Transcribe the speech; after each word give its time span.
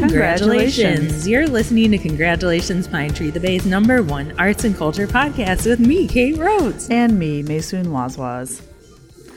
Congratulations. 0.00 1.28
You're 1.28 1.46
listening 1.46 1.90
to 1.90 1.98
Congratulations 1.98 2.88
Pine 2.88 3.12
Tree, 3.12 3.28
the 3.30 3.38
Bay's 3.38 3.66
number 3.66 4.02
one 4.02 4.32
arts 4.38 4.64
and 4.64 4.74
culture 4.74 5.06
podcast 5.06 5.66
with 5.66 5.78
me, 5.78 6.08
Kate 6.08 6.38
Rhodes. 6.38 6.88
And 6.90 7.18
me, 7.18 7.42
Maysoun 7.42 7.86
Wazwaz. 7.86 8.62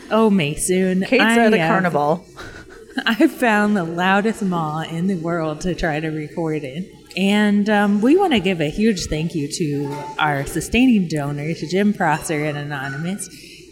Oh, 0.09 0.29
Maysoun. 0.29 1.05
Kate's 1.05 1.21
I 1.21 1.37
at 1.45 1.53
a 1.53 1.57
have- 1.57 1.69
carnival. 1.69 2.25
I 3.05 3.27
found 3.27 3.75
the 3.75 3.83
loudest 3.83 4.41
mall 4.41 4.79
in 4.79 5.07
the 5.07 5.15
world 5.15 5.59
to 5.61 5.75
try 5.75 5.99
to 5.99 6.09
record 6.09 6.63
in. 6.63 6.89
And 7.17 7.69
um, 7.69 8.01
we 8.01 8.15
want 8.15 8.31
to 8.33 8.39
give 8.39 8.61
a 8.61 8.69
huge 8.69 9.07
thank 9.07 9.35
you 9.35 9.51
to 9.51 9.93
our 10.17 10.45
sustaining 10.45 11.07
donors, 11.09 11.59
Jim 11.71 11.93
Prosser 11.93 12.43
and 12.45 12.57
Anonymous. 12.57 13.27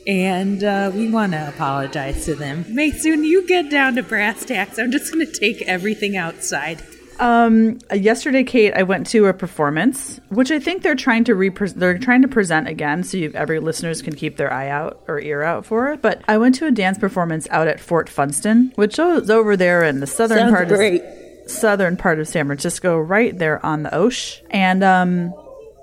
And 0.07 0.63
uh, 0.63 0.91
we 0.93 1.09
want 1.09 1.33
to 1.33 1.47
apologize 1.47 2.25
to 2.25 2.35
them. 2.35 2.63
Maysoon, 2.65 3.23
you 3.23 3.45
get 3.47 3.69
down 3.69 3.95
to 3.95 4.03
brass 4.03 4.43
tacks. 4.43 4.79
I'm 4.79 4.91
just 4.91 5.13
going 5.13 5.25
to 5.25 5.31
take 5.31 5.61
everything 5.63 6.17
outside. 6.17 6.81
Um, 7.19 7.77
yesterday, 7.93 8.43
Kate, 8.43 8.73
I 8.73 8.81
went 8.81 9.05
to 9.07 9.27
a 9.27 9.33
performance, 9.33 10.19
which 10.29 10.49
I 10.49 10.59
think 10.59 10.81
they're 10.81 10.95
trying 10.95 11.23
to 11.25 11.35
repre- 11.35 11.75
they're 11.75 11.99
trying 11.99 12.23
to 12.23 12.27
present 12.27 12.67
again, 12.67 13.03
so 13.03 13.17
you, 13.17 13.31
every 13.35 13.59
listeners 13.59 14.01
can 14.01 14.15
keep 14.15 14.37
their 14.37 14.51
eye 14.51 14.69
out 14.69 15.03
or 15.07 15.19
ear 15.19 15.43
out 15.43 15.63
for 15.63 15.91
it. 15.93 16.01
But 16.01 16.23
I 16.27 16.39
went 16.39 16.55
to 16.55 16.65
a 16.65 16.71
dance 16.71 16.97
performance 16.97 17.47
out 17.51 17.67
at 17.67 17.79
Fort 17.79 18.09
Funston, 18.09 18.71
which 18.73 18.97
is 18.97 19.29
over 19.29 19.55
there 19.55 19.83
in 19.83 19.99
the 19.99 20.07
southern 20.07 20.39
Sounds 20.39 20.51
part 20.51 20.67
great. 20.69 21.03
of 21.03 21.51
southern 21.51 21.95
part 21.95 22.19
of 22.19 22.27
San 22.27 22.47
Francisco, 22.47 22.97
right 22.97 23.37
there 23.37 23.63
on 23.63 23.83
the 23.83 23.95
Osh. 23.95 24.41
And 24.49 24.83
um, 24.83 25.31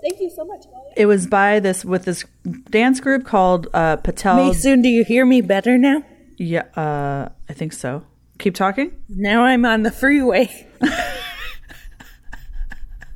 Thank 0.03 0.20
you 0.20 0.30
so 0.30 0.44
much. 0.44 0.64
It 0.98 1.06
was 1.06 1.27
by 1.28 1.60
this 1.60 1.84
with 1.84 2.04
this 2.04 2.24
dance 2.70 2.98
group 3.00 3.24
called 3.24 3.68
uh, 3.72 3.96
Patel. 3.96 4.52
Soon, 4.52 4.82
do 4.82 4.88
you 4.88 5.04
hear 5.04 5.24
me 5.24 5.41
better 5.41 5.78
now? 5.78 6.02
Yeah, 6.36 6.64
uh, 6.77 7.28
I 7.48 7.52
think 7.52 7.72
so. 7.72 8.02
Keep 8.38 8.54
talking. 8.56 8.92
Now 9.08 9.44
I'm 9.44 9.64
on 9.64 9.84
the 9.84 9.91
freeway. 9.91 10.66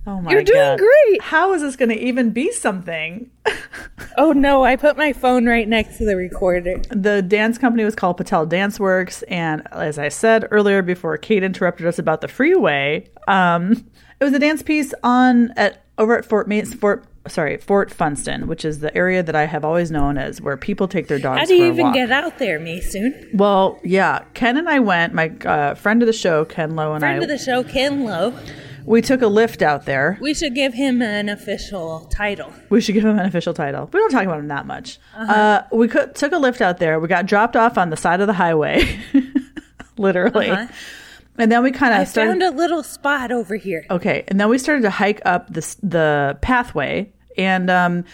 Oh 0.04 0.16
my 0.20 0.22
god 0.24 0.32
You're 0.32 0.42
doing 0.42 0.58
God. 0.58 0.78
great. 0.80 1.22
How 1.22 1.52
is 1.54 1.62
this 1.62 1.76
going 1.76 1.90
to 1.90 1.96
even 1.98 2.30
be 2.30 2.50
something? 2.52 3.30
Oh 4.18 4.32
no, 4.32 4.62
I 4.62 4.76
put 4.76 4.98
my 4.98 5.14
phone 5.14 5.46
right 5.46 5.66
next 5.66 5.96
to 5.96 6.04
the 6.04 6.16
recorder. 6.16 6.82
the 6.90 7.22
dance 7.22 7.56
company 7.56 7.82
was 7.82 7.94
called 7.94 8.18
Patel 8.18 8.44
Dance 8.44 8.78
Works, 8.78 9.22
and 9.22 9.62
as 9.72 9.98
I 9.98 10.08
said 10.08 10.46
earlier, 10.50 10.82
before 10.82 11.16
Kate 11.16 11.42
interrupted 11.42 11.86
us 11.86 11.98
about 11.98 12.20
the 12.20 12.28
freeway, 12.28 13.08
um, 13.26 13.72
it 14.20 14.24
was 14.24 14.34
a 14.34 14.38
dance 14.38 14.62
piece 14.62 14.92
on 15.02 15.52
at 15.56 15.84
over 15.96 16.18
at 16.18 16.26
Fort 16.26 16.46
Mace 16.46 16.74
Fort. 16.74 17.06
Sorry, 17.28 17.56
Fort 17.56 17.90
Funston, 17.92 18.48
which 18.48 18.64
is 18.64 18.80
the 18.80 18.92
area 18.96 19.22
that 19.22 19.36
I 19.36 19.44
have 19.46 19.64
always 19.64 19.90
known 19.92 20.18
as 20.18 20.40
where 20.40 20.56
people 20.56 20.88
take 20.88 21.06
their 21.06 21.20
dogs 21.20 21.38
How 21.40 21.46
do 21.46 21.54
you 21.54 21.66
even 21.66 21.86
walk. 21.86 21.94
get 21.94 22.10
out 22.10 22.38
there, 22.38 22.58
Mason? 22.58 23.30
well, 23.34 23.78
yeah, 23.84 24.24
Ken 24.34 24.56
and 24.56 24.68
I 24.68 24.80
went. 24.80 25.14
My 25.14 25.28
uh, 25.44 25.74
friend 25.74 26.02
of 26.02 26.06
the 26.06 26.12
show, 26.12 26.44
Ken 26.44 26.74
Lowe, 26.74 26.94
and 26.94 27.00
Friend 27.00 27.14
I, 27.16 27.18
Friend 27.20 27.30
of 27.32 27.38
the 27.38 27.44
show, 27.44 27.62
Ken 27.62 28.02
Lowe. 28.04 28.34
we 28.84 29.00
took 29.02 29.22
a 29.22 29.28
lift 29.28 29.62
out 29.62 29.84
there. 29.86 30.18
We 30.20 30.34
should 30.34 30.56
give 30.56 30.74
him 30.74 31.00
an 31.00 31.28
official 31.28 32.08
title. 32.12 32.52
We 32.70 32.80
should 32.80 32.94
give 32.94 33.04
him 33.04 33.16
an 33.16 33.24
official 33.26 33.54
title. 33.54 33.88
We 33.92 34.00
don't 34.00 34.10
talk 34.10 34.24
about 34.24 34.40
him 34.40 34.48
that 34.48 34.66
much. 34.66 34.98
uh 35.16 35.62
we 35.70 35.86
could, 35.86 36.16
took 36.16 36.32
a 36.32 36.38
lift 36.38 36.60
out 36.60 36.78
there. 36.78 36.98
We 36.98 37.06
got 37.06 37.26
dropped 37.26 37.54
off 37.54 37.78
on 37.78 37.90
the 37.90 37.96
side 37.96 38.20
of 38.20 38.26
the 38.26 38.32
highway, 38.32 38.98
literally. 39.96 40.50
Uh-huh. 40.50 40.66
And 41.38 41.50
then 41.50 41.62
we 41.62 41.70
kind 41.70 42.00
of 42.00 42.06
started. 42.08 42.30
found 42.30 42.42
a 42.42 42.50
little 42.50 42.82
spot 42.82 43.32
over 43.32 43.56
here. 43.56 43.86
okay, 43.90 44.24
and 44.28 44.38
then 44.38 44.48
we 44.48 44.58
started 44.58 44.82
to 44.82 44.90
hike 44.90 45.22
up 45.24 45.52
this 45.52 45.76
the 45.76 46.38
pathway, 46.42 47.10
and 47.38 47.70
um, 47.70 48.04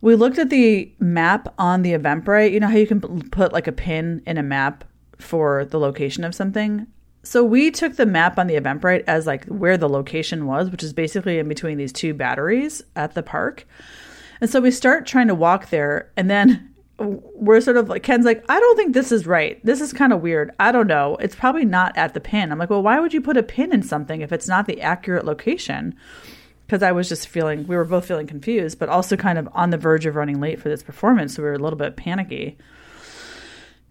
we 0.00 0.14
looked 0.14 0.38
at 0.38 0.50
the 0.50 0.90
map 0.98 1.52
on 1.58 1.82
the 1.82 1.92
Eventbrite. 1.92 2.52
You 2.52 2.60
know 2.60 2.68
how 2.68 2.76
you 2.76 2.86
can 2.86 3.28
put 3.30 3.52
like 3.52 3.66
a 3.66 3.72
pin 3.72 4.22
in 4.26 4.38
a 4.38 4.42
map 4.42 4.84
for 5.18 5.66
the 5.66 5.78
location 5.78 6.24
of 6.24 6.34
something. 6.34 6.86
So 7.22 7.44
we 7.44 7.70
took 7.70 7.96
the 7.96 8.06
map 8.06 8.38
on 8.38 8.46
the 8.46 8.54
Eventbrite 8.54 9.04
as 9.06 9.26
like 9.26 9.44
where 9.44 9.76
the 9.76 9.88
location 9.88 10.46
was, 10.46 10.70
which 10.70 10.82
is 10.82 10.94
basically 10.94 11.38
in 11.38 11.48
between 11.48 11.76
these 11.76 11.92
two 11.92 12.14
batteries 12.14 12.82
at 12.96 13.14
the 13.14 13.22
park. 13.22 13.66
And 14.40 14.48
so 14.48 14.60
we 14.60 14.70
start 14.70 15.06
trying 15.06 15.28
to 15.28 15.34
walk 15.34 15.68
there, 15.68 16.10
and 16.16 16.30
then 16.30 16.69
we're 17.00 17.60
sort 17.60 17.76
of 17.76 17.88
like 17.88 18.02
Ken's 18.02 18.26
like, 18.26 18.44
I 18.48 18.60
don't 18.60 18.76
think 18.76 18.92
this 18.92 19.10
is 19.10 19.26
right. 19.26 19.64
This 19.64 19.80
is 19.80 19.92
kind 19.92 20.12
of 20.12 20.20
weird. 20.20 20.52
I 20.60 20.70
don't 20.70 20.86
know. 20.86 21.16
It's 21.16 21.34
probably 21.34 21.64
not 21.64 21.96
at 21.96 22.14
the 22.14 22.20
pin. 22.20 22.52
I'm 22.52 22.58
like, 22.58 22.70
well, 22.70 22.82
why 22.82 23.00
would 23.00 23.14
you 23.14 23.20
put 23.20 23.36
a 23.36 23.42
pin 23.42 23.72
in 23.72 23.82
something 23.82 24.20
if 24.20 24.32
it's 24.32 24.48
not 24.48 24.66
the 24.66 24.80
accurate 24.80 25.24
location? 25.24 25.94
Because 26.66 26.82
I 26.82 26.92
was 26.92 27.08
just 27.08 27.26
feeling, 27.26 27.66
we 27.66 27.76
were 27.76 27.84
both 27.84 28.06
feeling 28.06 28.26
confused, 28.26 28.78
but 28.78 28.88
also 28.88 29.16
kind 29.16 29.38
of 29.38 29.48
on 29.52 29.70
the 29.70 29.78
verge 29.78 30.06
of 30.06 30.14
running 30.14 30.40
late 30.40 30.60
for 30.60 30.68
this 30.68 30.82
performance. 30.82 31.34
So 31.34 31.42
we 31.42 31.48
were 31.48 31.54
a 31.54 31.58
little 31.58 31.78
bit 31.78 31.96
panicky. 31.96 32.58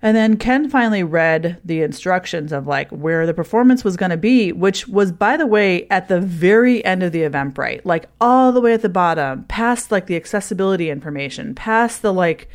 And 0.02 0.16
then 0.16 0.38
Ken 0.38 0.70
finally 0.70 1.04
read 1.04 1.60
the 1.66 1.82
instructions 1.82 2.54
of 2.54 2.68
like 2.68 2.90
where 2.90 3.26
the 3.26 3.34
performance 3.34 3.84
was 3.84 3.98
going 3.98 4.12
to 4.12 4.18
be, 4.18 4.54
which 4.54 4.88
was, 4.88 5.12
by 5.12 5.36
the 5.36 5.48
way, 5.48 5.88
at 5.90 6.08
the 6.08 6.22
very 6.22 6.86
end 6.86 7.04
of 7.04 7.12
the 7.12 7.24
Eventbrite, 7.24 7.82
like 7.84 8.06
all 8.22 8.54
the 8.54 8.62
way 8.62 8.74
at 8.74 8.82
the 8.82 8.88
bottom, 8.88 9.44
past 9.46 9.92
like 9.92 10.08
the 10.08 10.16
accessibility 10.16 10.90
information, 10.90 11.54
past 11.54 12.02
the 12.02 12.14
like, 12.14 12.48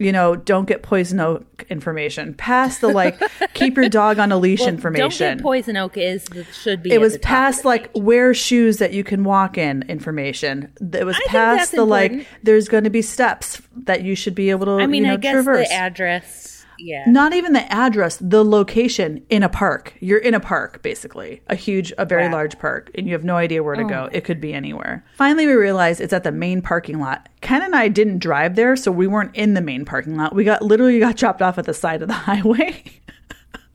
you 0.00 0.12
know, 0.12 0.34
don't 0.34 0.64
get 0.64 0.82
poison 0.82 1.20
oak 1.20 1.66
information, 1.68 2.32
past 2.32 2.80
the 2.80 2.88
like 2.88 3.20
keep 3.54 3.76
your 3.76 3.90
dog 3.90 4.18
on 4.18 4.32
a 4.32 4.38
leash 4.38 4.60
Well, 4.60 4.70
information. 4.70 5.28
Don't 5.28 5.36
get 5.36 5.42
poison 5.42 5.76
oak 5.76 5.98
is 5.98 6.26
should 6.52 6.82
be. 6.82 6.90
it 6.90 7.00
was 7.00 7.18
past 7.18 7.66
like 7.66 7.92
page. 7.92 8.02
wear 8.02 8.32
shoes 8.32 8.78
that 8.78 8.94
you 8.94 9.04
can 9.04 9.24
walk 9.24 9.58
in 9.58 9.82
information. 9.90 10.72
It 10.80 11.04
was 11.04 11.16
I 11.16 11.24
past 11.28 11.72
the 11.72 11.84
like 11.84 12.26
there's 12.42 12.66
going 12.68 12.84
to 12.84 12.90
be 12.90 13.02
steps 13.02 13.60
that 13.84 14.02
you 14.02 14.14
should 14.14 14.34
be 14.34 14.48
able 14.48 14.64
to 14.66 14.82
I 14.82 14.86
mean, 14.86 15.02
you 15.02 15.08
know 15.08 15.14
I 15.14 15.16
guess 15.18 15.32
traverse 15.32 15.68
the 15.68 15.74
address. 15.74 16.49
Yeah. 16.80 17.04
not 17.06 17.32
even 17.34 17.52
the 17.52 17.70
address, 17.72 18.16
the 18.20 18.44
location 18.44 19.24
in 19.30 19.42
a 19.42 19.48
park. 19.48 19.94
You're 20.00 20.18
in 20.18 20.34
a 20.34 20.40
park, 20.40 20.82
basically, 20.82 21.42
a 21.48 21.54
huge, 21.54 21.92
a 21.98 22.04
very 22.04 22.24
Wow. 22.24 22.28
Oh. 22.30 22.32
large 22.32 22.58
park, 22.58 22.90
and 22.94 23.06
you 23.06 23.12
have 23.12 23.24
no 23.24 23.36
idea 23.36 23.62
where 23.62 23.76
to 23.76 23.84
go. 23.84 24.04
Oh. 24.06 24.16
It 24.16 24.24
could 24.24 24.40
be 24.40 24.52
anywhere. 24.54 25.04
Finally, 25.16 25.46
we 25.46 25.52
realized 25.52 26.00
it's 26.00 26.12
at 26.12 26.24
the 26.24 26.32
main 26.32 26.62
parking 26.62 26.98
lot. 27.00 27.28
Ken 27.42 27.62
and 27.62 27.74
I 27.76 27.88
didn't 27.88 28.18
drive 28.18 28.56
there, 28.56 28.76
so 28.76 28.90
we 28.90 29.06
weren't 29.06 29.34
in 29.36 29.54
the 29.54 29.60
main 29.60 29.84
parking 29.84 30.16
lot. 30.16 30.34
We 30.34 30.44
got 30.44 30.62
literally 30.62 30.98
got 30.98 31.16
dropped 31.16 31.42
off 31.42 31.58
at 31.58 31.64
the 31.66 31.74
side 31.74 32.02
of 32.02 32.08
the 32.08 32.14
highway. 32.28 32.82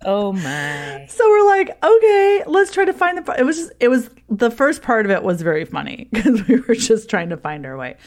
Oh 0.08 0.34
my. 0.34 1.06
so 1.10 1.28
we're 1.30 1.46
like, 1.48 1.84
okay, 1.84 2.44
let's 2.46 2.72
try 2.72 2.86
to 2.86 2.94
find 2.94 3.18
the. 3.26 3.36
It 3.40 3.44
was 3.44 3.58
just, 3.58 3.72
it 3.80 3.88
was 3.88 4.10
the 4.30 4.52
first 4.52 4.84
part 4.84 5.06
of 5.06 5.12
it 5.12 5.24
was 5.24 5.42
very 5.42 5.66
funny 5.66 6.08
because 6.14 6.48
we 6.48 6.58
were 6.60 6.76
just 6.76 7.10
trying 7.10 7.30
to 7.30 7.38
find 7.38 7.66
our 7.66 7.76
way. 7.76 7.98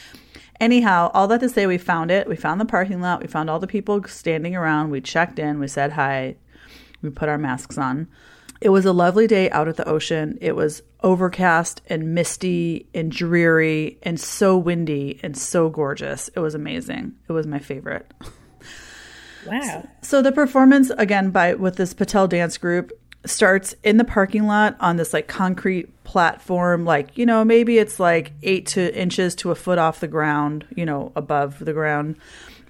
Anyhow, 0.61 1.11
all 1.15 1.29
that 1.29 1.41
to 1.41 1.49
say, 1.49 1.67
we 1.67 1.79
found 1.79 2.11
it. 2.11 2.29
We 2.29 2.37
found 2.37 2.61
the 2.61 2.65
parking 2.65 3.01
lot. 3.01 3.21
We 3.21 3.29
found 3.29 3.49
all 3.49 3.61
the 3.61 3.67
people 3.67 4.03
standing 4.05 4.57
around. 4.57 4.91
We 4.91 5.01
checked 5.01 5.39
in. 5.39 5.61
We 5.61 5.69
said 5.69 5.93
hi. 5.93 6.37
We 7.01 7.11
put 7.11 7.29
our 7.29 7.39
masks 7.39 7.79
on. 7.79 8.09
It 8.61 8.71
was 8.71 8.85
a 8.85 8.93
lovely 8.93 9.29
day 9.29 9.51
out 9.51 9.69
at 9.69 9.77
the 9.77 9.89
ocean. 9.89 10.37
It 10.41 10.57
was 10.57 10.83
overcast 11.03 11.81
and 11.89 12.13
misty 12.13 12.89
and 12.93 13.13
dreary 13.13 13.99
and 14.03 14.19
so 14.19 14.57
windy 14.57 15.21
and 15.23 15.37
so 15.37 15.69
gorgeous. 15.69 16.29
It 16.35 16.41
was 16.41 16.57
amazing. 16.57 17.15
It 17.29 17.33
was 17.33 17.47
my 17.47 17.61
favorite. 17.61 18.13
Wow. 19.47 19.89
So 20.03 20.23
the 20.23 20.33
performance 20.33 20.91
again 20.91 21.31
by 21.31 21.55
with 21.55 21.77
this 21.77 21.95
Patel 21.95 22.27
dance 22.27 22.59
group 22.59 22.91
starts 23.29 23.75
in 23.83 23.97
the 23.97 24.05
parking 24.05 24.47
lot 24.47 24.77
on 24.81 24.97
this 24.97 25.13
like 25.13 25.29
concrete 25.29 26.05
platform 26.05 26.85
like 26.85 27.17
you 27.19 27.27
know 27.27 27.45
maybe 27.45 27.79
it's 27.79 28.01
like 28.01 28.33
eight 28.43 28.67
to 28.67 28.95
inches 28.99 29.35
to 29.35 29.51
a 29.51 29.55
foot 29.55 29.79
off 29.79 30.01
the 30.01 30.09
ground 30.09 30.65
you 30.75 30.87
know 30.87 31.13
above 31.17 31.59
the 31.59 31.73
ground. 31.73 32.17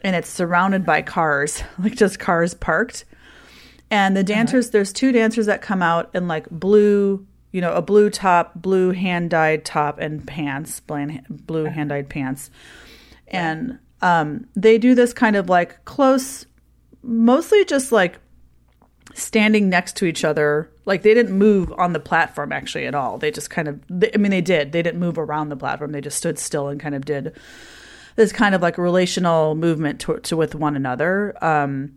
And 0.02 0.14
it's 0.14 0.28
surrounded 0.28 0.86
by 0.86 1.02
cars 1.02 1.62
like 1.78 1.96
just 1.96 2.18
cars 2.18 2.54
parked. 2.54 3.04
And 3.90 4.16
the 4.16 4.24
dancers 4.24 4.70
there's 4.70 4.92
two 4.92 5.12
dancers 5.12 5.46
that 5.46 5.62
come 5.62 5.82
out 5.82 6.10
in 6.14 6.28
like 6.28 6.48
blue 6.50 7.26
you 7.52 7.60
know 7.60 7.72
a 7.72 7.82
blue 7.82 8.10
top 8.10 8.54
blue 8.54 8.90
hand 8.90 9.30
dyed 9.30 9.64
top 9.64 9.98
and 9.98 10.26
pants 10.26 10.80
blue, 10.80 11.20
blue 11.30 11.64
hand 11.64 11.90
dyed 11.90 12.08
pants. 12.08 12.50
And 13.28 13.78
um, 14.00 14.46
they 14.54 14.78
do 14.78 14.94
this 14.94 15.12
kind 15.12 15.36
of 15.36 15.48
like 15.48 15.84
close 15.84 16.46
mostly 17.02 17.64
just 17.64 17.92
like 17.92 18.18
standing 19.14 19.68
next 19.68 19.96
to 19.96 20.04
each 20.04 20.24
other 20.24 20.70
like 20.84 21.02
they 21.02 21.14
didn't 21.14 21.36
move 21.36 21.72
on 21.78 21.92
the 21.92 22.00
platform 22.00 22.52
actually 22.52 22.86
at 22.86 22.94
all 22.94 23.18
they 23.18 23.30
just 23.30 23.50
kind 23.50 23.66
of 23.68 23.80
they, 23.88 24.10
i 24.14 24.16
mean 24.16 24.30
they 24.30 24.40
did 24.40 24.72
they 24.72 24.82
didn't 24.82 25.00
move 25.00 25.18
around 25.18 25.48
the 25.48 25.56
platform 25.56 25.92
they 25.92 26.00
just 26.00 26.16
stood 26.18 26.38
still 26.38 26.68
and 26.68 26.80
kind 26.80 26.94
of 26.94 27.04
did 27.04 27.34
this 28.16 28.32
kind 28.32 28.54
of 28.54 28.62
like 28.62 28.76
relational 28.78 29.54
movement 29.54 30.00
to, 30.00 30.18
to 30.20 30.36
with 30.36 30.54
one 30.54 30.76
another 30.76 31.36
um 31.44 31.94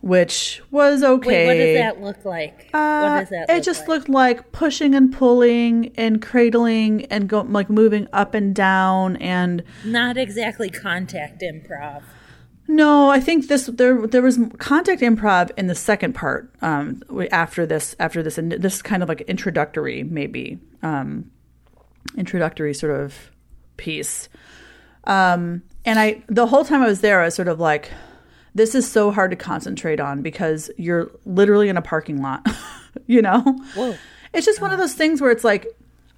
which 0.00 0.60
was 0.72 1.04
okay 1.04 1.46
Wait, 1.46 1.46
what 1.46 1.54
does 1.54 1.74
that 1.76 2.02
look 2.02 2.24
like? 2.24 2.70
uh, 2.74 3.00
what 3.08 3.20
does 3.20 3.28
that 3.28 3.50
it 3.50 3.62
just 3.62 3.82
like? 3.82 3.88
looked 3.88 4.08
like 4.08 4.50
pushing 4.50 4.96
and 4.96 5.12
pulling 5.12 5.92
and 5.96 6.20
cradling 6.20 7.04
and 7.04 7.28
go 7.28 7.42
like 7.42 7.70
moving 7.70 8.08
up 8.12 8.34
and 8.34 8.52
down 8.52 9.14
and 9.18 9.62
Not 9.84 10.16
exactly 10.16 10.70
contact 10.70 11.40
improv. 11.42 12.02
No, 12.68 13.10
I 13.10 13.20
think 13.20 13.48
this 13.48 13.66
there 13.66 14.06
there 14.06 14.22
was 14.22 14.38
contact 14.58 15.02
improv 15.02 15.50
in 15.56 15.66
the 15.66 15.74
second 15.74 16.14
part. 16.14 16.52
Um, 16.62 17.02
after 17.32 17.66
this, 17.66 17.96
after 17.98 18.22
this, 18.22 18.38
and 18.38 18.52
this 18.52 18.76
is 18.76 18.82
kind 18.82 19.02
of 19.02 19.08
like 19.08 19.22
introductory, 19.22 20.04
maybe 20.04 20.58
um, 20.82 21.30
introductory 22.16 22.72
sort 22.72 22.98
of 22.98 23.30
piece. 23.76 24.28
Um, 25.04 25.62
and 25.84 25.98
I 25.98 26.22
the 26.28 26.46
whole 26.46 26.64
time 26.64 26.82
I 26.82 26.86
was 26.86 27.00
there, 27.00 27.20
I 27.20 27.26
was 27.26 27.34
sort 27.34 27.48
of 27.48 27.58
like, 27.58 27.90
this 28.54 28.74
is 28.74 28.90
so 28.90 29.10
hard 29.10 29.32
to 29.32 29.36
concentrate 29.36 29.98
on 30.00 30.22
because 30.22 30.70
you're 30.78 31.10
literally 31.24 31.68
in 31.68 31.76
a 31.76 31.82
parking 31.82 32.22
lot, 32.22 32.46
you 33.06 33.22
know. 33.22 33.40
Whoa. 33.74 33.96
It's 34.32 34.46
just 34.46 34.60
one 34.60 34.72
of 34.72 34.78
those 34.78 34.94
things 34.94 35.20
where 35.20 35.30
it's 35.30 35.44
like 35.44 35.66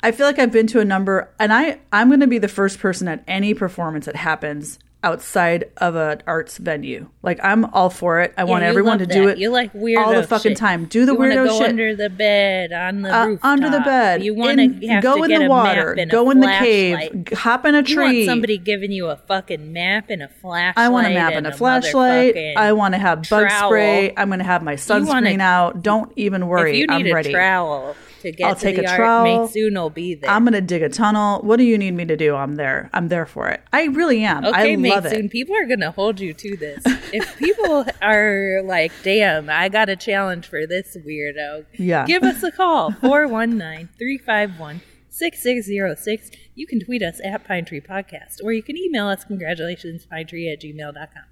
I 0.03 0.13
feel 0.13 0.27
like 0.27 0.39
I've 0.39 0.53
been 0.53 0.67
to 0.69 0.81
a 0.81 0.85
number 0.85 1.33
and 1.41 1.53
I 1.53 1.81
I'm 1.91 2.09
going 2.09 2.21
to 2.21 2.27
be 2.27 2.39
the 2.39 2.49
first 2.49 2.79
person 2.79 3.09
at 3.09 3.25
any 3.27 3.55
performance 3.55 4.05
that 4.07 4.17
happens 4.17 4.79
outside 5.05 5.71
of 5.77 5.95
an 5.95 6.23
arts 6.27 6.57
venue. 6.59 7.09
Like 7.23 7.39
I'm 7.43 7.67
all 7.67 7.91
for 7.91 8.21
it. 8.21 8.33
I 8.39 8.45
want 8.45 8.65
everyone 8.65 8.99
to 8.99 9.05
love 9.05 9.13
do 9.13 9.29
it. 9.29 9.39
You 9.39 9.51
like 9.51 9.73
weirdo 9.75 9.99
all 10.07 10.13
the 10.15 10.27
fucking 10.27 10.53
shit. 10.53 10.59
time. 10.59 10.87
Do 10.87 11.05
the 11.07 11.13
you 11.13 11.19
wanna 11.19 11.35
weirdo 11.37 11.47
go 11.47 11.59
shit. 11.59 11.69
under 11.69 11.95
the 11.95 12.11
bed, 12.11 12.73
on 12.73 13.03
the 13.03 13.15
Uh, 13.17 13.27
rooftop. 13.27 13.51
under 13.51 13.71
the 13.71 13.81
bed. 13.81 14.23
You 14.25 14.35
want 14.35 14.59
to 14.59 15.01
go 15.03 15.23
in 15.23 15.31
the 15.43 15.47
water. 15.49 15.97
Go 16.11 16.29
a 16.29 16.31
in 16.33 16.41
the 16.41 16.47
cave. 16.49 17.29
Hop 17.35 17.67
in 17.67 17.75
a 17.75 17.79
You 17.79 17.85
tree. 17.95 18.05
want 18.05 18.27
somebody 18.27 18.59
giving 18.59 18.91
you 18.91 19.09
a 19.09 19.17
fucking 19.17 19.73
map 19.73 20.07
and 20.09 20.23
a 20.23 20.29
flashlight. 20.29 20.85
I 20.85 20.89
want 20.89 21.07
a 21.07 21.11
map 21.11 21.35
and 21.35 21.47
a 21.47 21.53
flashlight. 21.53 22.37
I 22.57 22.73
want 22.73 22.95
to 22.95 22.99
have 22.99 23.29
bug 23.29 23.49
trowel. 23.49 23.69
spray. 23.71 24.13
I'm 24.17 24.29
going 24.29 24.39
to 24.41 24.45
have 24.45 24.63
my 24.63 24.79
wanna- 24.89 25.07
sunscreen 25.29 25.41
out. 25.41 25.83
Don't 25.83 26.11
even 26.17 26.47
worry. 26.47 26.73
If 26.73 26.77
you 26.79 26.87
need 26.87 26.95
I'm 26.95 27.07
a 27.07 27.13
ready. 27.13 27.33
trowel 27.33 27.95
to 28.25 28.33
get 28.33 28.47
I'll 28.49 28.55
to 28.57 28.61
take 28.61 28.77
the 28.77 28.85
a 28.85 28.89
art, 28.91 28.97
trowel. 28.97 29.51
Will 29.55 29.91
be 29.91 30.15
there. 30.15 30.29
I'm 30.31 30.45
going 30.45 30.53
to 30.55 30.61
dig 30.61 30.83
a 30.83 30.89
tunnel. 30.89 31.41
What 31.43 31.57
do 31.57 31.65
you 31.65 31.79
need 31.79 31.93
me 31.93 32.05
to 32.05 32.17
do? 32.17 32.35
I'm 32.35 32.57
there. 32.57 32.91
I'm 32.93 33.09
there 33.09 33.25
for 33.27 33.49
it. 33.49 33.63
I 33.73 33.85
really 33.85 34.25
am. 34.25 34.45
Okay, 34.45 34.73
I 34.73 34.75
love 34.75 35.05
Mason, 35.05 35.27
it. 35.27 35.31
people 35.31 35.57
are 35.57 35.67
going 35.67 35.81
to 35.81 35.91
hold 35.93 36.21
you 36.21 36.35
to 36.35 36.57
this. 36.57 36.83
if 37.13 37.37
people 37.39 37.87
are 38.03 38.61
like, 38.65 38.93
damn, 39.03 39.49
I 39.49 39.69
got 39.69 39.89
a 39.89 39.97
challenge 39.97 40.47
for 40.47 40.67
this 40.67 40.97
weirdo, 41.07 41.67
Yeah. 41.79 42.05
give 42.07 42.23
us 42.25 42.43
a 42.43 42.51
call 42.51 42.91
419 43.01 43.89
351 43.97 44.81
6606. 45.11 46.31
You 46.55 46.67
can 46.67 46.81
tweet 46.81 47.03
us 47.03 47.21
at 47.25 47.45
Pine 47.47 47.65
Tree 47.65 47.81
Podcast, 47.81 48.43
or 48.43 48.53
you 48.53 48.63
can 48.63 48.77
email 48.77 49.07
us 49.07 49.25
congratulations 49.25 50.07
pine 50.07 50.27
tree 50.27 50.51
at 50.51 50.61
gmail.com. 50.61 51.25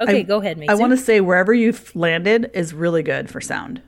Okay, 0.00 0.18
I- 0.20 0.22
go 0.22 0.40
ahead, 0.40 0.58
Mason. 0.58 0.70
I 0.70 0.74
want 0.78 0.92
to 0.92 0.96
say 0.96 1.20
wherever 1.20 1.52
you've 1.54 1.94
landed 1.96 2.50
is 2.54 2.72
really 2.74 3.02
good 3.02 3.30
for 3.30 3.40
sound. 3.40 3.82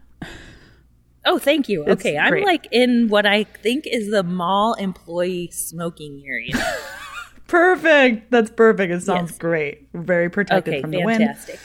Oh, 1.31 1.39
thank 1.39 1.69
you. 1.69 1.83
It's 1.83 2.01
Okay, 2.01 2.17
I'm 2.17 2.43
like 2.43 2.67
in 2.73 3.09
what 3.09 3.27
I 3.27 3.45
think 3.45 3.85
is 3.87 4.11
the 4.11 4.23
mall 4.23 4.75
employee 4.75 5.51
smoking 5.53 6.25
area. 6.27 6.55
Perfect. 7.47 8.31
That's 8.31 8.51
perfect. 8.51 8.93
It 8.93 9.03
sounds 9.03 9.31
Yes. 9.33 9.39
great. 9.39 9.89
Very 9.95 10.29
protected 10.31 10.75
Okay, 10.75 10.81
from 10.83 10.91
the 10.91 11.03
wind. 11.05 11.19
fantastic. 11.25 11.59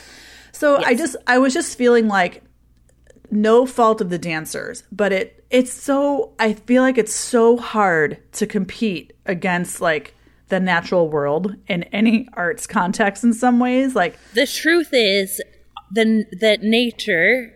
So 0.52 0.76
I 0.82 0.94
just 0.94 1.16
I 1.26 1.38
was 1.38 1.52
just 1.52 1.76
feeling 1.76 2.08
like 2.08 2.42
no 3.30 3.66
fault 3.66 4.00
of 4.00 4.08
the 4.10 4.18
dancers, 4.18 4.84
but 4.92 5.12
it 5.12 5.44
it's 5.50 5.72
so 5.72 6.32
I 6.38 6.54
feel 6.54 6.82
like 6.82 6.96
it's 6.96 7.14
so 7.14 7.56
hard 7.58 8.18
to 8.32 8.46
compete 8.46 9.12
against 9.26 9.80
like 9.80 10.14
the 10.48 10.60
natural 10.60 11.08
world 11.08 11.54
in 11.68 11.82
any 11.84 12.28
arts 12.34 12.66
context 12.66 13.22
in 13.24 13.32
some 13.34 13.58
ways. 13.58 13.94
Like 13.94 14.18
the 14.34 14.46
truth 14.46 14.88
is 14.92 15.40
then 15.90 16.26
that 16.40 16.62
nature 16.62 17.52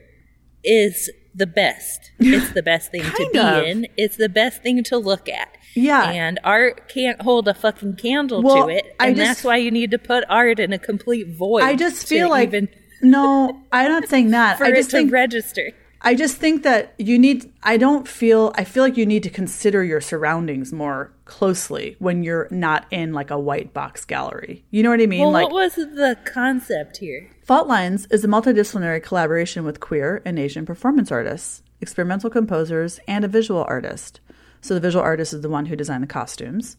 is 0.65 1.11
the 1.39 1.47
best. 1.47 2.11
It's 2.19 2.53
the 2.53 2.63
best 2.63 2.91
thing 2.91 3.03
to 3.03 3.31
be 3.33 3.39
of. 3.39 3.65
in. 3.65 3.87
It's 3.97 4.17
the 4.17 4.29
best 4.29 4.63
thing 4.63 4.83
to 4.85 4.99
look 4.99 5.29
at. 5.29 5.49
Yeah. 5.75 6.11
And 6.11 6.39
art 6.45 6.89
can't 6.89 7.23
hold 7.23 7.49
a 7.49 7.55
fucking 7.55 7.97
candle 7.97 8.43
Well, 8.43 8.67
to 8.67 8.73
it. 8.75 8.95
I 9.01 9.09
And 9.09 9.17
just- 9.17 9.27
that's 9.29 9.45
why 9.45 9.57
you 9.57 9.71
need 9.71 9.91
to 9.93 9.99
put 9.99 10.25
art 10.29 10.59
in 10.61 10.73
a 10.73 10.79
complete 10.79 11.29
void. 11.29 11.63
I 11.63 11.75
just 11.77 12.07
feel 12.07 12.29
like 12.31 12.49
even 12.51 12.69
no, 13.03 13.61
I'm 13.73 13.89
not 13.91 14.09
saying 14.09 14.31
that. 14.33 14.61
I 14.61 14.71
just 14.73 14.91
think 14.91 15.13
register. 15.13 15.71
I 16.01 16.15
just 16.15 16.37
think 16.37 16.63
that 16.63 16.95
you 16.99 17.19
need 17.19 17.53
I 17.63 17.77
don't 17.77 18.07
feel 18.07 18.53
I 18.57 18.65
feel 18.65 18.83
like 18.85 18.97
you 18.97 19.07
need 19.07 19.23
to 19.25 19.31
consider 19.31 19.83
your 19.83 20.01
surroundings 20.01 20.73
more 20.73 21.13
closely 21.29 21.95
when 22.01 22.25
you're 22.25 22.49
not 22.51 22.87
in 22.91 23.13
like 23.13 23.31
a 23.31 23.39
white 23.39 23.73
box 23.73 24.05
gallery. 24.05 24.65
You 24.71 24.83
know 24.83 24.91
what 24.91 25.01
I 25.01 25.07
mean? 25.07 25.21
Well, 25.21 25.31
like 25.31 25.45
what 25.45 25.53
was 25.53 25.75
the 25.77 26.19
concept 26.25 26.97
here? 26.97 27.31
Fault 27.45 27.69
Lines 27.69 28.07
is 28.07 28.25
a 28.25 28.29
multidisciplinary 28.29 29.03
collaboration 29.03 29.65
with 29.65 29.79
queer 29.79 30.21
and 30.25 30.39
Asian 30.39 30.67
performance 30.67 31.13
artists, 31.13 31.63
experimental 31.81 32.31
composers, 32.31 32.99
and 33.07 33.25
a 33.25 33.29
visual 33.29 33.65
artist. 33.69 34.21
So 34.61 34.75
the 34.75 34.81
visual 34.81 35.05
artist 35.05 35.33
is 35.33 35.43
the 35.43 35.49
one 35.49 35.67
who 35.67 35.77
designed 35.77 36.03
the 36.03 36.09
costumes. 36.09 36.77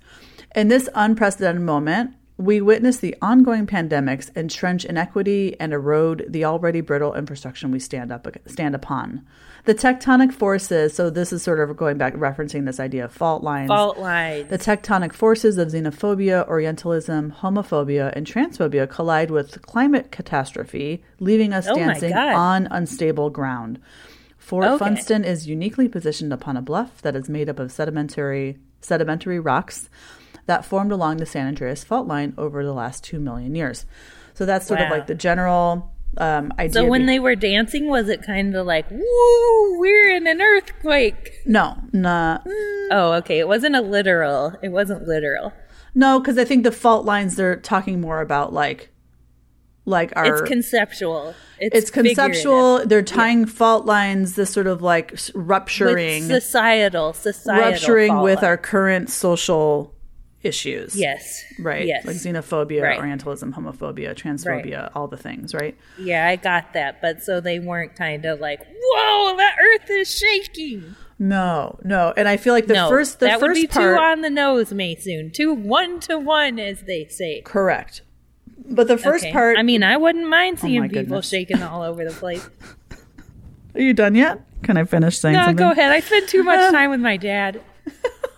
In 0.56 0.68
this 0.68 0.90
unprecedented 0.94 1.62
moment, 1.62 2.16
we 2.40 2.62
witness 2.62 2.98
the 2.98 3.14
ongoing 3.22 3.68
pandemics 3.68 4.34
entrench 4.34 4.86
inequity 4.86 5.58
and 5.60 5.74
erode 5.74 6.26
the 6.30 6.46
already 6.46 6.80
brittle 6.80 7.14
infrastructure 7.14 7.68
we 7.68 7.80
stand 7.80 8.14
up 8.14 8.26
stand 8.48 8.74
upon. 8.74 9.28
The 9.66 9.76
tectonic 9.76 10.32
forces, 10.32 10.94
so 10.94 11.10
this 11.10 11.34
is 11.34 11.44
sort 11.44 11.60
of 11.60 11.76
going 11.76 11.98
back 11.98 12.14
referencing 12.16 12.66
this 12.66 12.80
idea 12.80 13.04
of 13.04 13.12
fault 13.12 13.44
lines. 13.44 13.68
Fault 13.68 13.98
lines. 13.98 14.50
The 14.50 14.58
tectonic 14.58 15.12
forces 15.12 15.58
of 15.58 15.68
xenophobia, 15.68 16.48
Orientalism, 16.48 17.34
homophobia, 17.34 18.14
and 18.16 18.26
transphobia 18.26 18.90
collide 18.90 19.32
with 19.32 19.62
climate 19.62 20.10
catastrophe, 20.10 21.04
leaving 21.20 21.52
us 21.52 21.68
Oh 21.68 21.76
dancing 21.76 22.14
on 22.14 22.70
unstable 22.72 23.30
ground. 23.30 23.82
Fort 24.38 24.64
Okay. 24.64 24.78
Funston 24.78 25.26
is 25.26 25.46
uniquely 25.46 25.90
positioned 25.90 26.32
upon 26.32 26.56
a 26.56 26.62
bluff 26.62 27.02
that 27.02 27.18
is 27.18 27.28
made 27.28 27.50
up 27.50 27.60
of 27.60 27.70
sedimentary 27.70 28.58
sedimentary 28.82 29.42
rocks 29.42 29.90
that 30.50 30.66
formed 30.66 30.92
along 30.92 31.18
the 31.18 31.28
San 31.28 31.46
Andreas 31.46 31.84
fault 31.84 32.08
line 32.08 32.34
over 32.36 32.64
the 32.66 32.74
last 32.74 33.04
two 33.04 33.20
million 33.20 33.54
years. 33.54 33.86
So 34.34 34.48
that's 34.48 34.66
sort 34.66 34.82
of 34.82 34.90
like 34.90 35.06
the 35.06 35.14
general 35.14 35.94
um, 36.18 36.52
idea. 36.58 36.74
So 36.74 36.86
when 36.86 37.02
be- 37.02 37.08
they 37.08 37.20
were 37.20 37.36
dancing, 37.36 37.88
was 37.88 38.10
it 38.10 38.24
kind 38.24 38.56
of 38.56 38.66
like, 38.66 38.90
"Woo, 38.90 39.80
we're 39.80 40.10
in 40.10 40.26
an 40.26 40.42
earthquake"? 40.42 41.34
no, 41.46 41.78
nah, 41.94 42.40
mm, 42.40 42.88
Oh, 42.90 43.14
okay. 43.20 43.38
It 43.38 43.48
wasn't 43.48 43.76
a 43.76 43.82
literal. 43.82 44.56
It 44.64 44.70
wasn't 44.70 45.08
literal. 45.08 45.54
no, 45.94 46.20
because 46.20 46.40
I 46.40 46.46
think 46.46 46.64
the 46.64 46.72
fault 46.72 47.06
lines 47.06 47.36
they're 47.36 47.58
talking 47.58 48.02
more 48.02 48.22
about 48.22 48.52
like 48.52 48.90
like 49.86 50.12
our 50.16 50.42
It's 50.42 50.50
conceptual. 50.50 51.36
It's, 51.60 51.76
it's 51.76 51.92
conceptual. 51.92 52.88
They're 52.88 53.04
tying 53.04 53.46
fault 53.46 53.86
lines, 53.86 54.34
this 54.34 54.50
sort 54.50 54.66
of 54.66 54.82
like 54.82 55.20
rupturing, 55.36 56.28
With 56.28 56.44
societal, 56.44 57.14
societal 57.14 57.72
rupturing 57.72 58.22
with 58.22 58.42
our 58.42 58.58
current 58.58 59.12
social 59.12 59.94
issues. 60.44 60.96
yes, 60.96 61.44
Right. 61.60 61.86
yes, 61.86 62.06
Like 62.06 62.16
xenophobia, 62.16 62.84
Right. 62.84 62.98
Orientalism, 63.00 63.54
homophobia, 63.54 64.16
transphobia, 64.16 64.90
all 64.96 65.08
the 65.08 65.18
things, 65.18 65.54
right? 65.54 65.76
yeah. 65.98 66.28
I 66.28 66.36
got 66.38 66.74
that, 66.74 67.02
but 67.02 67.22
so 67.22 67.42
they 67.42 67.60
weren't 67.60 67.96
kind 67.96 68.26
of 68.26 68.40
like, 68.40 68.62
"Whoa, 68.82 69.36
the 69.36 69.50
Earth 69.62 69.90
is 69.90 70.18
shaking." 70.18 70.96
No, 71.22 71.78
no. 71.84 72.14
And 72.16 72.30
I 72.30 72.38
feel 72.38 72.54
like 72.54 72.68
the 72.68 72.76
no, 72.76 72.88
first 72.90 73.20
the 73.20 73.26
that 73.26 73.42
would 73.42 73.54
be 73.54 73.68
part 73.68 73.98
too 73.98 74.02
on 74.02 74.22
the 74.22 74.30
nose, 74.30 74.72
Mason. 74.74 75.32
Too 75.32 75.54
one 75.54 76.00
to 76.02 76.18
one, 76.18 76.58
as 76.60 76.84
they 76.84 77.06
say. 77.08 77.42
correct. 77.42 78.04
But 78.72 78.88
the 78.88 78.98
first 78.98 79.26
Okay. 79.26 79.34
part 79.34 79.58
I 79.58 79.64
mean, 79.64 79.84
I 79.84 79.98
wouldn't 79.98 80.30
mind 80.30 80.60
oh 80.62 80.68
seeing 80.68 80.82
my 80.82 80.88
people 80.88 81.04
goodness. 81.04 81.30
shaking 81.30 81.62
all 81.62 81.82
over 81.82 82.06
the 82.06 82.12
place. 82.12 82.48
Are 83.76 83.82
you 83.82 83.94
done 83.94 84.16
yet? 84.16 84.42
Can 84.64 84.78
I 84.78 84.84
finish 84.86 85.18
saying 85.20 85.34
No, 85.36 85.42
something? 85.46 85.58
go 85.58 85.72
ahead. 85.72 85.92
I 85.92 86.00
spend 86.00 86.28
too 86.30 86.44
much 86.44 86.72
time 86.72 86.90
with 86.92 87.02
my 87.02 87.18
dad. 87.18 87.62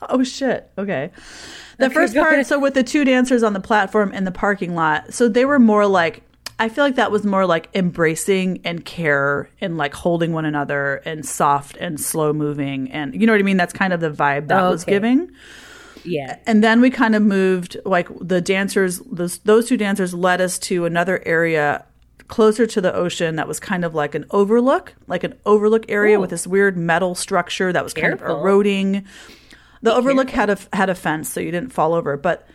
Oh 0.10 0.24
shit. 0.24 0.70
Okay. 0.80 1.12
The 1.82 1.88
Okay, 1.88 1.94
first 1.96 2.16
part, 2.16 2.34
ahead. 2.34 2.48
so 2.48 2.60
with 2.60 2.74
the 2.74 2.84
two 2.84 3.04
dancers 3.04 3.44
on 3.44 3.54
the 3.54 3.60
platform 3.60 4.14
in 4.14 4.24
the 4.24 4.32
parking 4.32 4.76
lot, 4.76 5.14
so 5.14 5.28
they 5.28 5.46
were 5.46 5.60
more 5.60 5.86
like 5.86 6.24
I 6.60 6.70
feel 6.70 6.84
like 6.84 6.96
that 6.96 7.12
was 7.12 7.26
more 7.26 7.48
like 7.48 7.70
embracing 7.74 8.62
and 8.64 8.86
care 8.86 9.50
and 9.62 9.78
like 9.78 9.96
holding 9.96 10.32
one 10.32 10.46
another 10.46 11.02
and 11.06 11.26
soft 11.26 11.76
and 11.78 12.00
slow 12.00 12.34
moving 12.34 12.92
and 12.92 13.20
you 13.20 13.26
know 13.26 13.34
what 13.34 13.40
I 13.40 13.44
mean? 13.44 13.58
That's 13.58 13.74
kind 13.74 13.94
of 13.94 14.00
the 14.00 14.12
vibe 14.12 14.48
that 14.50 14.62
was 14.70 14.84
Okay. 14.84 14.92
giving. 14.92 15.32
Yeah. 16.04 16.38
And 16.48 16.64
then 16.64 16.80
we 16.82 16.90
kind 16.92 17.16
of 17.16 17.24
moved 17.24 17.78
like 17.86 18.08
the 18.20 18.42
dancers 18.42 19.00
those 19.12 19.40
those 19.40 19.68
two 19.68 19.78
dancers 19.78 20.14
led 20.14 20.40
us 20.42 20.60
to 20.60 20.86
another 20.86 21.22
area 21.26 21.84
closer 22.28 22.66
to 22.66 22.80
the 22.80 22.94
ocean 22.94 23.36
that 23.38 23.48
was 23.48 23.60
kind 23.60 23.84
of 23.84 23.94
like 23.94 24.16
an 24.16 24.26
overlook, 24.32 24.94
like 25.08 25.24
an 25.24 25.34
overlook 25.46 25.86
area 25.90 26.18
Ooh. 26.18 26.22
with 26.22 26.30
this 26.30 26.46
weird 26.48 26.78
metal 26.78 27.14
structure 27.14 27.74
that 27.74 27.84
was 27.84 27.94
kind 27.94 28.14
of 28.14 28.22
eroding. 28.22 29.06
The 29.82 29.94
overlook 29.94 30.30
had 30.30 30.50
a 30.50 30.58
had 30.74 30.90
a 30.90 30.96
fence 30.96 31.30
so 31.30 31.40
you 31.40 31.52
didn't 31.52 31.74
fall 31.74 31.94
over, 31.94 32.18
but 32.18 32.48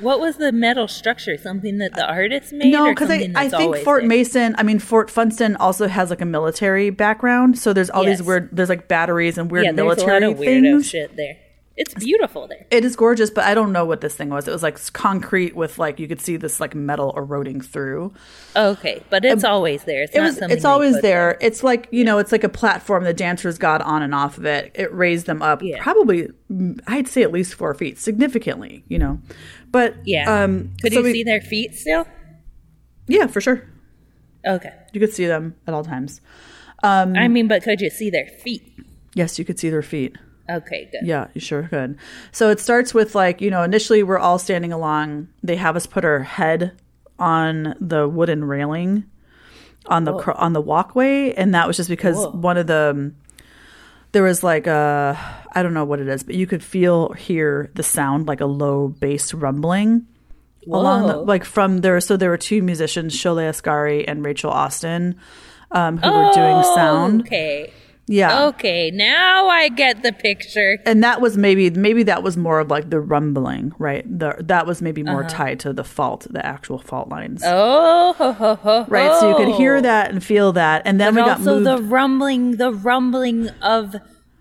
What 0.00 0.18
was 0.20 0.36
the 0.36 0.50
metal 0.52 0.88
structure? 0.88 1.36
Something 1.38 1.78
that 1.78 1.94
the 1.94 2.04
artist 2.04 2.52
made? 2.52 2.72
no, 2.72 2.90
because 2.90 3.08
I, 3.10 3.30
I 3.36 3.48
think 3.48 3.76
Fort 3.78 4.02
there? 4.02 4.08
Mason, 4.08 4.54
I 4.58 4.62
mean 4.64 4.78
Fort 4.80 5.10
Funston 5.10 5.54
also 5.56 5.86
has 5.86 6.10
like 6.10 6.20
a 6.20 6.24
military 6.26 6.90
background, 6.90 7.58
so 7.58 7.72
there's 7.72 7.90
all 7.90 8.04
these 8.04 8.22
weird 8.22 8.48
there's 8.52 8.68
like 8.68 8.88
batteries 8.88 9.38
and 9.38 9.50
weird 9.50 9.64
Yeah, 9.66 9.72
there's 9.72 9.98
a 9.98 10.06
lot 10.06 10.20
military 10.20 10.32
of 10.32 10.38
weirdo 10.38 10.62
things. 10.72 10.88
shit 10.88 11.16
there. 11.16 11.36
It's 11.74 11.94
beautiful 11.94 12.46
there. 12.48 12.66
It 12.70 12.84
is 12.84 12.96
gorgeous, 12.96 13.30
but 13.30 13.44
I 13.44 13.54
don't 13.54 13.72
know 13.72 13.86
what 13.86 14.02
this 14.02 14.14
thing 14.14 14.28
was. 14.28 14.46
It 14.46 14.50
was 14.52 14.62
like 14.62 14.78
concrete 14.92 15.56
with 15.56 15.78
like 15.78 15.98
you 15.98 16.06
could 16.06 16.20
see 16.20 16.36
this 16.36 16.60
like 16.60 16.74
metal 16.74 17.14
eroding 17.16 17.62
through. 17.62 18.12
Okay, 18.54 19.02
but 19.08 19.24
it's 19.24 19.42
always 19.42 19.84
there. 19.84 20.02
It's 20.02 20.14
It 20.14 20.20
was 20.20 20.38
it's 20.42 20.66
always 20.66 20.94
put 20.96 21.02
there. 21.02 21.38
It's 21.40 21.62
like, 21.64 21.88
you 21.90 22.04
know, 22.04 22.18
it's 22.18 22.30
like 22.30 22.44
a 22.44 22.48
platform 22.50 23.04
the 23.04 23.14
dancers 23.14 23.56
got 23.56 23.80
on 23.80 24.02
and 24.02 24.14
off 24.14 24.36
of 24.36 24.44
it. 24.44 24.70
It 24.74 24.92
raised 24.92 25.24
them 25.26 25.40
up 25.40 25.62
Yeah. 25.62 25.82
probably 25.82 26.28
mm, 26.50 26.78
I'd 26.86 27.08
say 27.08 27.22
at 27.22 27.32
least 27.32 27.54
4 27.54 27.72
feet, 27.74 27.98
significantly, 27.98 28.84
you 28.88 28.98
know. 28.98 29.18
But 29.70 29.94
Yeah. 30.04 30.42
um 30.44 30.72
Could 30.82 30.92
so 30.92 30.98
you 30.98 31.04
we- 31.06 31.12
see 31.12 31.24
their 31.24 31.40
feet 31.40 31.74
still? 31.74 32.06
Yeah, 33.08 33.28
for 33.28 33.40
sure. 33.40 33.66
Okay. 34.46 34.72
You 34.92 35.00
could 35.00 35.12
see 35.14 35.26
them 35.26 35.54
at 35.66 35.72
all 35.72 35.84
times. 35.84 36.20
I 36.82 37.28
mean, 37.28 37.48
but 37.48 37.62
could 37.62 37.80
you 37.80 37.88
see 37.90 38.10
their 38.10 38.26
feet? 38.26 38.62
Yes, 39.14 39.38
you 39.38 39.44
could 39.44 39.58
see 39.58 39.70
their 39.70 39.82
feet. 39.82 40.16
Okay, 40.50 40.88
good. 40.90 41.06
Yeah, 41.06 41.28
you 41.34 41.40
sure 41.40 41.64
could. 41.64 41.98
So 42.32 42.50
it 42.50 42.60
starts 42.60 42.92
with 42.92 43.14
like, 43.14 43.40
you 43.40 43.50
know, 43.50 43.62
initially 43.62 44.02
we're 44.02 44.18
all 44.18 44.38
standing 44.38 44.72
along. 44.72 45.28
They 45.42 45.56
have 45.56 45.76
us 45.76 45.86
put 45.86 46.04
our 46.04 46.20
head 46.20 46.78
on 47.18 47.74
the 47.80 48.08
wooden 48.08 48.44
railing 48.44 49.04
on 49.86 50.04
the 50.04 50.16
cr- 50.16 50.32
on 50.32 50.52
the 50.52 50.60
walkway, 50.60 51.32
and 51.32 51.54
that 51.54 51.66
was 51.66 51.76
just 51.76 51.88
because 51.88 52.16
Whoa. 52.16 52.30
one 52.30 52.56
of 52.56 52.66
the 52.66 52.90
um, 52.94 53.16
there 54.12 54.22
was 54.22 54.42
like 54.42 54.66
a 54.66 55.18
I 55.52 55.62
don't 55.62 55.74
know 55.74 55.84
what 55.84 56.00
it 56.00 56.08
is, 56.08 56.22
but 56.22 56.34
you 56.34 56.46
could 56.46 56.62
feel 56.62 57.12
hear 57.12 57.70
the 57.74 57.82
sound 57.82 58.26
like 58.26 58.40
a 58.40 58.46
low 58.46 58.88
bass 58.88 59.34
rumbling 59.34 60.06
along 60.70 61.08
the, 61.08 61.16
like 61.16 61.44
from 61.44 61.78
there. 61.78 62.00
So 62.00 62.16
there 62.16 62.30
were 62.30 62.36
two 62.38 62.62
musicians, 62.62 63.14
Sholeh 63.16 63.48
Asgary 63.48 64.06
and 64.06 64.24
Rachel 64.24 64.50
Austin, 64.50 65.16
um, 65.70 65.98
who 65.98 66.10
were 66.10 66.30
doing 66.32 66.62
sound. 66.74 67.22
Oh, 67.22 67.26
Okay. 67.26 67.72
Yeah, 68.08 68.46
Okay. 68.46 68.90
Now 68.90 69.46
I 69.48 69.68
get 69.68 70.02
the 70.02 70.12
picture. 70.12 70.78
and 70.84 71.02
that 71.04 71.20
was 71.20 71.36
maybe 71.36 71.70
maybe 71.70 72.02
that 72.02 72.22
was 72.22 72.36
more 72.36 72.58
of 72.58 72.68
like 72.68 72.90
the 72.90 73.00
rumbling, 73.00 73.72
right? 73.78 74.04
The 74.18 74.34
that 74.40 74.66
was 74.66 74.82
maybe 74.82 75.02
more 75.04 75.22
tied 75.24 75.60
to 75.60 75.72
the 75.72 75.84
fault, 75.84 76.26
the 76.30 76.44
actual 76.44 76.78
fault 76.78 77.08
lines. 77.08 77.42
Uh-huh. 77.44 77.54
Oh, 77.54 78.12
ho, 78.18 78.32
ho, 78.32 78.54
ho, 78.56 78.84
Right, 78.88 79.18
so 79.20 79.30
you 79.30 79.36
could 79.36 79.54
hear 79.54 79.80
that 79.80 80.10
and 80.10 80.22
feel 80.22 80.52
that, 80.52 80.82
and 80.84 81.00
then 81.00 81.14
But 81.14 81.20
we 81.20 81.26
got 81.28 81.38
also 81.38 81.60
moved. 81.60 81.66
the 81.66 81.78
rumbling, 81.88 82.56
the 82.56 82.72
rumbling 82.72 83.48
of 83.62 83.94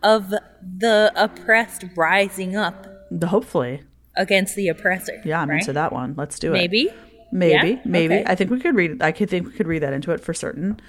of 0.04 0.34
the 0.78 1.12
oppressed 1.16 1.86
rising 1.96 2.56
up 2.56 2.88
the, 3.12 3.28
hopefully, 3.28 3.84
against 4.18 4.56
the 4.56 4.70
oppressor. 4.70 5.22
yeah, 5.24 5.40
I'm 5.42 5.50
right? 5.50 5.60
into 5.60 5.74
that 5.74 5.94
one. 5.94 6.16
Let's 6.18 6.40
do 6.40 6.50
it. 6.50 6.58
Maybe. 6.58 6.90
Maybe, 7.32 7.70
Yeah? 7.70 7.80
maybe. 7.86 8.16
Okay. 8.16 8.24
I 8.28 8.36
think 8.36 8.52
we 8.52 8.60
could 8.60 8.76
read. 8.76 9.02
I 9.02 9.12
could 9.12 9.30
think 9.30 9.48
we 9.48 9.54
could 9.54 9.68
read 9.68 9.84
that 9.84 9.94
into 9.94 10.12
it 10.12 10.20
for 10.20 10.34
certain. 10.34 10.80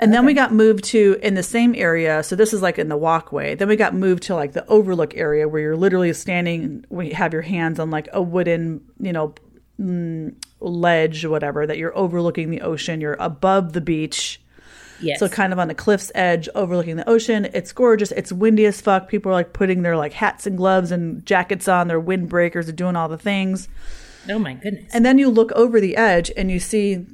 And 0.00 0.12
then 0.12 0.26
we 0.26 0.34
got 0.34 0.52
moved 0.52 0.82
to 0.86 1.16
in 1.22 1.34
the 1.34 1.42
same 1.44 1.72
area. 1.76 2.24
So 2.24 2.34
this 2.34 2.52
is 2.52 2.60
like 2.60 2.80
in 2.80 2.88
the 2.88 2.96
walkway. 2.96 3.54
Then 3.54 3.68
we 3.68 3.76
got 3.76 3.94
moved 3.94 4.24
to 4.24 4.34
like 4.34 4.52
the 4.52 4.66
overlook 4.66 5.16
area 5.16 5.46
where 5.48 5.60
you're 5.60 5.76
literally 5.76 6.12
standing. 6.12 6.84
We 6.90 7.10
have 7.10 7.32
your 7.32 7.42
hands 7.42 7.78
on 7.78 7.90
like 7.90 8.08
a 8.12 8.20
wooden, 8.20 8.80
you 8.98 9.12
know, 9.12 9.34
mm, 9.80 10.34
ledge 10.58 11.24
or 11.24 11.30
whatever 11.30 11.64
that 11.64 11.78
you're 11.78 11.96
overlooking 11.96 12.50
the 12.50 12.62
ocean. 12.62 13.00
You're 13.00 13.16
above 13.20 13.72
the 13.72 13.80
beach. 13.80 14.40
Yes. 15.00 15.20
So 15.20 15.28
kind 15.28 15.52
of 15.52 15.58
on 15.60 15.68
the 15.68 15.74
cliff's 15.74 16.10
edge, 16.14 16.48
overlooking 16.56 16.96
the 16.96 17.08
ocean. 17.08 17.48
It's 17.54 17.72
gorgeous. 17.72 18.10
It's 18.12 18.32
windy 18.32 18.66
as 18.66 18.80
fuck. 18.80 19.08
People 19.08 19.30
are 19.30 19.34
like 19.34 19.52
putting 19.52 19.82
their 19.82 19.96
like 19.96 20.12
hats 20.12 20.44
and 20.46 20.56
gloves 20.56 20.90
and 20.90 21.24
jackets 21.24 21.68
on. 21.68 21.86
Their 21.86 22.00
windbreakers 22.00 22.68
are 22.68 22.72
doing 22.72 22.96
all 22.96 23.08
the 23.08 23.18
things. 23.18 23.68
Oh 24.30 24.38
my 24.38 24.54
goodness. 24.54 24.94
And 24.94 25.04
then 25.04 25.18
you 25.18 25.28
look 25.30 25.52
over 25.52 25.80
the 25.80 25.96
edge 25.96 26.30
and 26.36 26.50
you 26.50 26.58
see 26.60 27.06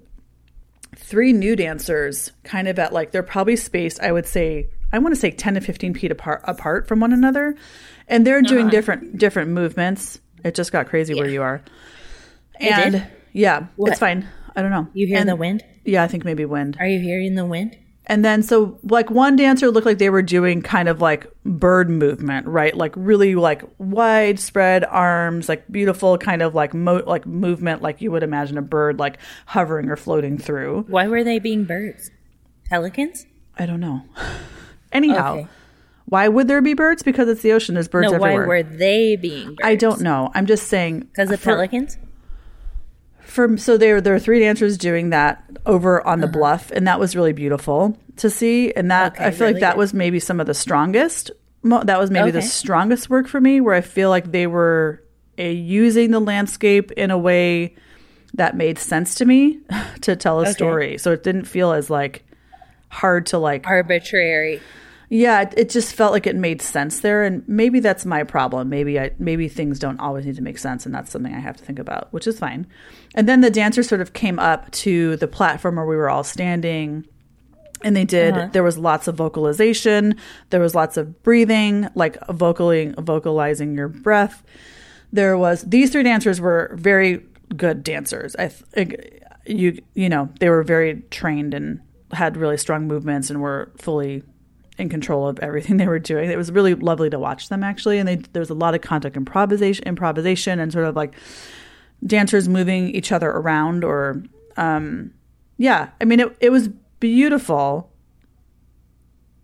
three 0.97 1.33
new 1.33 1.57
dancers 1.57 2.33
kind 2.45 2.69
of 2.69 2.79
at 2.79 2.93
like 2.93 3.13
they're 3.13 3.23
probably 3.23 3.57
spaced, 3.57 4.01
I 4.01 4.13
would 4.13 4.27
say, 4.27 4.69
I 4.93 4.99
want 4.99 5.15
to 5.15 5.21
say 5.21 5.31
10 5.31 5.55
to 5.55 5.61
15 5.61 5.95
feet 5.95 6.11
apart 6.11 6.43
apart 6.45 6.89
from 6.89 7.01
one 7.01 7.13
another. 7.13 7.55
And 8.09 8.27
they're 8.27 8.43
doing 8.43 8.63
Uh-huh. 8.67 8.71
different 8.71 9.19
different 9.19 9.51
movements. 9.51 10.21
It 10.45 10.55
just 10.55 10.73
got 10.73 10.89
crazy 10.89 11.15
where 11.15 11.29
you 11.29 11.43
are. 11.43 11.63
And 12.59 12.93
did? 12.95 13.07
yeah, 13.33 13.67
What? 13.77 13.91
it's 13.93 14.01
fine. 14.01 14.27
I 14.57 14.63
don't 14.63 14.71
know. 14.73 14.89
You 14.95 15.07
hear 15.07 15.19
And- 15.19 15.29
the 15.29 15.37
wind? 15.37 15.63
Yeah, 15.85 16.03
I 16.03 16.09
think 16.09 16.25
maybe 16.25 16.45
wind. 16.45 16.77
Are 16.81 16.87
you 16.87 16.99
hearing 17.01 17.35
the 17.37 17.47
wind? 17.47 17.77
And 18.11 18.25
then 18.25 18.43
so 18.43 18.77
like 18.83 19.09
one 19.09 19.37
dancer 19.37 19.71
looked 19.71 19.87
like 19.87 19.99
they 19.99 20.11
were 20.11 20.21
doing 20.21 20.63
kind 20.63 20.89
of 20.89 21.01
like 21.01 21.29
bird 21.45 21.89
movement, 21.89 22.47
right? 22.49 22.77
Like 22.77 22.93
really 22.97 23.37
like 23.37 23.63
widespread 23.79 24.85
arms, 24.85 25.49
like 25.49 25.71
beautiful 25.71 26.19
kind 26.19 26.43
of 26.43 26.53
like 26.55 26.75
mo- 26.75 27.05
like 27.07 27.25
movement 27.25 27.83
like 27.83 28.01
you 28.01 28.11
would 28.11 28.25
imagine 28.25 28.59
a 28.59 28.63
bird 28.63 28.99
like 28.99 29.19
hovering 29.47 29.89
or 29.89 29.97
floating 29.97 30.39
through. 30.39 30.87
Why 30.89 31.07
were 31.07 31.23
they 31.23 31.39
being 31.39 31.65
birds? 31.65 32.11
Pelicans? 32.69 33.27
I 33.57 33.65
don't 33.67 33.81
know. 33.81 34.03
Anyhow, 34.93 35.35
Okay. 35.37 35.47
why 36.07 36.27
would 36.27 36.49
there 36.49 36.61
be 36.61 36.75
birds? 36.75 37.05
Because 37.05 37.29
it's 37.29 37.43
the 37.43 37.53
ocean. 37.53 37.75
There's 37.75 37.87
birds 37.87 38.11
No, 38.11 38.19
why 38.19 38.35
were 38.35 38.65
they 38.65 39.15
being 39.15 39.51
birds? 39.51 39.59
I 39.63 39.77
don't 39.77 40.01
know. 40.01 40.33
I'm 40.35 40.47
just 40.47 40.67
saying 40.67 41.01
Because 41.01 41.31
of 41.31 41.39
for- 41.39 41.53
pelicans? 41.55 41.97
For 43.31 43.57
so 43.57 43.77
there 43.77 44.01
there 44.01 44.15
are 44.15 44.19
three 44.19 44.41
dancers 44.41 44.77
doing 44.77 45.11
that 45.11 45.43
over 45.67 46.07
on 46.07 46.21
the 46.21 46.27
bluff 46.27 46.71
and 46.73 46.87
that 46.87 46.99
was 46.99 47.15
really 47.15 47.33
beautiful 47.33 47.97
to 48.17 48.29
see 48.29 48.73
and 48.73 48.91
that 48.91 49.13
Uh-huh. 49.13 49.23
Okay, 49.23 49.25
i 49.27 49.31
feel 49.31 49.41
really 49.41 49.53
like 49.55 49.61
that 49.61 49.75
good. 49.75 49.79
was 49.79 49.95
maybe 49.95 50.19
some 50.21 50.41
of 50.41 50.47
the 50.47 50.55
strongest 50.55 51.31
mo- 51.63 51.85
that 51.85 51.99
was 51.99 52.11
maybe 52.11 52.31
the 52.31 52.43
strongest 52.43 53.09
work 53.09 53.29
for 53.29 53.41
me 53.41 53.61
where 53.61 53.75
i 53.75 53.81
feel 53.81 54.11
like 54.11 54.33
they 54.33 54.47
were 54.47 55.03
uh, 55.39 55.43
using 55.45 56.11
the 56.11 56.21
landscape 56.21 56.91
in 56.93 57.11
a 57.11 57.19
way 57.19 57.75
that 58.35 58.57
made 58.57 58.79
sense 58.79 59.15
to 59.17 59.25
me 59.25 59.59
to 60.01 60.17
tell 60.17 60.39
a 60.39 60.43
Okay. 60.43 60.53
story 60.53 60.99
so 60.99 61.13
it 61.13 61.23
didn't 61.23 61.45
feel 61.45 61.73
as 61.73 61.89
like 61.91 62.25
hard 62.89 63.27
to 63.27 63.39
like 63.39 63.67
Arbitrary. 63.67 64.61
Yeah, 65.13 65.43
it, 65.43 65.55
it 65.57 65.71
just 65.71 65.93
felt 65.93 66.13
like 66.13 66.29
it 66.29 66.37
made 66.37 66.63
sense 66.63 67.01
there, 67.01 67.25
and 67.25 67.47
maybe 67.49 67.81
that's 67.81 68.07
my 68.07 68.23
problem. 68.23 68.69
Maybe 68.69 68.99
I 68.99 69.11
maybe 69.19 69.49
things 69.49 69.81
don't 69.81 69.99
always 69.99 70.25
need 70.25 70.37
to 70.37 70.43
make 70.43 70.57
sense, 70.57 70.87
and 70.87 70.95
that's 70.95 71.11
something 71.11 71.35
I 71.35 71.41
have 71.41 71.57
to 71.57 71.65
think 71.65 71.81
about, 71.81 72.13
which 72.13 72.29
is 72.29 72.39
fine. 72.39 72.69
And 73.17 73.29
then 73.29 73.41
the 73.41 73.51
dancers 73.51 73.89
sort 73.89 74.01
of 74.01 74.13
came 74.13 74.39
up 74.39 74.71
to 74.71 75.17
the 75.17 75.27
platform 75.27 75.77
where 75.77 75.85
we 75.85 75.97
were 75.97 76.09
all 76.09 76.23
standing, 76.23 77.05
and 77.83 77.97
they 77.97 78.05
did. 78.05 78.35
Uh-huh. 78.35 78.49
There 78.53 78.63
was 78.63 78.79
lots 78.79 79.09
of 79.09 79.17
vocalization. 79.17 80.15
There 80.51 80.61
was 80.61 80.77
lots 80.77 80.97
of 80.97 81.25
breathing, 81.25 81.89
like 81.97 82.17
vocaling, 82.29 82.97
vocalizing 83.05 83.75
your 83.75 83.89
breath. 83.89 84.45
There 85.13 85.37
was 85.37 85.63
these 85.63 85.91
three 85.91 86.05
dancers 86.05 86.41
were 86.41 86.71
very 86.77 87.27
good 87.57 87.83
dancers. 87.83 88.37
I 88.37 88.53
th- 88.77 89.23
you 89.45 89.83
you 89.95 90.09
know 90.09 90.29
they 90.39 90.51
were 90.51 90.63
very 90.63 91.03
trained 91.11 91.53
and 91.53 91.81
had 92.13 92.37
really 92.37 92.59
strong 92.59 92.87
movements 92.87 93.29
and 93.29 93.41
were 93.41 93.73
fully 93.77 94.23
in 94.81 94.89
control 94.89 95.29
of 95.29 95.39
everything 95.41 95.77
they 95.79 95.87
were 95.87 95.99
doing. 95.99 96.31
It 96.31 96.39
was 96.39 96.51
really 96.51 96.75
lovely 96.75 97.11
to 97.11 97.19
watch 97.19 97.49
them 97.49 97.63
actually, 97.63 97.99
and 97.99 98.09
they, 98.09 98.17
there 98.17 98.41
was 98.41 98.51
a 98.51 98.55
lot 98.55 98.75
of 98.75 98.81
contact 98.81 99.17
improvisation, 99.17 99.85
improvisation, 99.87 100.59
and 100.59 100.73
sort 100.73 100.87
of 100.87 100.97
like 100.97 101.15
dancers 102.05 102.49
moving 102.49 102.91
each 102.91 103.13
other 103.13 103.31
around. 103.31 103.85
Or, 103.85 104.23
um, 104.57 105.13
yeah, 105.59 105.91
I 106.01 106.05
mean, 106.05 106.21
it 106.21 106.37
it 106.41 106.51
was 106.51 106.69
beautiful. 106.99 107.89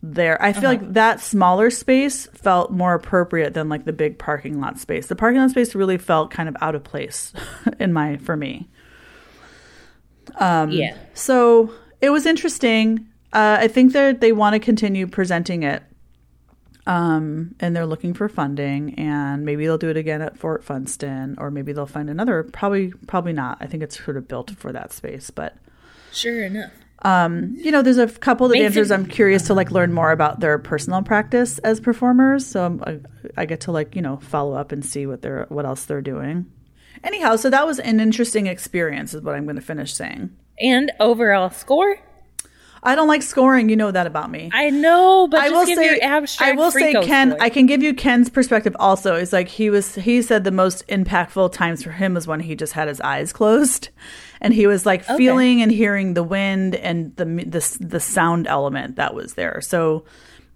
There, 0.03 0.41
I 0.41 0.53
feel 0.53 0.71
like 0.71 0.93
that 0.93 1.21
smaller 1.21 1.69
space 1.69 2.27
felt 2.27 2.71
more 2.71 2.95
appropriate 2.95 3.55
than 3.55 3.69
like 3.69 3.87
the 3.87 3.93
big 3.93 4.19
parking 4.19 4.61
lot 4.61 4.79
space. 4.79 5.09
The 5.09 5.17
parking 5.17 5.41
lot 5.41 5.51
space 5.51 5.75
really 5.75 5.99
felt 5.99 6.31
kind 6.31 6.49
of 6.49 6.57
out 6.61 6.77
of 6.77 6.85
place 6.85 7.33
in 7.81 7.93
my 7.93 8.19
for 8.19 8.37
me. 8.37 8.69
Um, 10.37 10.71
yeah. 10.71 10.97
So 11.15 11.73
it 12.01 12.11
was 12.11 12.25
interesting. 12.25 13.09
Uh, 13.37 13.59
I 13.61 13.69
think 13.69 13.93
that 13.93 14.23
they 14.23 14.33
want 14.33 14.55
to 14.55 14.59
continue 14.59 15.07
presenting 15.07 15.63
it. 15.63 15.83
Um, 16.87 17.55
and 17.61 17.77
they're 17.77 17.85
looking 17.85 18.15
for 18.15 18.29
funding, 18.29 18.95
and 18.95 19.45
maybe 19.45 19.67
they'll 19.67 19.77
do 19.77 19.91
it 19.91 19.97
again 19.97 20.23
at 20.23 20.39
Fort 20.39 20.65
Funston, 20.65 21.35
or 21.37 21.51
maybe 21.51 21.73
they'll 21.73 21.85
find 21.85 22.09
another. 22.09 22.45
Probably, 22.45 22.93
probably 23.09 23.33
not. 23.35 23.59
I 23.61 23.67
think 23.67 23.83
it's 23.83 24.03
sort 24.03 24.17
of 24.17 24.27
built 24.27 24.53
for 24.53 24.73
that 24.73 24.93
space, 24.93 25.29
but 25.31 25.57
Sure 26.13 26.45
enough. 26.45 26.71
you 27.59 27.73
know, 27.73 27.83
there's 27.83 27.99
a 27.99 28.07
couple 28.07 28.47
of 28.47 28.53
the 28.53 28.59
dancers 28.61 28.91
I'm 28.91 29.05
curious 29.05 29.43
to 29.49 29.55
like 29.55 29.71
learn 29.71 29.93
more 29.93 30.13
about 30.13 30.41
their 30.41 30.59
personal 30.59 31.03
practice 31.03 31.59
as 31.59 31.79
performers. 31.79 32.47
So 32.47 32.81
I, 32.87 33.01
I 33.37 33.45
get 33.45 33.61
to 33.63 33.73
like 33.73 33.95
you 33.97 34.01
know 34.01 34.17
follow 34.17 34.55
up 34.55 34.73
and 34.73 34.83
see 34.83 35.07
what 35.07 35.21
they're 35.21 35.45
what 35.51 35.67
else 35.67 35.85
they're 35.85 36.01
doing. 36.01 36.47
Anyhow, 37.05 37.37
so 37.37 37.51
that 37.51 37.67
was 37.67 37.81
an 37.81 38.01
interesting 38.01 38.47
experience, 38.47 39.13
is 39.13 39.21
what 39.23 39.35
I'm 39.35 39.45
going 39.45 39.57
to 39.57 39.63
finish 39.63 39.93
saying. 39.93 40.31
And 40.59 40.91
overall 41.01 41.51
score? 41.51 41.99
I 42.87 42.95
don't 42.95 43.09
like 43.09 43.23
scoring. 43.23 43.69
You 43.69 43.75
know 43.75 43.91
that 43.91 44.07
about 44.07 44.31
me. 44.31 44.49
I 44.55 44.71
know, 44.71 45.27
but 45.27 45.41
I 45.41 45.51
will 45.51 45.67
say, 45.67 45.99
abstract 45.99 46.53
I 46.53 46.57
will 46.57 46.71
say, 46.71 46.93
Ken. 47.03 47.31
score. 47.31 47.43
I 47.43 47.49
can 47.49 47.67
give 47.67 47.83
you 47.83 47.93
Ken's 47.93 48.31
perspective. 48.31 48.77
Also, 48.79 49.17
is 49.17 49.33
like 49.33 49.49
he 49.49 49.71
was. 49.71 49.97
He 49.97 50.23
said 50.23 50.45
the 50.45 50.53
most 50.53 50.87
impactful 50.87 51.53
times 51.53 51.83
for 51.83 51.91
him 51.91 52.15
was 52.15 52.29
when 52.29 52.39
he 52.39 52.55
just 52.55 52.75
had 52.75 52.87
his 52.87 53.01
eyes 53.01 53.33
closed, 53.33 53.89
and 54.41 54.55
he 54.55 54.69
was 54.69 54.87
like 54.87 55.05
feeling 55.05 55.61
and 55.63 55.73
hearing 55.73 56.15
the 56.15 56.23
wind 56.23 56.77
and 56.77 57.15
the 57.17 57.25
the 57.25 57.79
the 57.81 58.01
sound 58.01 58.47
element 58.47 58.95
that 58.97 59.15
was 59.15 59.35
there. 59.35 59.61
So, 59.61 60.05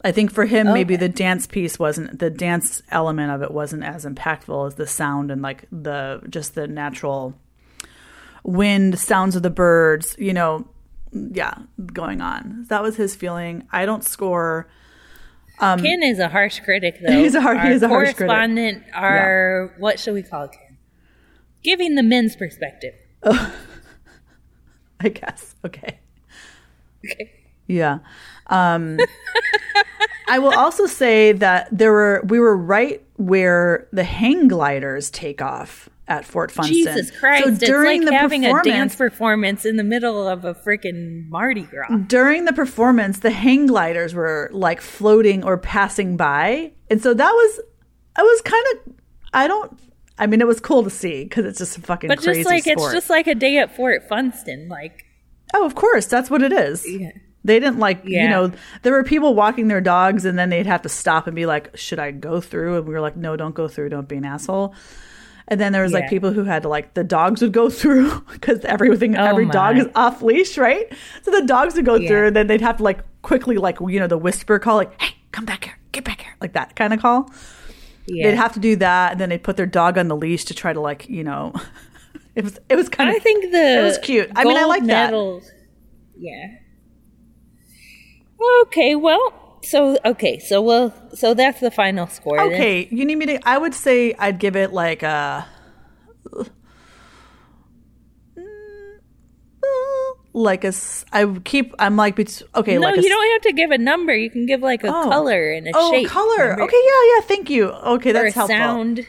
I 0.04 0.12
think 0.12 0.32
for 0.32 0.46
him, 0.46 0.72
maybe 0.72 0.94
the 0.94 1.08
dance 1.08 1.48
piece 1.48 1.80
wasn't 1.80 2.20
the 2.20 2.30
dance 2.30 2.80
element 2.90 3.32
of 3.32 3.42
it 3.42 3.50
wasn't 3.50 3.82
as 3.82 4.04
impactful 4.04 4.68
as 4.68 4.76
the 4.76 4.86
sound 4.86 5.32
and 5.32 5.42
like 5.42 5.64
the 5.72 6.22
just 6.30 6.54
the 6.54 6.68
natural 6.68 7.34
wind 8.44 9.00
sounds 9.00 9.34
of 9.34 9.42
the 9.42 9.50
birds. 9.50 10.14
You 10.16 10.32
know, 10.32 10.68
yeah, 11.12 11.54
going 11.92 12.20
on. 12.20 12.66
That 12.68 12.82
was 12.82 12.96
his 12.96 13.14
feeling. 13.16 13.66
I 13.72 13.84
don't 13.86 14.04
score. 14.04 14.68
Ken 15.58 16.02
is 16.02 16.18
a 16.18 16.28
harsh 16.28 16.60
critic, 16.60 16.96
though. 17.06 17.12
He's 17.22 17.34
a 17.34 17.40
har- 17.40 17.54
he 17.54 17.60
Our 17.68 17.70
is 17.72 17.82
a 17.82 17.88
harsh 17.88 18.14
critic. 18.14 18.28
correspondent, 18.28 18.82
Our 18.94 19.74
what 19.78 20.00
should 20.00 20.14
we 20.14 20.22
call 20.22 20.48
Ken? 20.48 20.78
Giving 21.62 21.94
the 21.96 22.02
men's 22.02 22.34
perspective. 22.36 22.94
I 23.24 25.08
guess. 25.08 25.54
Okay. 25.64 25.98
Okay. 27.04 27.30
Yeah. 27.66 27.98
Um, 28.48 28.98
I 30.28 30.38
will 30.38 30.54
also 30.58 30.86
say 30.86 31.32
that 31.32 31.68
there 31.70 31.92
were 31.92 32.22
we 32.26 32.38
were 32.40 32.56
right 32.56 33.02
where 33.16 33.86
the 33.92 34.04
hang 34.04 34.48
gliders 34.48 35.10
take 35.10 35.40
off 35.42 35.88
at 36.10 36.26
Fort 36.26 36.50
Funston. 36.50 36.74
Jesus 36.74 37.10
Christ! 37.10 37.44
So 37.44 37.66
during 37.66 38.02
like 38.02 38.10
the 38.10 38.16
having 38.16 38.44
a 38.44 38.62
dance 38.62 38.94
performance, 38.94 38.96
performance 38.96 39.64
in 39.64 39.76
the 39.76 39.84
middle 39.84 40.28
of 40.28 40.44
a 40.44 40.54
freaking 40.54 41.28
Mardi 41.28 41.62
Gras. 41.62 41.88
during 42.06 42.44
the 42.44 42.52
performance, 42.52 43.20
the 43.20 43.30
hang 43.30 43.66
gliders 43.66 44.12
were 44.12 44.50
like 44.52 44.82
floating 44.82 45.42
or 45.42 45.56
passing 45.56 46.18
by, 46.18 46.72
and 46.90 47.02
so 47.02 47.14
that 47.14 47.30
was, 47.30 47.60
I 48.16 48.22
was 48.22 48.42
kind 48.42 48.66
of, 48.72 48.94
I 49.32 49.46
don't. 49.46 49.78
I 50.18 50.26
mean, 50.26 50.42
it 50.42 50.46
was 50.46 50.60
cool 50.60 50.84
to 50.84 50.90
see 50.90 51.24
because 51.24 51.46
it's 51.46 51.58
just 51.58 51.78
a 51.78 51.80
fucking 51.80 52.08
But 52.08 52.18
crazy 52.18 52.40
just 52.40 52.50
like 52.50 52.64
sport. 52.64 52.78
it's 52.78 52.92
just 52.92 53.08
like 53.08 53.26
a 53.26 53.34
day 53.34 53.56
at 53.56 53.74
Fort 53.74 54.06
Funston. 54.06 54.68
Like 54.68 55.06
oh, 55.54 55.64
of 55.64 55.74
course, 55.74 56.06
that's 56.06 56.30
what 56.30 56.42
it 56.42 56.52
is. 56.52 56.86
Yeah. 56.88 57.12
They 57.42 57.58
didn't 57.58 57.78
like, 57.78 58.04
you 58.04 58.28
know, 58.28 58.52
there 58.82 58.92
were 58.92 59.02
people 59.02 59.34
walking 59.34 59.68
their 59.68 59.80
dogs 59.80 60.26
and 60.26 60.38
then 60.38 60.50
they'd 60.50 60.66
have 60.66 60.82
to 60.82 60.90
stop 60.90 61.26
and 61.26 61.34
be 61.34 61.46
like, 61.46 61.74
should 61.74 61.98
I 61.98 62.10
go 62.10 62.38
through? 62.40 62.76
And 62.76 62.86
we 62.86 62.92
were 62.92 63.00
like, 63.00 63.16
no, 63.16 63.34
don't 63.34 63.54
go 63.54 63.66
through. 63.66 63.88
Don't 63.88 64.06
be 64.06 64.16
an 64.16 64.26
asshole. 64.26 64.74
And 65.50 65.60
then 65.60 65.72
there 65.72 65.82
was 65.82 65.92
like 65.92 66.08
people 66.08 66.32
who 66.32 66.44
had 66.44 66.64
like 66.64 66.94
the 66.94 67.02
dogs 67.02 67.42
would 67.42 67.52
go 67.52 67.68
through 67.80 68.20
because 68.30 68.64
everything 68.64 69.16
Oh 69.16 69.24
every 69.24 69.46
dog 69.46 69.76
is 69.78 69.88
off 69.96 70.22
leash, 70.22 70.56
right? 70.56 70.86
So 71.22 71.30
the 71.32 71.42
dogs 71.44 71.74
would 71.74 71.84
go 71.84 71.96
Yeah. 71.96 72.08
through 72.08 72.26
and 72.28 72.36
then 72.36 72.46
they'd 72.46 72.60
have 72.60 72.76
to 72.76 72.82
like 72.84 73.00
quickly 73.22 73.56
like 73.56 73.78
you 73.80 73.98
know 73.98 74.06
the 74.06 74.16
whisper 74.16 74.58
call 74.60 74.76
like 74.76 75.00
hey 75.02 75.14
come 75.32 75.44
back 75.44 75.64
here 75.64 75.76
get 75.92 76.04
back 76.04 76.20
here 76.22 76.32
like 76.40 76.52
that 76.52 76.76
kind 76.76 76.92
of 76.94 77.00
call. 77.00 77.28
Yeah. 78.06 78.30
They'd 78.30 78.36
have 78.36 78.54
to 78.54 78.60
do 78.60 78.76
that 78.76 79.12
and 79.12 79.20
then 79.20 79.28
they'd 79.28 79.42
put 79.42 79.56
their 79.56 79.66
dog 79.66 79.98
on 79.98 80.06
the 80.08 80.16
leash 80.16 80.44
to 80.46 80.54
try 80.54 80.72
to 80.72 80.80
like 80.80 81.08
you 81.08 81.24
know 81.24 81.52
it 82.36 82.44
was 82.44 82.58
it 82.68 82.76
was 82.76 82.88
kind 82.88 83.10
of 83.10 83.16
I 83.16 83.18
think 83.18 83.50
the 83.50 83.78
it 83.80 83.82
was 83.82 83.98
cute. 83.98 84.30
I 84.36 84.44
mean, 84.44 84.56
I 84.56 84.64
like 84.64 84.86
that. 84.86 85.12
Yeah. 86.16 86.46
Okay, 88.62 88.94
well, 88.94 89.49
so 89.62 89.98
okay, 90.04 90.38
so 90.38 90.60
well, 90.62 90.92
so 91.14 91.34
that's 91.34 91.60
the 91.60 91.70
final 91.70 92.06
score. 92.06 92.36
then. 92.38 92.46
Okay, 92.52 92.88
you 92.90 93.04
need 93.04 93.16
me 93.16 93.26
to. 93.26 93.48
I 93.48 93.58
would 93.58 93.74
say 93.74 94.14
I'd 94.18 94.38
give 94.38 94.56
it 94.56 94.72
like 94.72 95.02
a. 95.02 95.46
Like 100.32 100.62
a, 100.62 100.68
s- 100.68 101.04
I 101.12 101.26
keep. 101.44 101.74
I'm 101.80 101.96
like, 101.96 102.16
okay, 102.20 102.74
No, 102.78 102.80
like 102.82 102.96
you 103.02 103.08
don't 103.08 103.32
have 103.32 103.42
to 103.42 103.52
give 103.52 103.72
a 103.72 103.78
number. 103.78 104.14
You 104.14 104.30
can 104.30 104.46
give 104.46 104.60
like 104.60 104.84
a 104.84 104.88
Oh. 104.88 105.08
color 105.10 105.50
and 105.50 105.66
a 105.66 105.70
shape. 105.70 105.76
oh 105.76 105.92
shape. 105.92 106.08
color. 106.08 106.36
remember? 106.44 106.62
Okay, 106.62 106.80
yeah, 106.84 107.14
yeah. 107.16 107.20
Thank 107.22 107.50
you. 107.50 107.66
Okay, 107.70 108.10
or 108.10 108.12
that's 108.12 108.36
a 108.36 108.38
helpful. 108.38 108.56
sound. 108.56 109.06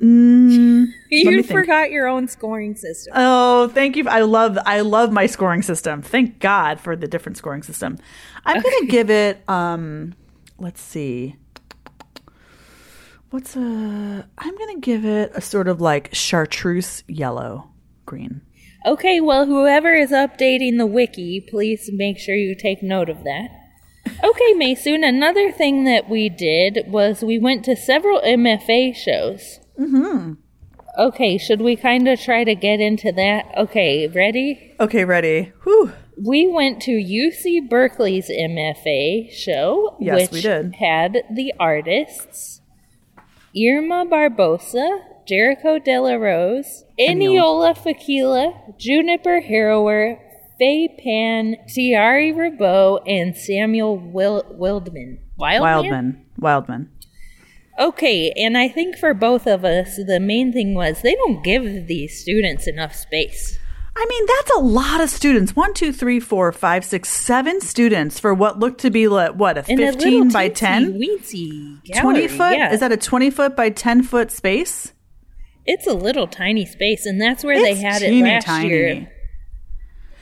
Mm, 0.00 0.86
You 1.10 1.42
think. 1.42 1.46
forgot 1.46 1.90
your 1.90 2.06
own 2.08 2.28
scoring 2.28 2.74
system. 2.74 3.12
Oh, 3.16 3.68
thank 3.68 3.96
you. 3.96 4.08
I 4.08 4.20
love 4.20 4.58
I 4.64 4.80
love 4.80 5.12
my 5.12 5.26
scoring 5.26 5.62
system. 5.62 6.02
Thank 6.02 6.38
God 6.38 6.80
for 6.80 6.96
the 6.96 7.06
different 7.08 7.36
scoring 7.36 7.62
system. 7.62 7.98
I'm 8.46 8.62
going 8.62 8.80
to 8.80 8.86
give 8.86 9.10
it 9.10 9.42
um 9.48 10.14
let's 10.58 10.80
see. 10.80 11.36
What's 13.30 13.54
a 13.56 13.60
I'm 14.38 14.56
going 14.56 14.74
to 14.76 14.80
give 14.80 15.04
it 15.04 15.32
a 15.34 15.40
sort 15.40 15.68
of 15.68 15.80
like 15.80 16.14
chartreuse 16.14 17.04
yellow 17.06 17.70
green. 18.06 18.40
Okay, 18.86 19.20
well, 19.20 19.44
whoever 19.44 19.92
is 19.92 20.10
updating 20.10 20.78
the 20.78 20.86
wiki, 20.86 21.38
please 21.40 21.90
make 21.92 22.18
sure 22.18 22.34
you 22.34 22.54
take 22.54 22.82
note 22.82 23.10
of 23.10 23.24
that. 23.24 23.50
Okay, 24.24 24.54
Maysoun, 24.54 25.06
another 25.06 25.52
thing 25.52 25.84
that 25.84 26.08
we 26.08 26.30
did 26.30 26.84
was 26.86 27.22
we 27.22 27.38
went 27.38 27.62
to 27.66 27.76
several 27.76 28.20
MFA 28.22 28.94
shows. 28.94 29.60
Mm-hmm. 29.80 30.32
Okay, 30.98 31.38
should 31.38 31.60
we 31.60 31.76
kind 31.76 32.06
of 32.08 32.20
try 32.20 32.44
to 32.44 32.54
get 32.54 32.80
into 32.80 33.12
that? 33.12 33.46
Okay, 33.56 34.08
ready? 34.08 34.74
Okay, 34.78 35.04
ready. 35.04 35.52
Whew. 35.64 35.92
We 36.22 36.48
went 36.52 36.82
to 36.82 36.90
UC 36.90 37.70
Berkeley's 37.70 38.28
MFA 38.28 39.32
show, 39.32 39.96
Yes, 40.00 40.30
which 40.30 40.32
we 40.32 40.40
did. 40.42 40.74
had 40.74 41.22
the 41.34 41.54
artists 41.58 42.60
Irma 43.56 44.04
Barbosa, 44.06 45.00
Jericho 45.26 45.78
De 45.78 45.98
La 45.98 46.14
Rose, 46.14 46.84
Eniola 46.98 47.74
Fakila, 47.76 48.76
Juniper 48.78 49.40
Harrower, 49.40 50.18
Faye 50.58 50.88
Pan, 51.02 51.56
Tiare 51.68 52.32
Ribeaux, 52.34 53.00
and 53.06 53.34
Samuel 53.36 53.96
Wil- 53.96 54.44
Wildman. 54.50 55.18
Wildman? 55.38 55.62
Wildman. 55.62 56.24
Wildman. 56.38 56.90
Okay, 57.80 58.30
and 58.36 58.58
I 58.58 58.68
think 58.68 58.98
for 58.98 59.14
both 59.14 59.46
of 59.46 59.64
us, 59.64 59.96
the 59.96 60.20
main 60.20 60.52
thing 60.52 60.74
was 60.74 61.00
they 61.00 61.14
don't 61.14 61.42
give 61.42 61.86
these 61.86 62.20
students 62.20 62.68
enough 62.68 62.94
space. 62.94 63.58
I 63.96 64.06
mean, 64.08 64.26
that's 64.26 64.50
a 64.56 64.60
lot 64.60 65.00
of 65.00 65.10
students. 65.10 65.56
One, 65.56 65.72
two, 65.74 65.92
three, 65.92 66.20
four, 66.20 66.52
five, 66.52 66.84
six, 66.84 67.08
seven 67.08 67.60
students 67.60 68.20
for 68.20 68.32
what 68.34 68.58
looked 68.58 68.80
to 68.82 68.90
be 68.90 69.08
like, 69.08 69.32
what 69.32 69.56
a 69.58 69.64
And 69.68 69.80
a 69.80 69.92
fifteen 69.92 70.28
little 70.28 70.32
by 70.32 70.48
teensy 70.50 70.54
ten. 70.54 71.00
weensy 71.00 72.00
20 72.00 72.28
foot? 72.28 72.52
yeah. 72.56 72.72
Is 72.72 72.80
that 72.80 72.92
a 72.92 72.96
20 72.96 73.30
foot 73.30 73.56
by 73.56 73.70
10 73.70 74.02
foot 74.02 74.30
space? 74.30 74.92
It's 75.66 75.86
a 75.86 75.92
little 75.94 76.26
tiny 76.26 76.66
space, 76.66 77.06
and 77.06 77.20
that's 77.20 77.42
where 77.44 77.54
It's 77.54 77.62
they 77.62 77.74
had 77.74 78.02
it 78.02 78.10
teeny 78.10 78.22
last 78.30 78.44
tiny. 78.46 78.68
year. 78.68 79.12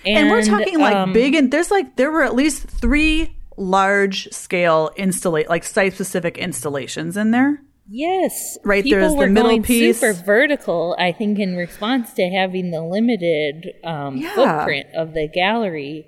And, 0.07 0.31
we're 0.31 0.45
talking 0.45 0.79
like 0.79 0.95
um, 0.95 1.13
big, 1.13 1.35
and 1.35 1.51
there's 1.53 1.71
like, 1.71 1.97
there 1.97 2.11
were 2.11 2.23
at 2.23 2.35
least 2.35 2.65
three 2.69 3.37
large 3.59 4.29
scale 4.33 4.91
installate, 4.97 5.49
like 5.49 5.65
site 5.65 5.93
specific 5.95 6.39
installations 6.39 7.17
in 7.17 7.31
there. 7.33 7.61
Yes, 7.91 8.59
Right, 8.65 8.85
People 8.85 9.01
there's 9.01 9.13
the 9.13 9.19
were 9.19 9.27
middle 9.29 9.51
going 9.51 9.63
piece. 9.63 9.99
super 10.01 10.13
vertical. 10.13 10.95
I 10.99 11.11
think 11.13 11.39
in 11.39 11.57
response 11.57 12.13
to 12.15 12.29
having 12.29 12.71
the 12.71 12.83
limited 12.83 13.73
um, 13.83 14.19
Yeah. 14.19 14.35
footprint 14.35 14.89
of 14.95 15.15
the 15.15 15.27
gallery, 15.27 16.07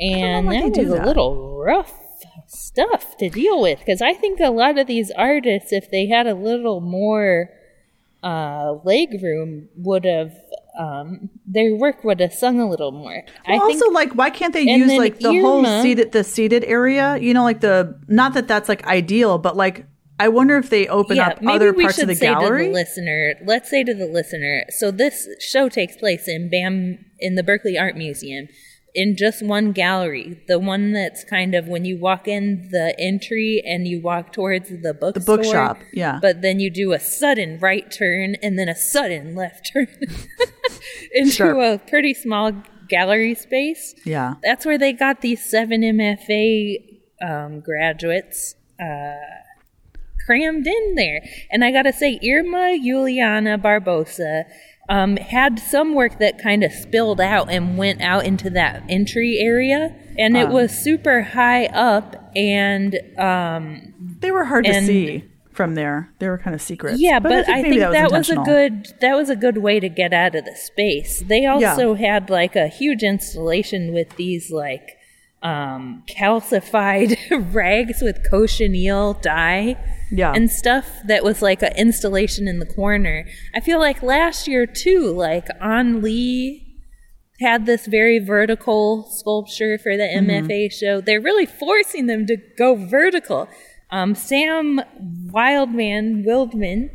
and 0.00 0.50
that 0.50 0.74
do 0.74 0.82
was 0.82 0.90
a 1.00 1.04
little 1.04 1.58
rough 1.64 1.92
stuff 2.46 3.16
to 3.18 3.30
deal 3.30 3.60
with. 3.62 3.78
Because 3.78 4.02
I 4.02 4.12
think 4.12 4.38
a 4.40 4.50
lot 4.50 4.78
of 4.78 4.86
these 4.86 5.10
artists, 5.12 5.72
if 5.72 5.90
they 5.90 6.06
had 6.08 6.26
a 6.26 6.34
little 6.34 6.80
more 6.82 7.48
uh, 8.22 8.74
leg 8.84 9.20
room, 9.22 9.68
would 9.76 10.04
have 10.04 10.32
um, 10.78 11.30
their 11.46 11.74
work 11.74 12.04
would 12.04 12.20
have 12.20 12.32
sung 12.32 12.60
a 12.60 12.68
little 12.68 12.92
more. 12.92 13.24
I 13.46 13.52
Well, 13.52 13.66
think 13.66 13.82
also, 13.82 13.92
like, 13.92 14.12
why 14.14 14.30
can't 14.30 14.52
they 14.52 14.62
use 14.62 14.92
like 14.92 15.18
the 15.18 15.40
whole 15.40 15.64
seated, 15.82 16.12
the 16.12 16.24
seated 16.24 16.64
area? 16.64 17.16
You 17.18 17.34
know, 17.34 17.44
like 17.44 17.60
the, 17.60 18.00
not 18.08 18.34
that 18.34 18.48
that's 18.48 18.68
like 18.68 18.86
ideal, 18.86 19.38
but 19.38 19.56
like, 19.56 19.86
I 20.18 20.28
wonder 20.28 20.56
if 20.56 20.70
they 20.70 20.86
open 20.86 21.16
yeah, 21.16 21.28
up 21.28 21.38
other 21.46 21.72
parts 21.72 21.98
of 21.98 22.06
the 22.06 22.14
say 22.14 22.28
to 22.28 22.34
gallery. 22.34 22.68
the 22.68 22.72
listener. 22.72 23.34
Let's 23.44 23.68
say 23.68 23.82
to 23.82 23.92
the 23.92 24.06
listener. 24.06 24.64
So 24.68 24.90
this 24.92 25.28
show 25.40 25.68
takes 25.68 25.96
place 25.96 26.28
in 26.28 26.48
BAM 26.48 27.04
in 27.18 27.34
the 27.34 27.42
Berkeley 27.42 27.76
Art 27.76 27.96
Museum, 27.96 28.46
in 28.94 29.16
just 29.16 29.42
one 29.44 29.72
gallery. 29.72 30.40
The 30.48 30.58
one 30.58 30.92
that's 30.92 31.24
kind 31.24 31.54
of 31.54 31.66
when 31.66 31.84
you 31.84 31.96
walk 31.98 32.28
in 32.28 32.68
the 32.70 32.94
entry 32.98 33.62
and 33.64 33.86
you 33.88 34.00
walk 34.00 34.32
towards 34.32 34.68
the 34.68 34.92
bookstore. 34.94 35.36
bookshop, 35.38 35.78
yeah. 35.92 36.18
But 36.20 36.42
then 36.42 36.60
you 36.60 36.70
do 36.70 36.92
a 36.92 37.00
sudden 37.00 37.58
right 37.58 37.90
turn 37.90 38.36
and 38.42 38.58
then 38.58 38.68
a 38.68 38.74
sudden 38.76 39.34
left 39.34 39.70
turn 39.72 39.88
into 41.12 41.30
Sure. 41.32 41.60
a 41.74 41.78
pretty 41.78 42.14
small 42.14 42.52
gallery 42.88 43.34
space. 43.34 43.94
yeah. 44.04 44.34
That's 44.42 44.66
where 44.66 44.76
they 44.78 44.92
got 44.92 45.20
these 45.22 45.42
seven 45.48 45.80
MFA 45.82 46.76
um, 47.22 47.60
graduates 47.60 48.54
uh, 48.80 49.14
crammed 50.26 50.66
in 50.66 50.94
there. 50.96 51.22
And 51.50 51.64
I 51.64 51.70
got 51.72 51.82
to 51.82 51.92
say, 51.92 52.18
Irma 52.22 52.78
Juliana 52.82 53.58
Barbosa 53.58 54.44
um, 54.92 55.16
had 55.16 55.58
some 55.58 55.94
work 55.94 56.18
that 56.18 56.38
kind 56.42 56.62
of 56.62 56.70
spilled 56.72 57.20
out 57.20 57.50
and 57.50 57.78
went 57.78 58.00
out 58.02 58.24
into 58.26 58.50
that 58.50 58.82
entry 58.88 59.38
area. 59.40 59.94
And 60.18 60.36
it 60.36 60.48
Ah. 60.48 60.52
was 60.52 60.70
super 60.70 61.22
high 61.22 61.66
up. 61.66 62.30
And 62.36 62.98
um, 63.18 63.94
They 64.20 64.30
were 64.30 64.44
hard 64.44 64.66
to 64.66 64.74
see 64.82 65.24
from 65.52 65.74
there. 65.74 66.10
They 66.18 66.28
were 66.28 66.38
kind 66.38 66.54
of 66.54 66.60
secret. 66.62 66.98
yeah, 66.98 67.18
but, 67.20 67.48
I 67.48 67.62
think, 67.62 67.78
that, 67.80 68.10
was, 68.10 68.28
a 68.30 68.36
good 68.36 68.88
that 69.00 69.14
was 69.16 69.28
a 69.30 69.36
good 69.36 69.58
way 69.58 69.80
to 69.80 69.88
get 69.88 70.12
out 70.12 70.34
of 70.34 70.44
the 70.44 70.54
space. 70.56 71.20
They 71.26 71.46
also 71.46 71.94
had 71.94 72.28
like 72.30 72.54
a 72.56 72.68
huge 72.68 73.02
installation 73.02 73.92
with 73.94 74.16
these 74.16 74.50
like 74.50 74.98
um, 75.42 76.04
calcified 76.08 77.16
rags 77.54 78.00
with 78.02 78.18
cochineal 78.30 79.14
dye 79.14 79.76
Yeah. 80.12 80.32
and 80.34 80.50
stuff 80.50 80.86
that 81.08 81.24
was 81.24 81.40
like 81.42 81.62
an 81.62 81.72
installation 81.76 82.46
in 82.46 82.58
the 82.58 82.66
corner. 82.66 83.24
I 83.54 83.60
feel 83.60 83.78
like 83.80 84.02
last 84.02 84.46
year 84.46 84.66
too, 84.66 85.10
like 85.12 85.48
on 85.60 86.02
Lee 86.02 86.68
had 87.40 87.66
this 87.66 87.86
very 87.86 88.18
vertical 88.20 89.04
sculpture 89.10 89.78
for 89.78 89.96
the 89.96 90.04
Mm-hmm. 90.04 90.46
MFA 90.46 90.72
show. 90.72 91.00
They're 91.00 91.20
really 91.20 91.46
forcing 91.46 92.06
them 92.06 92.26
to 92.26 92.36
go 92.58 92.74
vertical. 92.76 93.48
Um, 93.90 94.14
Sam 94.14 94.80
Wildman 95.32 96.24
Wildman 96.24 96.90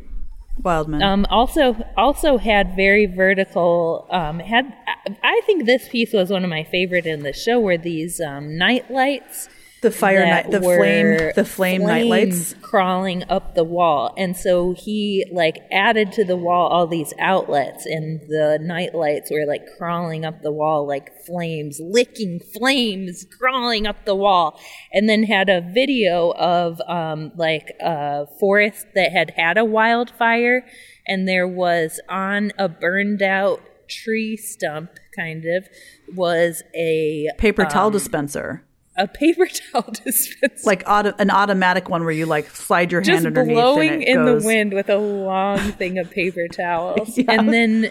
Wildman. 0.62 1.02
um, 1.02 1.26
also 1.30 1.76
also 1.96 2.36
had 2.38 2.74
very 2.74 3.06
vertical. 3.06 4.06
Um, 4.10 4.40
had 4.40 4.64
I- 4.86 5.16
I 5.22 5.40
think 5.46 5.66
this 5.66 5.88
piece 5.88 6.12
was 6.12 6.30
one 6.30 6.44
of 6.44 6.50
my 6.50 6.64
favorite 6.64 7.06
in 7.06 7.22
the 7.22 7.32
show. 7.32 7.60
Were 7.60 7.78
these 7.78 8.20
um, 8.20 8.56
night 8.58 8.90
lights? 8.90 9.48
The 9.80 9.90
fire 9.90 10.26
night, 10.26 10.50
the 10.50 10.60
flame, 10.60 11.30
the 11.34 11.44
flame 11.44 11.82
night 11.82 12.06
lights. 12.06 12.52
flames 12.52 12.54
crawling 12.62 13.24
up 13.28 13.54
the 13.54 13.64
wall, 13.64 14.12
and 14.16 14.36
so 14.36 14.74
he 14.76 15.24
like 15.32 15.56
added 15.70 16.12
to 16.12 16.24
the 16.24 16.36
wall 16.36 16.68
all 16.68 16.86
these 16.86 17.14
outlets, 17.18 17.86
and 17.86 18.20
the 18.28 18.58
night 18.60 18.94
lights 18.94 19.30
were 19.30 19.46
like 19.46 19.62
crawling 19.76 20.24
up 20.24 20.42
the 20.42 20.52
wall 20.52 20.86
like 20.86 21.10
flames, 21.24 21.80
licking 21.80 22.40
flames, 22.40 23.24
crawling 23.38 23.86
up 23.86 24.04
the 24.04 24.16
wall, 24.16 24.58
and 24.92 25.08
then 25.08 25.22
had 25.24 25.48
a 25.48 25.60
video 25.60 26.32
of 26.32 26.80
um, 26.88 27.32
like 27.36 27.74
a 27.80 28.26
forest 28.40 28.86
that 28.94 29.12
had 29.12 29.30
had 29.36 29.56
a 29.58 29.64
wildfire, 29.64 30.66
and 31.06 31.28
there 31.28 31.48
was 31.48 32.00
on 32.08 32.52
a 32.58 32.68
burned 32.68 33.22
out 33.22 33.60
tree 33.88 34.36
stump, 34.36 34.90
kind 35.16 35.44
of, 35.44 35.68
was 36.14 36.62
a 36.74 37.28
Paper 37.38 37.64
towel 37.64 37.86
um, 37.86 37.92
dispenser. 37.92 38.64
A 38.98 39.08
paper 39.08 39.46
towel 39.72 39.82
dispenser. 40.04 40.66
Like 40.66 40.82
auto, 40.86 41.14
an 41.18 41.30
automatic 41.30 41.88
one 41.88 42.02
where 42.02 42.12
you 42.12 42.26
like 42.26 42.50
slide 42.50 42.92
your 42.92 43.00
hand 43.00 43.06
just 43.06 43.26
underneath 43.26 43.54
blowing 43.54 43.90
and 43.92 44.02
it 44.02 44.08
in 44.08 44.16
goes. 44.24 44.42
the 44.42 44.46
wind 44.46 44.72
with 44.74 44.90
a 44.90 44.98
long 44.98 45.58
thing 45.72 45.98
of 45.98 46.10
paper 46.10 46.46
towels. 46.48 47.16
Yeah. 47.16 47.24
And 47.28 47.52
then 47.52 47.90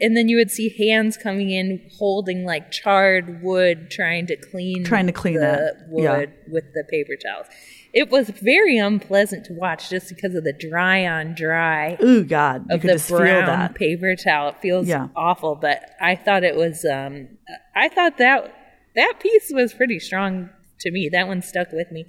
and 0.00 0.16
then 0.16 0.28
you 0.30 0.38
would 0.38 0.50
see 0.50 0.70
hands 0.88 1.18
coming 1.18 1.50
in 1.50 1.86
holding 1.98 2.46
like 2.46 2.70
charred 2.70 3.42
wood 3.42 3.90
trying 3.90 4.26
to 4.28 4.36
clean 4.36 4.84
Trying 4.84 5.06
to 5.06 5.12
clean 5.12 5.34
the 5.34 5.40
that, 5.40 5.86
wood 5.90 6.02
yeah. 6.02 6.52
with 6.52 6.64
the 6.72 6.82
paper 6.88 7.12
towels 7.22 7.46
it 7.92 8.08
was 8.10 8.28
very 8.30 8.76
unpleasant 8.78 9.44
to 9.46 9.52
watch 9.54 9.88
just 9.90 10.08
because 10.08 10.34
of 10.34 10.44
the 10.44 10.52
dry 10.54 11.06
on 11.06 11.34
dry 11.34 11.96
Ooh, 12.02 12.24
God, 12.24 12.64
you 12.70 12.74
of 12.76 12.80
could 12.80 12.88
the 12.90 12.94
just 12.94 13.08
feel 13.08 13.18
brown 13.18 13.46
that. 13.46 13.74
paper 13.74 14.16
towel 14.16 14.48
it 14.48 14.56
feels 14.62 14.86
Yeah. 14.88 15.08
awful 15.14 15.54
but 15.54 15.90
i 16.00 16.16
thought 16.16 16.42
it 16.42 16.56
was 16.56 16.86
um 16.86 17.28
i 17.74 17.90
thought 17.90 18.16
that 18.16 18.54
that 18.96 19.14
piece 19.20 19.50
was 19.52 19.72
pretty 19.72 19.98
strong 19.98 20.50
to 20.80 20.90
me 20.90 21.08
that 21.10 21.26
one 21.28 21.40
stuck 21.42 21.70
with 21.72 21.90
me 21.92 22.04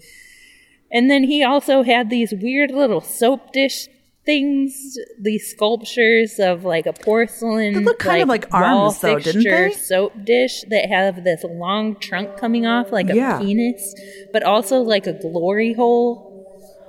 and 0.92 1.10
then 1.12 1.24
he 1.24 1.44
also 1.44 1.84
had 1.84 2.10
these 2.10 2.34
weird 2.34 2.72
little 2.72 3.02
soap 3.02 3.52
dish 3.52 3.88
things, 4.26 4.98
these 5.22 5.50
sculptures 5.52 6.38
of 6.40 6.66
like 6.66 6.86
a 6.86 6.92
porcelain. 6.94 7.74
They 7.74 7.80
look 7.80 8.00
kind 8.00 8.22
of 8.22 8.28
like 8.28 8.54
arms, 8.54 9.00
though, 9.00 9.20
didn't 9.20 9.44
they? 9.46 9.72
Soap 9.72 10.14
dish 10.26 10.64
that 10.70 10.90
have 10.90 11.24
this 11.24 11.46
long 11.46 11.96
trunk 11.98 12.36
coming 12.38 12.66
off 12.66 12.92
like 12.92 13.10
a 13.10 13.16
Yeah. 13.16 13.40
penis, 13.40 13.96
but 14.34 14.44
also 14.44 14.80
like 14.82 15.08
a 15.08 15.14
glory 15.14 15.72
hole. 15.74 16.46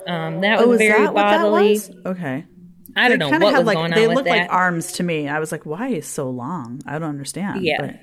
Um, 0.08 0.40
that 0.40 0.58
was 0.58 0.66
Oh, 0.68 0.72
is 0.72 0.78
very 0.78 1.04
that 1.04 1.14
bodily. 1.14 1.70
was? 1.74 1.90
Okay. 2.06 2.44
I 2.96 3.08
don't 3.08 3.18
They 3.18 3.24
know 3.30 3.38
what 3.44 3.52
had 3.54 3.58
was 3.58 3.66
like 3.66 3.76
going 3.76 3.90
they 3.92 4.02
on 4.04 4.08
with 4.08 4.16
look 4.18 4.26
like 4.26 4.50
arms 4.50 4.92
to 4.92 5.02
me. 5.04 5.28
I 5.28 5.38
was 5.38 5.52
like, 5.52 5.64
why 5.64 5.88
is 5.88 6.06
so 6.06 6.28
long? 6.30 6.80
I 6.86 6.98
don't 6.98 7.08
understand. 7.08 7.62
Yeah. 7.64 7.76
but- 7.80 7.94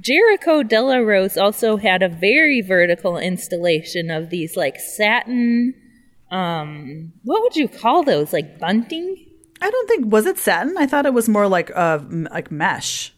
Jericho 0.00 0.62
Della 0.62 1.02
Rose 1.04 1.36
also 1.36 1.76
had 1.76 2.02
a 2.02 2.08
very 2.08 2.62
vertical 2.62 3.18
installation 3.18 4.10
of 4.10 4.30
these 4.30 4.56
like 4.56 4.78
satin 4.78 5.74
um 6.30 7.12
what 7.24 7.42
would 7.42 7.56
you 7.56 7.68
call 7.68 8.02
those? 8.02 8.32
Like 8.32 8.58
bunting? 8.58 9.26
I 9.60 9.70
don't 9.70 9.88
think 9.88 10.10
was 10.10 10.26
it 10.26 10.38
satin. 10.38 10.76
I 10.78 10.86
thought 10.86 11.06
it 11.06 11.14
was 11.14 11.28
more 11.28 11.48
like 11.48 11.70
uh 11.74 11.98
m- 12.00 12.28
like 12.30 12.50
mesh. 12.50 13.12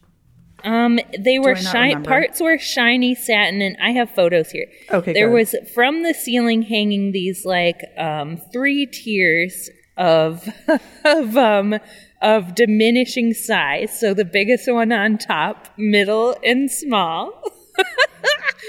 Um, 0.64 1.01
they 1.18 1.38
were 1.38 1.57
shiny. 1.57 2.05
Parts 2.05 2.40
were 2.40 2.59
shiny 2.59 3.14
satin, 3.14 3.61
and 3.62 3.77
I 3.83 3.90
have 3.90 4.11
photos 4.11 4.51
here. 4.51 4.66
Okay, 4.90 5.12
there 5.12 5.31
was 5.31 5.55
from 5.75 6.03
the 6.03 6.14
ceiling 6.14 6.62
hanging 6.62 7.12
these 7.12 7.45
like 7.45 7.81
um 7.99 8.38
three 8.53 8.87
tiers 8.87 9.71
of 9.97 10.49
of 11.05 11.37
um 11.37 11.79
of 12.22 12.54
diminishing 12.54 13.35
size. 13.35 13.98
So 13.98 14.14
the 14.14 14.24
biggest 14.24 14.70
one 14.72 14.92
on 14.92 15.18
top, 15.18 15.68
middle, 15.76 16.37
and 16.44 16.70
small. 16.70 17.42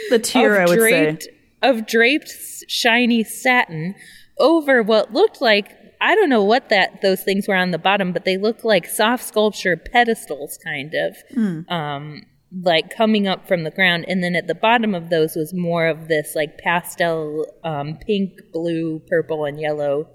The 0.09 0.19
tier, 0.19 0.57
I 0.57 0.63
of 0.63 0.69
would 0.69 0.79
draped 0.79 1.23
say. 1.23 1.29
of 1.61 1.85
draped 1.87 2.33
shiny 2.67 3.23
satin 3.23 3.95
over 4.37 4.81
what 4.83 5.13
looked 5.13 5.39
like 5.41 5.71
I 6.01 6.15
don't 6.15 6.29
know 6.29 6.43
what 6.43 6.69
that 6.69 7.01
those 7.01 7.23
things 7.23 7.47
were 7.47 7.55
on 7.55 7.71
the 7.71 7.77
bottom, 7.77 8.11
but 8.11 8.25
they 8.25 8.35
look 8.37 8.63
like 8.65 8.85
soft 8.85 9.23
sculpture 9.23 9.77
pedestals, 9.77 10.57
kind 10.63 10.93
of, 10.93 11.15
Hmm. 11.33 11.61
um, 11.69 12.23
like 12.61 12.89
coming 12.95 13.27
up 13.27 13.47
from 13.47 13.63
the 13.63 13.71
ground. 13.71 14.03
And 14.09 14.21
then 14.23 14.35
at 14.35 14.47
the 14.47 14.55
bottom 14.55 14.93
of 14.93 15.09
those 15.09 15.35
was 15.35 15.53
more 15.53 15.87
of 15.87 16.09
this 16.09 16.33
like 16.35 16.57
pastel, 16.57 17.45
um, 17.63 17.97
pink, 18.05 18.31
blue, 18.51 18.99
purple, 19.07 19.45
and 19.45 19.59
yellow 19.59 20.09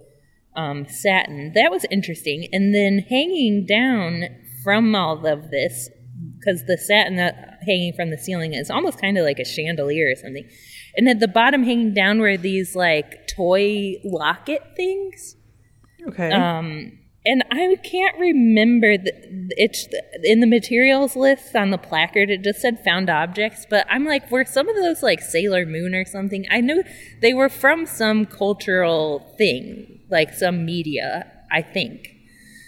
um, 0.58 0.86
satin. 0.88 1.52
That 1.54 1.70
was 1.70 1.86
interesting. 1.90 2.48
And 2.52 2.74
then 2.74 2.98
hanging 2.98 3.64
down 3.64 4.24
from 4.64 4.94
all 4.94 5.24
of 5.24 5.50
this, 5.50 5.88
because 6.38 6.64
the 6.66 6.76
satin 6.76 7.16
that 7.16 7.58
hanging 7.64 7.92
from 7.94 8.10
the 8.10 8.18
ceiling 8.18 8.54
is 8.54 8.70
almost 8.70 9.00
kind 9.00 9.16
of 9.16 9.24
like 9.24 9.38
a 9.38 9.44
chandelier 9.44 10.10
or 10.10 10.16
something. 10.16 10.48
And 10.96 11.08
at 11.08 11.20
the 11.20 11.28
bottom, 11.28 11.62
hanging 11.62 11.94
down, 11.94 12.18
were 12.18 12.36
these 12.36 12.74
like 12.74 13.28
toy 13.28 13.94
locket 14.04 14.62
things. 14.76 15.36
Okay. 16.08 16.32
Um, 16.32 16.98
and 17.24 17.44
I 17.50 17.76
can't 17.84 18.18
remember 18.18 18.96
the, 18.96 19.12
it's 19.56 19.86
in 20.24 20.40
the 20.40 20.46
materials 20.46 21.14
list 21.14 21.54
on 21.54 21.70
the 21.70 21.78
placard. 21.78 22.30
It 22.30 22.42
just 22.42 22.60
said 22.60 22.82
found 22.82 23.10
objects, 23.10 23.66
but 23.68 23.86
I'm 23.90 24.04
like, 24.04 24.30
were 24.30 24.44
some 24.44 24.68
of 24.68 24.76
those 24.76 25.02
like 25.02 25.20
Sailor 25.20 25.66
Moon 25.66 25.94
or 25.94 26.04
something? 26.04 26.46
I 26.50 26.60
knew 26.60 26.82
they 27.20 27.34
were 27.34 27.50
from 27.50 27.86
some 27.86 28.24
cultural 28.24 29.34
thing, 29.36 29.97
like 30.10 30.34
some 30.34 30.64
media. 30.64 31.32
I 31.50 31.62
think. 31.62 32.14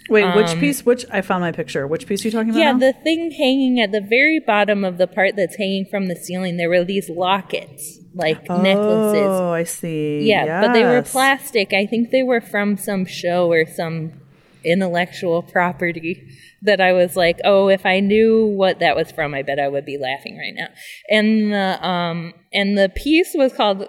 Wait, 0.08 0.34
which 0.34 0.48
um, 0.48 0.60
piece? 0.60 0.84
Which 0.84 1.04
I 1.10 1.20
found 1.20 1.42
my 1.42 1.52
picture. 1.52 1.86
Which 1.86 2.06
piece 2.06 2.24
are 2.24 2.28
you 2.28 2.32
talking 2.32 2.50
about? 2.50 2.58
Yeah, 2.58 2.72
now? 2.72 2.78
the 2.78 2.92
thing 2.92 3.30
hanging 3.30 3.80
at 3.80 3.92
the 3.92 4.00
very 4.00 4.40
bottom 4.40 4.84
of 4.84 4.98
the 4.98 5.06
part 5.06 5.36
that's 5.36 5.56
hanging 5.56 5.86
from 5.88 6.08
the 6.08 6.16
ceiling, 6.16 6.56
there 6.56 6.68
were 6.68 6.84
these 6.84 7.08
lockets, 7.08 8.00
like 8.12 8.42
necklaces. 8.48 9.28
Oh, 9.28 9.52
I 9.52 9.62
see. 9.62 10.28
Yeah, 10.28 10.62
but 10.62 10.72
they 10.72 10.82
were 10.82 11.02
plastic. 11.02 11.72
I 11.72 11.86
think 11.86 12.10
they 12.10 12.24
were 12.24 12.40
from 12.40 12.76
some 12.76 13.04
show 13.06 13.52
or 13.52 13.66
some 13.66 14.20
intellectual 14.64 15.42
property 15.42 16.28
that 16.62 16.80
I 16.80 16.92
was 16.92 17.16
like, 17.16 17.38
oh, 17.44 17.68
if 17.68 17.86
I 17.86 18.00
knew 18.00 18.46
what 18.46 18.80
that 18.80 18.96
was 18.96 19.10
from, 19.12 19.32
I 19.32 19.42
bet 19.42 19.60
I 19.60 19.68
would 19.68 19.86
be 19.86 19.96
laughing 19.96 20.36
right 20.36 20.54
now. 20.54 20.68
And 21.08 21.52
the 21.52 21.86
um 21.86 22.34
and 22.52 22.76
the 22.76 22.88
piece 22.88 23.30
was 23.34 23.52
called 23.52 23.86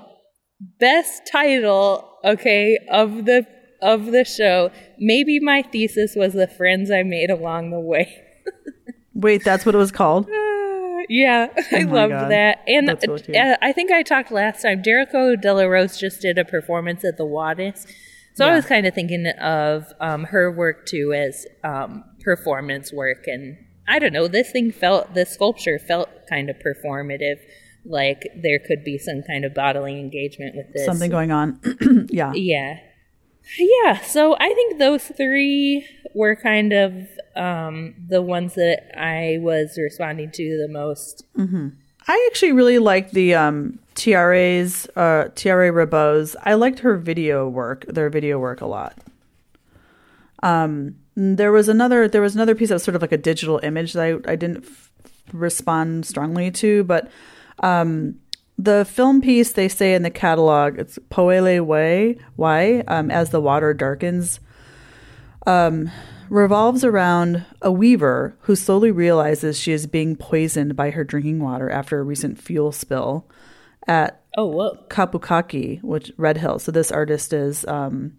best 0.80 1.24
title, 1.32 2.18
okay, 2.24 2.78
of 2.90 3.26
the 3.26 3.46
of 3.82 4.08
the 4.08 4.24
show. 4.24 4.70
Maybe 5.00 5.40
my 5.40 5.64
thesis 5.64 6.14
was 6.16 6.34
the 6.34 6.48
friends 6.48 6.92
I 6.92 7.04
made 7.04 7.30
along 7.32 7.72
the 7.72 7.80
way. 7.80 8.16
Wait, 9.14 9.44
that's 9.44 9.66
what 9.66 9.76
it 9.76 9.78
was 9.80 9.92
called. 9.92 10.28
Yeah, 11.10 11.48
I 11.72 11.84
Oh 11.84 11.86
my 11.88 11.92
loved 11.92 12.12
God. 12.12 12.32
that. 12.32 12.60
And 12.68 12.88
That's 12.88 13.04
so 13.06 13.18
cute. 13.18 13.36
uh, 13.36 13.58
I 13.62 13.72
think 13.74 13.92
I 13.92 14.04
talked 14.04 14.32
last 14.32 14.62
time. 14.62 14.82
Jericho 14.84 15.36
De 15.36 15.54
La 15.54 15.64
Rose 15.64 15.98
just 15.98 16.22
did 16.22 16.38
a 16.38 16.46
performance 16.46 17.04
at 17.04 17.18
the 17.18 17.26
Wattis. 17.26 17.86
So 18.36 18.48
I 18.48 18.56
was 18.56 18.66
kind 18.66 18.86
of 18.88 18.94
thinking 18.96 19.28
of 19.42 19.86
um, 20.00 20.24
her 20.26 20.50
work 20.52 20.86
too 20.86 21.12
as 21.14 21.46
um, 21.66 22.04
performance 22.22 22.94
work. 22.94 23.26
And 23.28 23.58
I 23.90 24.00
don't 24.00 24.14
know, 24.14 24.28
this 24.30 24.52
thing 24.52 24.72
felt, 24.72 25.14
the 25.16 25.26
sculpture 25.26 25.78
felt 25.80 26.08
kind 26.30 26.50
of 26.50 26.56
performative. 26.58 27.40
Like 27.86 28.28
there 28.36 28.60
could 28.60 28.84
be 28.84 28.98
some 28.98 29.24
kind 29.24 29.46
of 29.46 29.54
bodily 29.54 30.00
engagement 30.00 30.56
with 30.56 30.72
this. 30.74 30.86
Something 30.86 31.12
going 31.12 31.32
on. 31.32 31.60
yeah. 32.10 32.34
Yeah. 32.34 32.80
Yeah, 33.58 34.00
so 34.02 34.36
I 34.40 34.54
think 34.54 34.78
those 34.78 35.04
three 35.04 35.86
were 36.14 36.36
kind 36.36 36.74
of 36.74 37.08
um, 37.36 37.96
the 38.08 38.22
ones 38.22 38.54
that 38.54 38.92
I 38.98 39.40
was 39.42 39.78
responding 39.78 40.32
to 40.32 40.58
the 40.58 40.68
most. 40.68 41.26
I 42.08 42.30
actually 42.32 42.52
really 42.52 42.78
liked 42.78 43.14
the 43.14 43.34
um, 43.36 43.80
Tiare's 43.96 44.88
uh, 44.96 45.30
Tiare 45.36 45.72
Ribeaux's. 45.72 46.36
I 46.44 46.54
liked 46.54 46.80
her 46.80 46.98
video 46.98 47.48
work, 47.48 47.86
their 47.88 48.10
video 48.10 48.40
work 48.40 48.62
a 48.62 48.66
lot. 48.66 48.98
Um, 50.44 50.96
there 51.16 51.52
was 51.52 51.68
another 51.68 52.08
there 52.08 52.22
was 52.22 52.36
another 52.36 52.56
piece 52.56 52.70
that 52.70 52.76
was 52.76 52.84
sort 52.84 52.96
of 52.96 53.02
like 53.02 53.12
a 53.12 53.18
digital 53.18 53.60
image 53.64 53.94
that 53.94 54.04
I, 54.04 54.32
I 54.32 54.36
didn't 54.36 54.64
f- 54.66 54.92
respond 55.34 56.06
strongly 56.06 56.50
to, 56.52 56.84
but 56.86 57.10
um, 57.62 58.16
the 58.58 58.86
film 58.86 59.22
piece 59.22 59.54
they 59.54 59.68
say 59.68 59.94
in 59.96 60.04
the 60.04 60.10
catalog 60.12 60.78
it's 60.78 61.00
Poele 61.10 61.62
Way 61.66 62.18
Why 62.36 62.82
um, 62.88 63.10
as 63.10 63.30
the 63.32 63.42
water 63.42 63.74
darkens 63.74 64.40
um, 65.48 65.90
revolves 66.30 66.84
around 66.84 67.44
a 67.62 67.72
weaver 67.72 68.36
who 68.42 68.56
slowly 68.56 68.92
realizes 68.92 69.60
she 69.60 69.72
is 69.72 69.88
being 69.88 70.16
poisoned 70.16 70.76
by 70.76 70.92
her 70.92 71.04
drinking 71.04 71.40
water 71.40 71.70
after 71.70 72.00
a 72.00 72.04
recent 72.04 72.40
fuel 72.42 72.72
spill 72.72 73.26
at 73.88 74.18
Oh. 74.38 74.78
Kapukaki, 74.88 75.84
which 75.84 76.10
Red 76.16 76.38
Hill. 76.38 76.58
So 76.58 76.72
this 76.72 76.90
artist 76.90 77.34
is 77.34 77.66
um, 77.66 78.16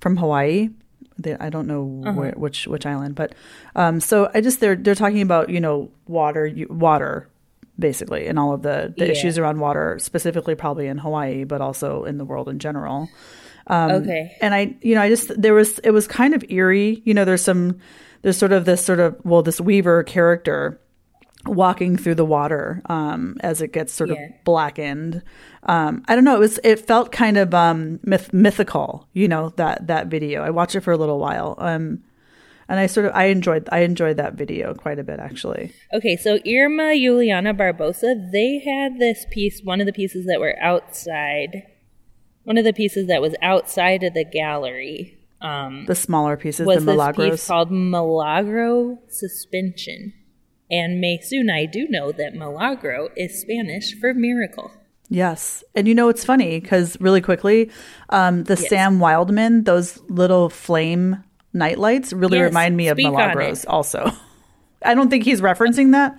from 0.00 0.16
Hawaii. 0.16 0.70
They, 1.18 1.34
I 1.36 1.50
don't 1.50 1.66
know 1.66 1.82
where, 1.84 2.32
which 2.32 2.66
which 2.66 2.86
island, 2.86 3.14
but 3.14 3.34
um, 3.76 4.00
so 4.00 4.30
I 4.32 4.40
just 4.40 4.60
they're 4.60 4.74
they're 4.74 4.94
talking 4.94 5.20
about 5.20 5.50
you 5.50 5.60
know 5.60 5.90
water 6.08 6.46
you- 6.46 6.68
water 6.70 7.28
basically 7.78 8.26
and 8.26 8.38
all 8.38 8.52
of 8.52 8.62
the 8.62 8.94
the 8.96 9.06
Yeah. 9.06 9.12
issues 9.12 9.38
around 9.38 9.58
water 9.60 9.98
specifically 9.98 10.54
probably 10.54 10.86
in 10.86 10.98
Hawaii, 10.98 11.44
but 11.44 11.60
also 11.60 12.04
in 12.04 12.18
the 12.18 12.24
world 12.24 12.48
in 12.48 12.58
general. 12.58 13.08
okay. 13.70 14.36
And 14.40 14.54
I, 14.54 14.76
you 14.82 14.94
know, 14.94 15.00
I 15.02 15.08
just 15.08 15.30
there 15.40 15.54
was 15.54 15.78
it 15.80 15.90
was 15.90 16.06
kind 16.06 16.34
of 16.34 16.44
eerie. 16.48 17.02
You 17.04 17.14
know, 17.14 17.24
there's 17.24 17.42
some 17.42 17.78
there's 18.22 18.36
sort 18.38 18.52
of 18.52 18.64
this 18.64 18.84
sort 18.84 19.00
of 19.00 19.16
well, 19.24 19.42
this 19.42 19.60
Weaver 19.60 20.02
character 20.04 20.80
walking 21.46 21.96
through 21.96 22.14
the 22.14 22.24
water 22.24 22.80
um, 22.86 23.36
as 23.40 23.60
it 23.60 23.72
gets 23.72 23.92
sort 23.92 24.10
Yeah. 24.10 24.16
of 24.16 24.44
blackened. 24.44 25.22
Um, 25.64 26.02
I 26.08 26.14
don't 26.14 26.24
know. 26.24 26.36
It 26.36 26.40
was 26.40 26.58
it 26.64 26.80
felt 26.86 27.12
kind 27.12 27.36
of 27.36 27.52
um, 27.54 28.00
myth- 28.02 28.32
mythical. 28.32 29.06
You 29.12 29.28
know 29.28 29.50
that 29.56 29.86
that 29.88 30.06
video. 30.08 30.42
I 30.42 30.50
watched 30.50 30.74
it 30.74 30.80
for 30.80 30.92
a 30.92 30.96
little 30.96 31.18
while. 31.18 31.54
Um, 31.58 32.02
and 32.68 32.80
I 32.80 32.86
sort 32.86 33.06
of 33.06 33.12
I 33.14 33.26
enjoyed 33.26 33.68
I 33.72 33.80
enjoyed 33.80 34.16
that 34.16 34.34
video 34.34 34.74
quite 34.74 34.98
a 34.98 35.04
bit 35.04 35.20
actually. 35.20 35.72
Okay, 35.92 36.16
so 36.16 36.38
Irma 36.46 36.94
Juliana 36.96 37.54
Barbosa, 37.54 38.30
they 38.32 38.58
had 38.60 38.98
this 38.98 39.26
piece, 39.30 39.60
one 39.62 39.80
of 39.80 39.86
the 39.86 39.92
pieces 39.92 40.26
that 40.26 40.40
were 40.40 40.56
outside, 40.60 41.64
one 42.44 42.58
of 42.58 42.64
the 42.64 42.72
pieces 42.72 43.06
that 43.08 43.20
was 43.22 43.34
outside 43.42 44.02
of 44.02 44.14
the 44.14 44.24
gallery. 44.24 45.18
Um, 45.40 45.84
The 45.86 45.94
smaller 45.94 46.36
pieces, 46.38 46.66
was 46.66 46.76
the 46.76 46.80
this 46.86 46.96
Milagros. 46.96 47.30
piece 47.32 47.46
called 47.46 47.70
Milagro 47.70 48.98
Suspension. 49.08 50.14
And 50.70 51.02
Maysoun 51.04 51.52
I 51.52 51.66
do 51.66 51.86
know 51.88 52.12
that 52.12 52.34
Milagro 52.34 53.10
is 53.16 53.38
Spanish 53.40 53.94
for 54.00 54.14
miracle. 54.14 54.72
Yes. 55.10 55.62
And 55.74 55.86
you 55.86 55.94
know, 55.94 56.08
it's 56.08 56.24
funny 56.24 56.58
because 56.60 56.98
really 57.00 57.20
quickly, 57.20 57.70
um, 58.08 58.44
the 58.44 58.56
Sam 58.56 58.98
Wildman, 59.00 59.64
those 59.64 60.00
little 60.08 60.48
flame 60.48 61.22
nightlights 61.54 62.12
really 62.12 62.38
Yes, 62.38 62.48
remind 62.48 62.76
me 62.76 62.88
of 62.88 62.96
Milagros 62.98 63.64
also. 63.64 64.10
I 64.84 64.94
don't 64.94 65.08
think 65.08 65.24
he's 65.24 65.40
referencing 65.40 65.92
that, 65.92 66.18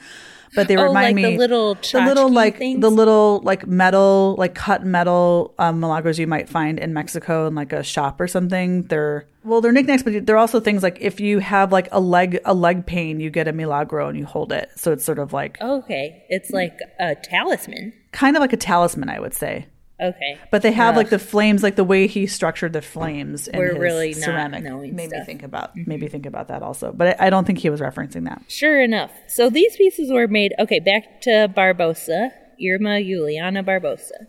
but 0.56 0.68
they 0.68 0.76
Oh, 0.76 0.84
remind 0.88 1.06
like 1.08 1.16
me 1.16 1.24
the 1.24 1.38
little 1.38 1.76
the 1.76 2.00
little 2.02 2.30
like 2.32 2.58
things? 2.58 2.82
the 2.82 2.90
little 2.90 3.42
like 3.44 3.68
metal 3.68 4.36
like 4.40 4.56
cut 4.56 4.84
metal 4.84 5.54
um, 5.60 5.80
milagros 5.80 6.18
you 6.18 6.26
might 6.26 6.50
find 6.50 6.80
in 6.80 6.92
Mexico 6.94 7.46
in 7.46 7.54
like 7.54 7.74
a 7.74 7.84
shop 7.84 8.20
or 8.20 8.28
something. 8.28 8.84
They're 8.84 9.28
well, 9.44 9.62
they're 9.62 9.72
knickknacks, 9.72 10.02
but 10.02 10.26
they're 10.26 10.38
also 10.40 10.60
things 10.60 10.82
like 10.82 10.98
if 11.00 11.20
you 11.20 11.38
have 11.38 11.72
like 11.72 11.88
a 11.92 12.00
leg 12.00 12.40
a 12.46 12.56
leg 12.56 12.88
pain, 12.88 13.20
you 13.20 13.30
get 13.30 13.48
a 13.48 13.54
milagro 13.54 14.08
and 14.10 14.18
you 14.18 14.26
hold 14.26 14.52
it, 14.52 14.72
so 14.76 14.92
it's 14.92 15.04
sort 15.06 15.20
of 15.20 15.34
like 15.34 15.62
Okay, 15.62 16.24
it's 16.30 16.50
like 16.50 16.74
a 17.00 17.14
talisman. 17.14 17.94
kind 18.12 18.36
of 18.36 18.42
like 18.42 18.54
a 18.54 18.58
talisman, 18.58 19.10
I 19.10 19.20
would 19.20 19.36
say. 19.36 19.68
Okay, 20.02 20.38
But 20.52 20.62
they 20.62 20.74
have 20.74 20.96
Ugh. 20.96 20.98
like 20.98 21.10
the 21.10 21.20
flames, 21.20 21.64
like 21.64 21.78
the 21.78 21.84
way 21.86 22.06
he 22.08 22.28
structured 22.28 22.74
the 22.74 22.82
flames. 22.82 23.48
In 23.48 23.58
We're 23.58 23.70
his 23.70 23.78
really 23.78 24.10
not 24.10 24.18
ceramic 24.24 24.64
knowing 24.66 24.94
made 24.94 25.10
me 25.10 25.16
stuff. 25.18 25.26
think 25.26 25.42
about 25.42 25.72
maybe 25.76 26.08
think 26.10 26.26
about 26.26 26.50
that 26.50 26.62
also. 26.62 26.92
But 26.92 27.20
I, 27.22 27.28
I 27.28 27.30
don't 27.30 27.46
think 27.48 27.60
he 27.60 27.70
was 27.70 27.80
referencing 27.80 28.26
that. 28.26 28.44
Sure 28.50 28.82
enough. 28.82 29.12
So 29.28 29.50
these 29.50 29.78
pieces 29.78 30.12
were 30.12 30.28
made. 30.28 30.54
Okay, 30.60 30.80
back 30.80 31.22
to 31.22 31.48
Barbosa, 31.56 32.32
Irma 32.62 33.02
Juliana 33.02 33.64
Barbosa. 33.64 34.28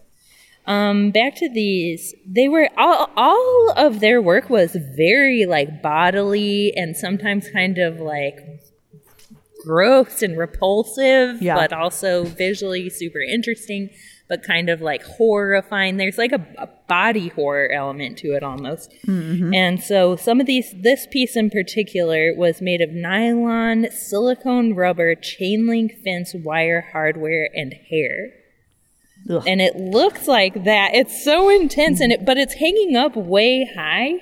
Um, 0.66 1.10
back 1.10 1.34
to 1.36 1.48
these. 1.48 2.14
They 2.24 2.48
were 2.48 2.68
all. 2.76 3.10
All 3.16 3.72
of 3.76 3.98
their 3.98 4.22
work 4.22 4.48
was 4.48 4.76
very 4.96 5.46
like 5.46 5.82
bodily 5.82 6.72
and 6.76 6.96
sometimes 6.96 7.48
kind 7.50 7.78
of 7.78 7.98
like 7.98 8.38
gross 9.64 10.22
and 10.22 10.38
repulsive, 10.38 11.42
Yeah. 11.42 11.56
but 11.56 11.72
also 11.72 12.24
visually 12.24 12.88
super 12.88 13.18
interesting, 13.20 13.90
but 14.28 14.42
kind 14.42 14.68
of 14.68 14.80
like 14.80 15.02
horrifying. 15.04 15.96
There's 15.96 16.18
like 16.18 16.32
a, 16.32 16.44
a 16.58 16.68
body 16.88 17.28
horror 17.28 17.70
element 17.70 18.18
to 18.18 18.28
it 18.28 18.42
almost. 18.42 18.92
And 19.54 19.82
so 19.82 20.16
some 20.16 20.40
of 20.40 20.46
these, 20.46 20.74
this 20.76 21.06
piece 21.10 21.36
in 21.36 21.50
particular 21.50 22.34
was 22.34 22.60
made 22.60 22.80
of 22.80 22.90
nylon, 22.90 23.88
silicone 23.90 24.74
rubber, 24.74 25.14
chain 25.14 25.68
link 25.68 25.92
fence, 26.04 26.34
wire 26.34 26.88
hardware, 26.92 27.48
and 27.54 27.72
hair. 27.88 28.32
Ugh. 29.30 29.42
And 29.46 29.60
it 29.60 29.76
looks 29.76 30.28
like 30.28 30.64
that. 30.64 30.94
It's 30.94 31.24
so 31.24 31.48
intense, 31.48 32.00
and 32.00 32.12
it, 32.12 32.24
but 32.24 32.36
it's 32.36 32.54
hanging 32.54 32.96
up 32.96 33.16
way 33.16 33.68
high. 33.76 34.18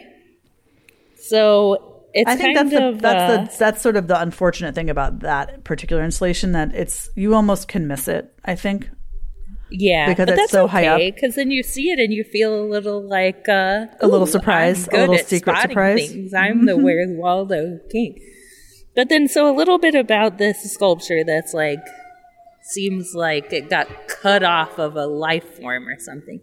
So 1.18 2.04
it's 2.14 2.30
I 2.30 2.36
think 2.36 2.56
that's 2.56 2.70
the 2.70 2.98
that's 2.98 3.32
uh, 3.32 3.44
the 3.44 3.58
that's 3.58 3.82
sort 3.82 3.96
of 3.96 4.08
the 4.08 4.18
unfortunate 4.18 4.74
thing 4.74 4.88
about 4.88 5.20
that 5.20 5.64
particular 5.64 6.04
installation 6.04 6.52
that 6.52 6.74
it's 6.74 7.10
you 7.16 7.34
almost 7.34 7.68
can 7.68 7.86
miss 7.86 8.08
it. 8.08 8.32
I 8.44 8.54
think 8.54 8.88
Yeah, 9.76 10.08
because 10.08 10.26
but 10.26 10.32
it's 10.34 10.42
that's 10.42 10.52
so 10.52 10.68
high 10.68 10.87
up. 10.87 10.98
Because 10.98 11.34
then 11.34 11.50
you 11.50 11.64
see 11.64 11.90
it 11.90 11.98
and 11.98 12.12
you 12.12 12.22
feel 12.22 12.54
a 12.54 12.64
little 12.64 13.02
like 13.02 13.48
uh, 13.48 13.87
A 14.00 14.06
little 14.06 14.26
surprise, 14.26 14.88
a 14.92 14.98
little 14.98 15.18
secret 15.18 15.60
surprise. 15.60 16.00
Mm-hmm. 16.00 16.12
Things. 16.12 16.34
I'm 16.34 16.66
the 16.66 16.76
Where's 16.76 17.10
Waldo 17.10 17.80
King. 17.90 18.20
But 18.94 19.08
then, 19.08 19.26
so 19.26 19.52
a 19.52 19.54
little 19.54 19.78
bit 19.78 19.96
about 19.96 20.38
this 20.38 20.62
sculpture 20.72 21.24
that's 21.24 21.52
like 21.52 21.84
seems 22.62 23.14
like 23.14 23.52
it 23.52 23.68
got 23.68 23.88
cut 24.06 24.44
off 24.44 24.78
of 24.78 24.94
a 24.96 25.06
life 25.06 25.58
form 25.58 25.88
or 25.88 25.98
something. 25.98 26.40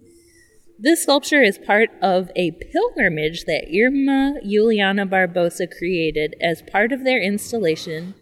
This 0.78 1.04
sculpture 1.04 1.42
is 1.42 1.58
part 1.58 1.90
of 2.02 2.32
a 2.36 2.52
pilgrimage 2.52 3.46
that 3.46 3.68
Irma 3.72 4.42
Juliana 4.44 5.06
Barbosa 5.06 5.68
created 5.72 6.36
as 6.42 6.64
part 6.64 6.92
of 6.92 7.04
their 7.06 7.22
installation 7.22 8.16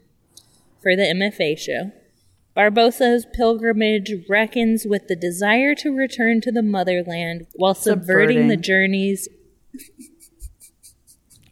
for 0.83 0.95
the 0.95 1.03
MFA 1.03 1.57
show. 1.57 1.91
Barbosa's 2.59 3.25
pilgrimage 3.33 4.11
reckons 4.27 4.85
with 4.85 5.07
the 5.07 5.15
desire 5.15 5.73
to 5.75 5.95
return 5.95 6.41
to 6.41 6.51
the 6.51 6.61
motherland 6.61 7.47
while 7.55 7.73
subverting, 7.73 8.49
the 8.49 8.57
journey's 8.57 9.29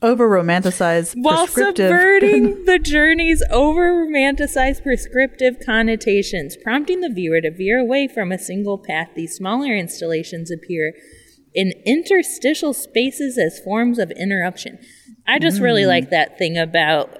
over 0.01 0.27
romanticized 0.29 1.13
while 1.15 1.45
prescriptive 1.45 1.87
subverting 1.87 2.65
the 2.65 2.77
journey's 2.77 3.41
over 3.49 4.05
romanticized 4.05 4.83
prescriptive 4.83 5.55
connotations, 5.65 6.57
prompting 6.61 6.99
the 6.99 7.09
viewer 7.09 7.39
to 7.39 7.51
veer 7.51 7.79
away 7.79 8.09
from 8.09 8.33
a 8.33 8.37
single 8.37 8.77
path. 8.77 9.07
These 9.15 9.33
smaller 9.33 9.73
installations 9.73 10.51
appear 10.51 10.93
in 11.53 11.71
interstitial 11.85 12.73
spaces 12.73 13.37
as 13.37 13.59
forms 13.59 13.97
of 13.97 14.11
interruption. 14.11 14.77
I 15.25 15.39
just 15.39 15.61
really 15.61 15.83
Mm. 15.83 15.87
like 15.87 16.09
that 16.09 16.37
thing 16.37 16.57
about 16.57 17.17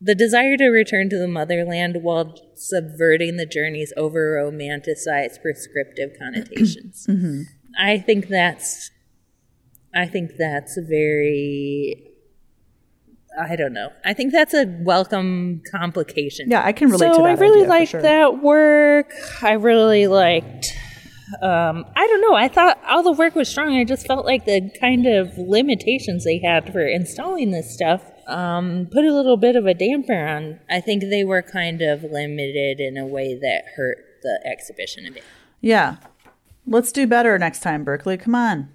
the 0.00 0.14
desire 0.14 0.56
to 0.56 0.68
return 0.68 1.10
to 1.10 1.18
the 1.18 1.28
motherland 1.28 1.98
while 2.02 2.34
subverting 2.56 3.36
the 3.36 3.46
journey's 3.46 3.92
over 3.96 4.40
romanticized 4.42 5.42
prescriptive 5.42 6.10
connotations. 6.18 7.06
Mm-hmm. 7.20 7.42
I 7.78 7.98
think 7.98 8.28
that's 8.28 8.90
I 9.94 10.06
think 10.06 10.32
that's 10.38 10.78
very 10.78 12.08
I 13.40 13.56
don't 13.56 13.72
know. 13.72 13.90
I 14.04 14.12
think 14.12 14.32
that's 14.32 14.54
a 14.54 14.66
welcome 14.80 15.62
complication. 15.70 16.50
Yeah, 16.50 16.64
I 16.64 16.72
can 16.72 16.90
relate 16.90 17.12
so 17.12 17.16
to 17.18 17.22
that 17.22 17.28
I 17.28 17.32
really 17.40 17.66
liked 17.66 17.92
sure. 17.92 18.02
that 18.02 18.42
work. 18.42 19.12
I 19.42 19.52
really 19.52 20.06
liked 20.08 20.72
um, 21.42 21.84
I 21.96 22.06
don't 22.06 22.20
know. 22.22 22.34
I 22.34 22.48
thought 22.48 22.78
all 22.88 23.02
the 23.02 23.12
work 23.12 23.34
was 23.34 23.48
strong. 23.48 23.74
I 23.74 23.84
just 23.84 24.06
felt 24.06 24.26
like 24.26 24.44
the 24.44 24.70
kind 24.80 25.06
of 25.06 25.36
limitations 25.38 26.24
they 26.24 26.38
had 26.38 26.72
for 26.72 26.86
installing 26.86 27.50
this 27.50 27.72
stuff 27.72 28.02
um, 28.28 28.86
put 28.90 29.04
a 29.04 29.12
little 29.12 29.36
bit 29.36 29.56
of 29.56 29.66
a 29.66 29.74
damper 29.74 30.14
on. 30.26 30.60
I 30.68 30.80
think 30.80 31.02
they 31.04 31.24
were 31.24 31.42
kind 31.42 31.82
of 31.82 32.02
limited 32.02 32.80
in 32.80 32.96
a 32.96 33.06
way 33.06 33.34
that 33.34 33.64
hurt 33.76 33.98
the 34.22 34.40
exhibition 34.44 35.06
a 35.06 35.10
bit. 35.10 35.24
Yeah, 35.60 35.96
let's 36.66 36.92
do 36.92 37.06
better 37.06 37.38
next 37.38 37.60
time, 37.60 37.84
Berkeley. 37.84 38.16
Come 38.16 38.34
on, 38.34 38.68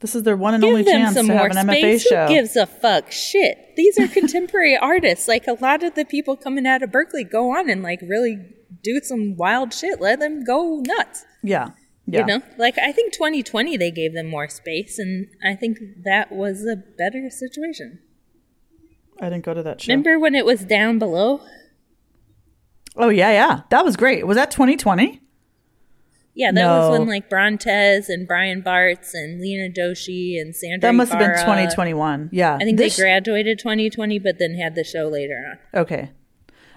this 0.00 0.14
is 0.14 0.22
their 0.22 0.36
one 0.36 0.54
and 0.54 0.64
only 0.64 0.84
Give 0.84 0.92
them 0.92 1.14
chance 1.14 1.26
to 1.26 1.32
have 1.32 1.50
an 1.50 1.66
MFA 1.66 1.78
space. 1.80 2.02
show. 2.02 2.26
Who 2.26 2.34
gives 2.34 2.56
a 2.56 2.66
fuck? 2.66 3.10
Shit. 3.10 3.74
These 3.76 3.98
are 3.98 4.06
contemporary 4.20 4.76
artists. 4.76 5.26
Like 5.26 5.46
a 5.48 5.56
lot 5.60 5.82
of 5.82 5.94
the 5.94 6.04
people 6.04 6.36
coming 6.36 6.66
out 6.66 6.82
of 6.82 6.92
Berkeley 6.92 7.24
go 7.24 7.56
on 7.56 7.68
and 7.68 7.82
like 7.82 8.00
really 8.02 8.38
do 8.82 9.00
some 9.02 9.36
wild 9.36 9.74
shit. 9.74 10.00
Let 10.00 10.20
them 10.20 10.44
go 10.44 10.80
nuts. 10.86 11.24
yeah, 11.42 11.70
yeah. 12.06 12.20
You 12.20 12.26
know, 12.26 12.42
like 12.58 12.78
I 12.78 12.92
think 12.92 13.12
2020 13.12 13.76
they 13.76 13.90
gave 13.90 14.14
them 14.14 14.26
more 14.28 14.48
space, 14.48 14.98
and 14.98 15.26
I 15.44 15.54
think 15.54 15.78
that 16.04 16.30
was 16.30 16.64
a 16.64 16.76
better 16.76 17.28
situation. 17.30 17.98
I 19.20 19.28
didn't 19.30 19.44
go 19.44 19.54
to 19.54 19.62
that 19.64 19.80
show. 19.80 19.92
Remember 19.92 20.18
when 20.18 20.34
it 20.34 20.44
was 20.46 20.64
down 20.64 20.98
below? 20.98 21.40
Oh 22.96 23.08
yeah, 23.08 23.30
yeah, 23.30 23.60
that 23.70 23.84
was 23.84 23.96
great. 23.96 24.26
Was 24.26 24.36
that 24.36 24.50
2020? 24.50 25.20
Yeah, 26.34 26.52
that 26.52 26.66
was 26.66 26.90
No. 26.90 26.98
when 26.98 27.08
like 27.08 27.28
Brontes 27.28 28.08
and 28.08 28.26
Brian 28.28 28.62
Bartz 28.62 29.10
and 29.12 29.40
Lena 29.40 29.68
Doshi 29.72 30.40
and 30.40 30.54
Sandra. 30.54 30.88
That 30.88 30.94
must 30.94 31.10
have 31.10 31.18
been 31.18 31.30
2021. 31.30 32.30
Yeah, 32.32 32.54
I 32.54 32.58
think 32.64 32.78
this, 32.78 32.96
they 32.96 33.02
graduated 33.02 33.58
2020, 33.58 34.20
but 34.20 34.38
then 34.38 34.54
had 34.54 34.74
the 34.76 34.84
show 34.84 35.08
later 35.08 35.34
on. 35.50 35.80
Okay. 35.80 36.10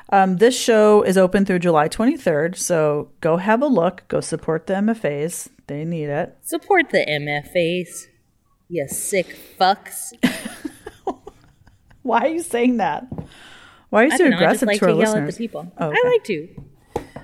Um, 0.10 0.38
this 0.38 0.60
show 0.60 1.04
is 1.04 1.18
open 1.18 1.46
through 1.46 1.60
July 1.60 1.88
23rd, 1.88 2.58
so 2.58 3.12
go 3.22 3.38
have 3.38 3.62
a 3.62 3.68
look. 3.68 4.04
Go 4.10 4.20
support 4.20 4.68
the 4.68 4.74
MFAs. 4.74 5.48
They 5.68 5.86
need 5.86 6.10
it. 6.10 6.36
Support 6.42 6.90
the 6.90 7.06
MFAs, 7.08 8.08
you 8.68 8.88
sick 8.90 9.38
fucks. 9.60 10.12
Why 12.04 12.22
are 12.22 12.30
you 12.30 12.42
saying 12.42 12.78
that? 12.78 13.06
Why 13.90 14.04
are 14.04 14.06
you 14.06 14.18
so 14.18 14.28
know. 14.28 14.38
I 14.38 14.52
just 14.52 14.64
aggressive 14.64 14.68
like 14.68 14.80
to 14.80 14.86
to, 14.86 14.92
our 14.92 14.98
yell 14.98 15.02
at 15.02 15.06
the 15.06 15.26
listeners? 15.26 15.38
people. 15.38 15.72
Oh, 15.78 15.88
okay. 15.88 15.98
I 16.04 16.08
like 16.10 16.24
to. 16.26 16.50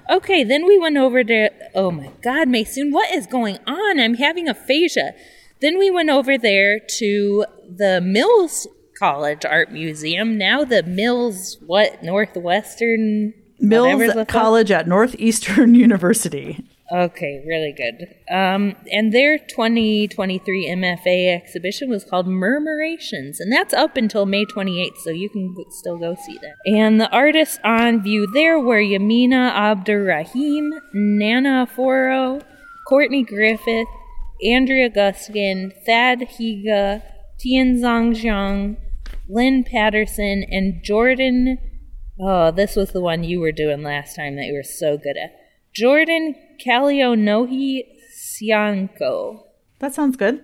Okay, 0.09 0.43
then 0.43 0.65
we 0.65 0.77
went 0.77 0.97
over 0.97 1.23
to. 1.23 1.49
Oh 1.75 1.91
my 1.91 2.11
God, 2.21 2.47
Mason, 2.47 2.91
what 2.91 3.13
is 3.13 3.27
going 3.27 3.57
on? 3.65 3.99
I'm 3.99 4.15
having 4.15 4.47
aphasia. 4.47 5.13
Then 5.59 5.79
we 5.79 5.89
went 5.89 6.09
over 6.09 6.37
there 6.37 6.79
to 6.99 7.45
the 7.67 7.99
Mills 8.01 8.67
College 8.97 9.43
Art 9.45 9.71
Museum. 9.71 10.37
Now 10.37 10.63
the 10.63 10.83
Mills, 10.83 11.57
what 11.65 12.03
Northwestern 12.03 13.33
Mills? 13.59 14.13
College 14.27 14.71
at 14.71 14.87
Northeastern 14.87 15.73
University. 15.75 16.63
Okay, 16.89 17.43
really 17.45 17.73
good. 17.73 18.07
Um, 18.33 18.75
and 18.89 19.11
their 19.11 19.37
2023 19.37 20.69
MFA 20.69 21.35
exhibition 21.35 21.89
was 21.89 22.05
called 22.05 22.27
Murmurations, 22.27 23.41
and 23.41 23.51
that's 23.51 23.73
up 23.73 23.97
until 23.97 24.25
May 24.25 24.45
28th, 24.45 24.97
so 25.03 25.09
you 25.09 25.29
can 25.29 25.53
still 25.69 25.97
go 25.97 26.15
see 26.15 26.37
that. 26.41 26.55
And 26.65 27.01
the 27.01 27.09
artists 27.09 27.59
on 27.65 28.01
view 28.01 28.25
there 28.33 28.57
were 28.57 28.79
Yamina 28.79 29.51
Abdurrahim, 29.51 30.79
Nana 30.93 31.67
Foro, 31.67 32.39
Courtney 32.87 33.23
Griffith, 33.23 33.87
Andrea 34.41 34.89
Guskin, 34.89 35.73
Thad 35.85 36.19
Higa, 36.21 37.01
Tianzong 37.37 38.15
Zhang, 38.15 38.77
Lynn 39.27 39.65
Patterson, 39.65 40.45
and 40.49 40.81
Jordan. 40.83 41.57
Oh, 42.17 42.51
this 42.51 42.77
was 42.77 42.91
the 42.91 43.01
one 43.01 43.25
you 43.25 43.41
were 43.41 43.51
doing 43.51 43.83
last 43.83 44.15
time 44.15 44.37
that 44.37 44.45
you 44.45 44.53
were 44.53 44.63
so 44.63 44.97
good 44.97 45.17
at. 45.17 45.31
Jordan 45.77 46.35
Kalionohi 46.65 47.83
Sianko. 48.15 49.43
That 49.79 49.93
sounds 49.93 50.17
good. 50.17 50.43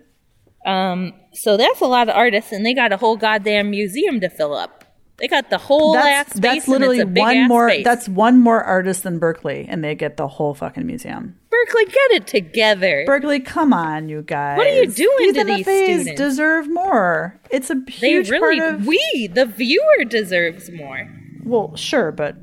Um, 0.66 1.14
so 1.34 1.58
that's 1.58 1.82
a 1.82 1.86
lot 1.86 2.08
of 2.08 2.16
artists, 2.16 2.52
and 2.52 2.66
they 2.66 2.74
got 2.74 2.92
a 2.94 2.98
whole 2.98 3.18
goddamn 3.18 3.72
museum 3.72 4.20
to 4.22 4.30
fill 4.30 4.54
up. 4.54 4.84
They 5.18 5.28
got 5.28 5.50
the 5.50 5.58
whole 5.58 5.96
ass 5.96 6.26
That's 6.26 6.30
space. 6.38 6.42
that's 6.42 6.68
literally 6.68 6.98
it's 7.00 7.04
a 7.04 7.08
big 7.08 7.22
one 7.22 7.38
ass 7.38 7.48
more. 7.50 7.70
space. 7.70 7.84
That's 7.84 8.10
one 8.10 8.40
more 8.40 8.64
artist 8.64 9.04
than 9.04 9.20
Berkeley, 9.20 9.66
and 9.68 9.84
they 9.84 9.96
get 9.96 10.18
the 10.18 10.28
whole 10.28 10.54
fucking 10.54 10.86
museum. 10.86 11.38
Berkeley. 11.50 11.86
Get 11.86 12.12
it 12.12 12.28
together. 12.28 13.04
Berkeley, 13.06 13.40
come 13.40 13.74
on, 13.74 14.10
you 14.10 14.22
guys. 14.22 14.58
What 14.58 14.68
are 14.68 14.74
you 14.76 14.88
doing 14.88 15.18
these 15.20 15.36
to 15.36 15.44
these 15.46 15.66
MFAs 15.66 16.00
students? 16.02 16.22
deserve 16.22 16.70
more. 16.70 17.40
It's 17.52 17.70
a 17.70 17.76
they 17.76 17.92
huge 17.92 18.30
really, 18.30 18.60
part 18.60 18.76
of. 18.76 18.86
we, 18.88 19.30
the 19.34 19.46
viewer, 19.46 20.06
deserves 20.06 20.70
more. 20.72 21.10
Well, 21.44 21.76
sure, 21.76 22.12
but 22.12 22.36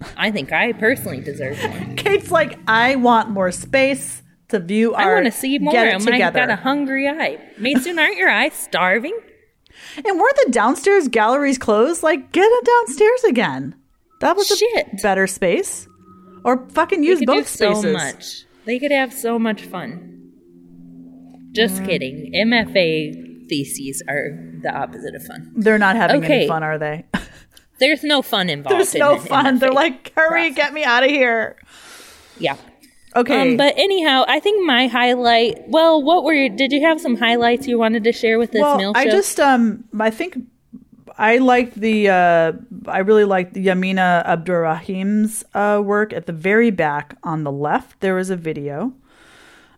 I 0.16 0.30
think 0.30 0.52
I 0.52 0.72
personally 0.72 1.20
deserve 1.20 1.58
one. 1.62 1.96
Kate's 1.96 2.30
like, 2.30 2.58
I 2.68 2.96
want 2.96 3.30
more 3.30 3.50
space 3.52 4.22
to 4.48 4.58
view 4.60 4.94
I 4.94 5.06
want 5.06 5.26
to 5.26 5.32
see 5.32 5.58
more. 5.58 5.72
Get 5.72 5.86
I 5.88 5.90
it 5.90 6.02
might 6.04 6.10
together. 6.12 6.38
got 6.40 6.50
a 6.50 6.56
hungry 6.56 7.08
eye. 7.08 7.38
Maysoun, 7.58 7.98
aren't 8.00 8.16
your 8.16 8.30
eyes 8.30 8.54
starving? 8.54 9.18
And 9.96 10.18
weren't 10.18 10.36
the 10.46 10.50
downstairs 10.52 11.08
galleries 11.08 11.58
closed? 11.58 12.02
Like, 12.02 12.32
get 12.32 12.44
it 12.46 12.64
downstairs 12.64 13.24
again. 13.24 13.74
That 14.20 14.36
was 14.36 14.50
a 14.50 14.56
Shit. 14.56 15.02
better 15.02 15.26
space. 15.26 15.86
Or 16.44 16.66
fucking 16.70 17.02
use 17.04 17.20
both 17.24 17.44
do 17.58 17.74
so 17.74 17.92
much. 17.92 18.44
They 18.64 18.78
could 18.78 18.90
have 18.92 19.12
so 19.12 19.38
much 19.38 19.62
fun. 19.62 20.30
Just 21.52 21.82
Mm. 21.82 21.86
kidding. 21.86 22.32
MFA 22.34 23.46
theses 23.48 24.02
are 24.08 24.30
the 24.62 24.70
opposite 24.74 25.14
of 25.14 25.22
fun. 25.24 25.52
They're 25.56 25.78
not 25.78 25.96
having 25.96 26.24
any 26.24 26.46
fun, 26.48 26.62
are 26.62 26.78
they? 26.78 27.04
There's 27.78 28.02
no 28.02 28.22
fun 28.22 28.50
involved. 28.50 28.76
There's 28.76 28.94
in 28.94 29.00
no 29.00 29.18
the 29.18 29.28
fun. 29.28 29.58
They're 29.58 29.72
like, 29.72 30.12
hurry, 30.16 30.48
process. 30.48 30.56
get 30.56 30.72
me 30.72 30.84
out 30.84 31.04
of 31.04 31.10
here. 31.10 31.56
yeah. 32.38 32.56
Okay. 33.16 33.52
Um, 33.52 33.56
but 33.56 33.74
anyhow, 33.76 34.24
I 34.28 34.38
think 34.38 34.64
my 34.66 34.86
highlight. 34.86 35.68
Well, 35.68 36.02
what 36.02 36.24
were? 36.24 36.32
You 36.32 36.50
did 36.50 36.72
you 36.72 36.82
have 36.82 37.00
some 37.00 37.16
highlights 37.16 37.66
you 37.66 37.78
wanted 37.78 38.04
to 38.04 38.12
share 38.12 38.38
with 38.38 38.52
this 38.52 38.62
well, 38.62 38.76
meal 38.76 38.94
show? 38.94 39.00
I 39.00 39.04
just 39.06 39.40
um 39.40 39.84
I 39.98 40.10
think 40.10 40.38
I 41.16 41.38
liked 41.38 41.74
the 41.74 42.08
uh 42.08 42.52
I 42.86 42.98
really 42.98 43.24
liked 43.24 43.54
Yamina 43.54 44.24
Abdurrahim's 44.26 45.44
uh 45.54 45.80
work 45.82 46.12
at 46.12 46.26
the 46.26 46.32
very 46.32 46.70
back 46.70 47.16
on 47.22 47.44
the 47.44 47.52
left. 47.52 48.00
There 48.00 48.14
was 48.14 48.30
a 48.30 48.36
video. 48.36 48.92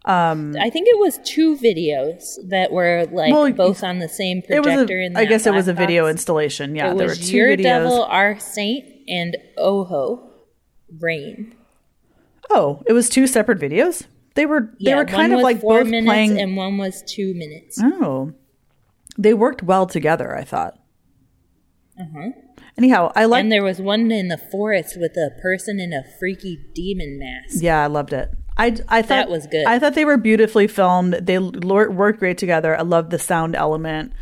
I 0.04 0.70
think 0.70 0.88
it 0.88 0.98
was 0.98 1.18
two 1.24 1.56
videos 1.56 2.36
that 2.48 2.72
were 2.72 3.06
like 3.12 3.32
Well, 3.32 3.50
both 3.52 3.84
on 3.84 3.98
the 3.98 4.08
same 4.08 4.40
projector. 4.42 4.98
a, 4.98 5.04
in 5.06 5.16
I 5.16 5.24
guess 5.26 5.46
it 5.46 5.52
was 5.52 5.68
a 5.68 5.74
video 5.74 6.04
box. 6.04 6.12
installation. 6.12 6.74
Yeah, 6.74 6.92
It 6.92 6.98
there 6.98 7.08
were 7.08 7.14
two 7.14 7.36
Your 7.36 7.48
videos. 7.56 7.62
Devil, 7.62 8.04
Our 8.04 8.38
Saint, 8.40 8.84
and 9.08 9.36
Oho, 9.58 10.30
Rain. 10.98 11.54
Oh, 12.48 12.82
it 12.86 12.92
was 12.94 13.08
two 13.08 13.26
separate 13.26 13.58
videos. 13.58 14.06
They 14.34 14.46
were 14.46 14.70
they 14.80 14.90
Yeah, 14.90 14.96
were 14.96 15.04
kind 15.04 15.32
of 15.32 15.40
like 15.40 15.60
four 15.60 15.80
both 15.80 15.88
minutes 15.90 16.06
playing. 16.06 16.40
and 16.40 16.56
one 16.56 16.78
was 16.78 17.02
two 17.06 17.34
minutes. 17.34 17.78
oh, 17.82 18.32
they 19.18 19.34
worked 19.34 19.62
well 19.62 19.86
together. 19.86 20.34
I 20.36 20.44
thought. 20.44 20.78
Uh-huh. 22.00 22.30
Anyhow, 22.78 23.12
I 23.14 23.26
like. 23.26 23.42
and 23.42 23.52
there 23.52 23.62
was 23.62 23.80
one 23.80 24.10
in 24.10 24.28
the 24.28 24.38
forest 24.38 24.96
with 24.98 25.16
a 25.16 25.30
person 25.42 25.78
in 25.78 25.92
a 25.92 26.02
freaky 26.18 26.58
demon 26.74 27.18
mask. 27.18 27.62
Yeah, 27.62 27.82
I 27.82 27.86
loved 27.88 28.12
it. 28.14 28.30
I, 28.56 28.76
I 28.88 29.02
thought 29.02 29.08
That 29.08 29.30
was 29.30 29.46
good. 29.46 29.66
I 29.66 29.78
thought 29.78 29.94
they 29.94 30.04
were 30.04 30.16
beautifully 30.16 30.66
filmed. 30.66 31.14
They 31.14 31.36
l- 31.36 31.52
worked 31.52 32.18
great 32.18 32.38
together. 32.38 32.76
I 32.76 32.82
loved 32.82 33.10
the 33.10 33.18
sound 33.18 33.54
element. 33.56 34.12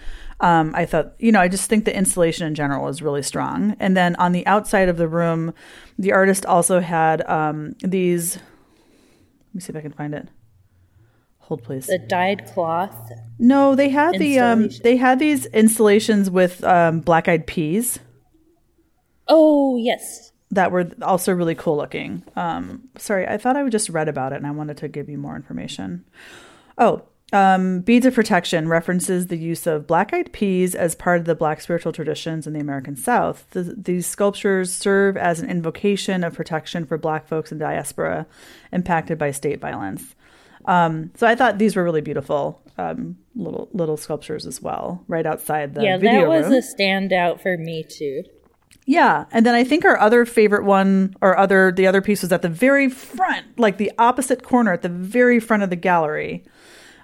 Um, 0.40 0.72
I 0.74 0.86
thought, 0.86 1.14
you 1.18 1.32
know, 1.32 1.40
I 1.40 1.48
just 1.48 1.68
think 1.68 1.84
the 1.84 1.96
installation 1.96 2.46
in 2.46 2.54
general 2.54 2.84
was 2.84 3.02
really 3.02 3.22
strong. 3.22 3.76
And 3.80 3.96
then 3.96 4.14
on 4.16 4.32
the 4.32 4.46
outside 4.46 4.88
of 4.88 4.96
the 4.96 5.08
room, 5.08 5.52
the 5.98 6.12
artist 6.12 6.46
also 6.46 6.80
had 6.80 7.28
um, 7.28 7.74
these. 7.82 8.36
Let 8.36 9.54
me 9.54 9.60
see 9.60 9.70
if 9.70 9.76
I 9.76 9.80
can 9.80 9.92
find 9.92 10.14
it. 10.14 10.28
Hold, 11.38 11.64
please. 11.64 11.86
The 11.86 11.98
dyed 11.98 12.46
cloth. 12.54 13.10
No, 13.38 13.74
they 13.74 13.88
had 13.88 14.18
the 14.18 14.38
um, 14.38 14.68
they 14.84 14.96
had 14.96 15.18
these 15.18 15.46
installations 15.46 16.30
with 16.30 16.62
um, 16.62 17.00
black 17.00 17.26
eyed 17.26 17.46
peas 17.46 17.98
Oh 19.28 19.76
yes, 19.76 20.32
that 20.50 20.72
were 20.72 20.90
also 21.02 21.32
really 21.32 21.54
cool 21.54 21.76
looking. 21.76 22.22
Um, 22.36 22.88
sorry, 22.96 23.26
I 23.26 23.36
thought 23.36 23.56
I 23.56 23.62
would 23.62 23.72
just 23.72 23.90
read 23.90 24.08
about 24.08 24.32
it 24.32 24.36
and 24.36 24.46
I 24.46 24.50
wanted 24.50 24.78
to 24.78 24.88
give 24.88 25.08
you 25.08 25.18
more 25.18 25.36
information. 25.36 26.04
Oh, 26.78 27.02
um, 27.32 27.80
Beads 27.80 28.06
of 28.06 28.14
Protection 28.14 28.68
references 28.68 29.26
the 29.26 29.36
use 29.36 29.66
of 29.66 29.86
black 29.86 30.14
eyed 30.14 30.32
peas 30.32 30.74
as 30.74 30.94
part 30.94 31.18
of 31.20 31.26
the 31.26 31.34
black 31.34 31.60
spiritual 31.60 31.92
traditions 31.92 32.46
in 32.46 32.54
the 32.54 32.60
American 32.60 32.96
South. 32.96 33.46
The, 33.50 33.74
these 33.76 34.06
sculptures 34.06 34.72
serve 34.72 35.16
as 35.18 35.40
an 35.40 35.50
invocation 35.50 36.24
of 36.24 36.34
protection 36.34 36.86
for 36.86 36.96
black 36.96 37.28
folks 37.28 37.52
in 37.52 37.58
diaspora 37.58 38.26
impacted 38.72 39.18
by 39.18 39.32
state 39.32 39.60
violence. 39.60 40.14
Um, 40.64 41.10
so 41.16 41.26
I 41.26 41.34
thought 41.34 41.58
these 41.58 41.76
were 41.76 41.84
really 41.84 42.00
beautiful 42.00 42.62
um, 42.78 43.18
little 43.34 43.68
little 43.72 43.96
sculptures 43.96 44.46
as 44.46 44.62
well, 44.62 45.04
right 45.08 45.26
outside 45.26 45.74
the 45.74 45.82
yeah, 45.82 45.98
video 45.98 46.22
that 46.22 46.28
was 46.28 46.46
room. 46.46 46.54
a 46.54 46.60
standout 46.60 47.42
for 47.42 47.58
me 47.58 47.82
too. 47.82 48.22
Yeah, 48.90 49.26
and 49.32 49.44
then 49.44 49.54
I 49.54 49.64
think 49.64 49.84
our 49.84 49.98
other 50.00 50.24
favorite 50.24 50.64
one, 50.64 51.14
or 51.20 51.36
other 51.38 51.70
the 51.70 51.86
other 51.86 52.00
piece 52.00 52.22
was 52.22 52.32
at 52.32 52.40
the 52.40 52.48
very 52.48 52.88
front, 52.88 53.44
like 53.58 53.76
the 53.76 53.92
opposite 53.98 54.42
corner, 54.42 54.72
at 54.72 54.80
the 54.80 54.88
very 54.88 55.40
front 55.40 55.62
of 55.62 55.68
the 55.68 55.76
gallery, 55.76 56.42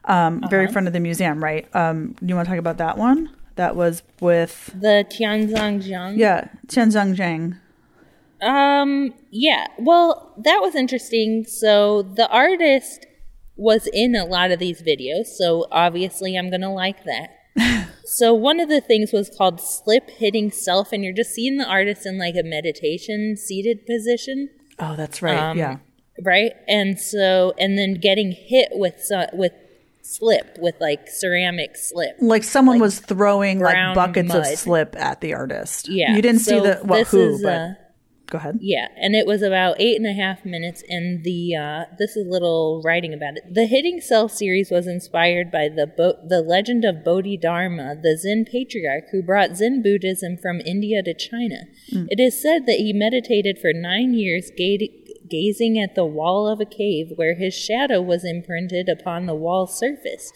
um, 0.06 0.38
Uh-huh. 0.38 0.48
very 0.48 0.66
front 0.66 0.86
of 0.86 0.94
the 0.94 1.00
museum. 1.00 1.44
Right? 1.44 1.66
Um, 1.76 2.16
you 2.22 2.34
want 2.34 2.46
to 2.46 2.50
talk 2.50 2.58
about 2.58 2.78
that 2.78 2.96
one? 2.96 3.28
That 3.56 3.76
was 3.76 4.02
with 4.20 4.70
The 4.80 5.04
Tianzang 5.10 5.82
Jiang. 5.86 6.16
yeah, 6.16 6.48
Qianzhang 6.68 7.14
Zhang. 7.16 7.58
Um, 8.40 9.12
yeah. 9.30 9.66
Well, 9.78 10.32
that 10.38 10.58
was 10.62 10.74
interesting. 10.74 11.44
So 11.46 12.02
the 12.02 12.28
artist 12.28 13.06
was 13.56 13.86
in 13.92 14.16
a 14.16 14.24
lot 14.24 14.50
of 14.50 14.58
these 14.58 14.80
videos, 14.82 15.26
so 15.26 15.66
obviously 15.70 16.34
I'm 16.36 16.50
gonna 16.50 16.72
like 16.72 17.04
that. 17.04 17.30
so 18.04 18.34
one 18.34 18.60
of 18.60 18.68
the 18.68 18.80
things 18.80 19.12
was 19.12 19.30
called 19.30 19.60
slip 19.60 20.10
hitting 20.10 20.50
self, 20.50 20.92
and 20.92 21.02
you're 21.04 21.12
just 21.14 21.30
seeing 21.34 21.56
the 21.56 21.66
artist 21.66 22.06
in 22.06 22.18
like 22.18 22.34
a 22.34 22.42
meditation 22.42 23.36
seated 23.36 23.86
position, 23.86 24.50
Oh, 24.78 24.96
that's 24.96 25.22
right. 25.22 25.38
Um, 25.38 25.56
yeah, 25.58 25.76
right? 26.22 26.52
And 26.68 26.98
so, 26.98 27.54
and 27.58 27.78
then 27.78 27.94
getting 27.94 28.32
hit 28.32 28.70
with 28.72 29.00
so- 29.00 29.26
with 29.32 29.52
slip 30.02 30.58
with 30.58 30.74
like 30.80 31.08
ceramic 31.08 31.76
slip. 31.76 32.16
like 32.20 32.44
someone 32.44 32.78
was 32.78 32.98
throwing 32.98 33.58
like 33.60 33.94
buckets 33.94 34.34
of 34.34 34.44
slip 34.46 34.94
at 34.96 35.20
the 35.20 35.32
artist. 35.32 35.88
Yeah, 35.88 36.14
you 36.14 36.22
didn't 36.22 36.40
see 36.40 36.58
the 36.60 36.74
what 36.82 36.98
this 36.98 37.10
who, 37.10 37.42
but 37.42 37.52
uh, 37.60 37.68
go 38.34 38.38
ahead. 38.38 38.58
Yeah, 38.60 38.88
and 38.96 39.14
it 39.14 39.26
was 39.26 39.42
about 39.42 39.80
eight 39.80 39.96
and 39.96 40.06
a 40.06 40.12
half 40.12 40.44
minutes. 40.44 40.82
And 40.88 41.22
the 41.24 41.54
uh, 41.56 41.84
this 41.98 42.16
is 42.16 42.26
a 42.26 42.30
little 42.30 42.82
writing 42.84 43.14
about 43.14 43.36
it. 43.36 43.44
The 43.52 43.66
Hitting 43.66 44.00
Self 44.00 44.32
series 44.32 44.70
was 44.70 44.86
inspired 44.86 45.50
by 45.50 45.68
the 45.68 45.86
Bo- 45.86 46.20
the 46.26 46.42
legend 46.42 46.84
of 46.84 47.04
Bodhidharma, 47.04 47.96
the 48.02 48.16
Zen 48.16 48.44
patriarch 48.50 49.04
who 49.12 49.22
brought 49.22 49.56
Zen 49.56 49.82
Buddhism 49.82 50.36
from 50.36 50.60
India 50.60 51.02
to 51.02 51.14
China. 51.14 51.60
It 52.10 52.20
is 52.20 52.40
said 52.40 52.66
that 52.66 52.78
he 52.78 52.92
meditated 52.92 53.58
for 53.58 53.72
nine 53.72 54.14
years, 54.14 54.50
ga- 54.56 55.04
gazing 55.28 55.78
at 55.78 55.94
the 55.94 56.04
wall 56.04 56.48
of 56.48 56.60
a 56.60 56.66
cave 56.66 57.12
where 57.16 57.34
his 57.34 57.54
shadow 57.54 58.00
was 58.02 58.24
imprinted 58.24 58.88
upon 58.88 59.26
the 59.26 59.34
wall 59.34 59.66
surface. 59.66 60.32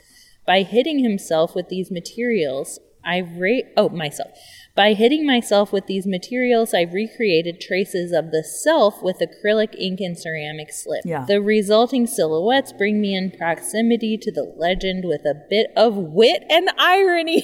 By 0.46 0.62
hitting 0.62 1.00
himself 1.00 1.54
with 1.54 1.68
these 1.68 1.90
materials, 1.90 2.78
I 3.04 3.20
ra- 3.20 3.68
oh 3.76 3.88
myself. 3.90 4.30
By 4.78 4.92
hitting 4.92 5.26
myself 5.26 5.72
with 5.72 5.88
these 5.88 6.06
materials, 6.06 6.72
I've 6.72 6.92
recreated 6.92 7.60
traces 7.60 8.12
of 8.12 8.30
the 8.30 8.44
self 8.44 9.02
with 9.02 9.16
acrylic 9.18 9.74
ink 9.76 9.98
and 9.98 10.16
ceramic 10.16 10.72
slip. 10.72 11.00
Yeah. 11.04 11.24
The 11.26 11.40
resulting 11.40 12.06
silhouettes 12.06 12.72
bring 12.72 13.00
me 13.00 13.16
in 13.16 13.32
proximity 13.32 14.16
to 14.18 14.30
the 14.30 14.44
legend 14.56 15.04
with 15.04 15.22
a 15.22 15.34
bit 15.50 15.72
of 15.76 15.96
wit 15.96 16.44
and 16.48 16.70
irony. 16.78 17.42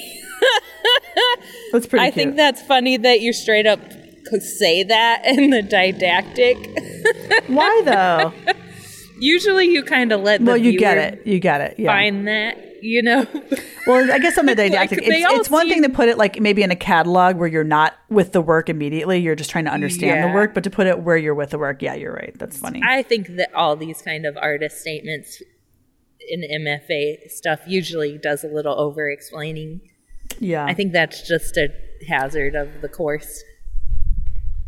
That's 1.73 1.89
pretty. 1.89 2.05
I 2.05 2.13
cute. 2.13 2.15
think 2.15 2.37
that's 2.37 2.63
funny 2.63 2.97
that 2.99 3.21
you 3.21 3.33
straight 3.33 3.67
up 3.67 3.81
say 4.39 4.85
that 4.85 5.23
in 5.27 5.51
the 5.51 5.63
didactic. 5.63 6.57
Why 7.49 7.83
though? 7.85 8.55
Usually 9.19 9.67
you 9.67 9.83
kind 9.85 10.13
of 10.13 10.21
let 10.23 10.41
the 10.41 10.47
well, 10.47 10.57
you 10.57 10.79
get 10.79 10.99
it. 10.99 11.27
You 11.27 11.39
get 11.39 11.61
it. 11.61 11.79
Yeah. 11.79 11.89
find 11.93 12.27
that, 12.27 12.83
you 12.83 13.03
know. 13.03 13.27
Well, 13.87 14.11
I 14.11 14.19
guess 14.19 14.39
on 14.39 14.47
the 14.47 14.55
didactic, 14.55 15.01
Like, 15.01 15.09
it's, 15.11 15.41
it's 15.41 15.51
one 15.51 15.69
thing 15.69 15.83
to 15.83 15.91
put 15.91 16.09
it 16.09 16.17
like 16.17 16.41
maybe 16.41 16.63
in 16.63 16.71
a 16.71 16.75
catalog 16.77 17.37
where 17.37 17.47
you're 17.49 17.65
not 17.65 17.93
with 18.09 18.33
the 18.33 18.41
work 18.41 18.71
immediately. 18.71 19.19
You're 19.19 19.35
just 19.35 19.51
trying 19.51 19.67
to 19.67 19.71
understand 19.71 20.21
Yeah. 20.21 20.29
the 20.29 20.33
work, 20.35 20.55
but 20.55 20.65
to 20.65 20.71
put 20.71 20.87
it 20.87 21.01
where 21.01 21.19
you're 21.19 21.35
with 21.35 21.51
the 21.51 21.59
work, 21.59 21.83
yeah, 21.83 21.93
you're 21.93 22.15
right. 22.15 22.33
That's 22.39 22.57
funny. 22.57 22.81
I 22.83 23.03
think 23.03 23.27
that 23.37 23.53
all 23.55 23.77
these 23.77 24.01
kind 24.01 24.25
of 24.25 24.39
artist 24.39 24.81
statements 24.81 25.43
in 26.31 26.41
MFA 26.65 27.31
stuff 27.31 27.61
usually 27.67 28.17
does 28.17 28.43
a 28.43 28.49
little 28.49 28.73
over 28.81 29.11
explaining. 29.11 29.83
yeah. 30.41 30.65
I 30.65 30.73
think 30.73 30.95
that's 30.95 31.29
just 31.29 31.59
a 31.59 31.69
hazard 32.09 32.55
of 32.55 32.81
the 32.81 32.89
course. 32.89 33.43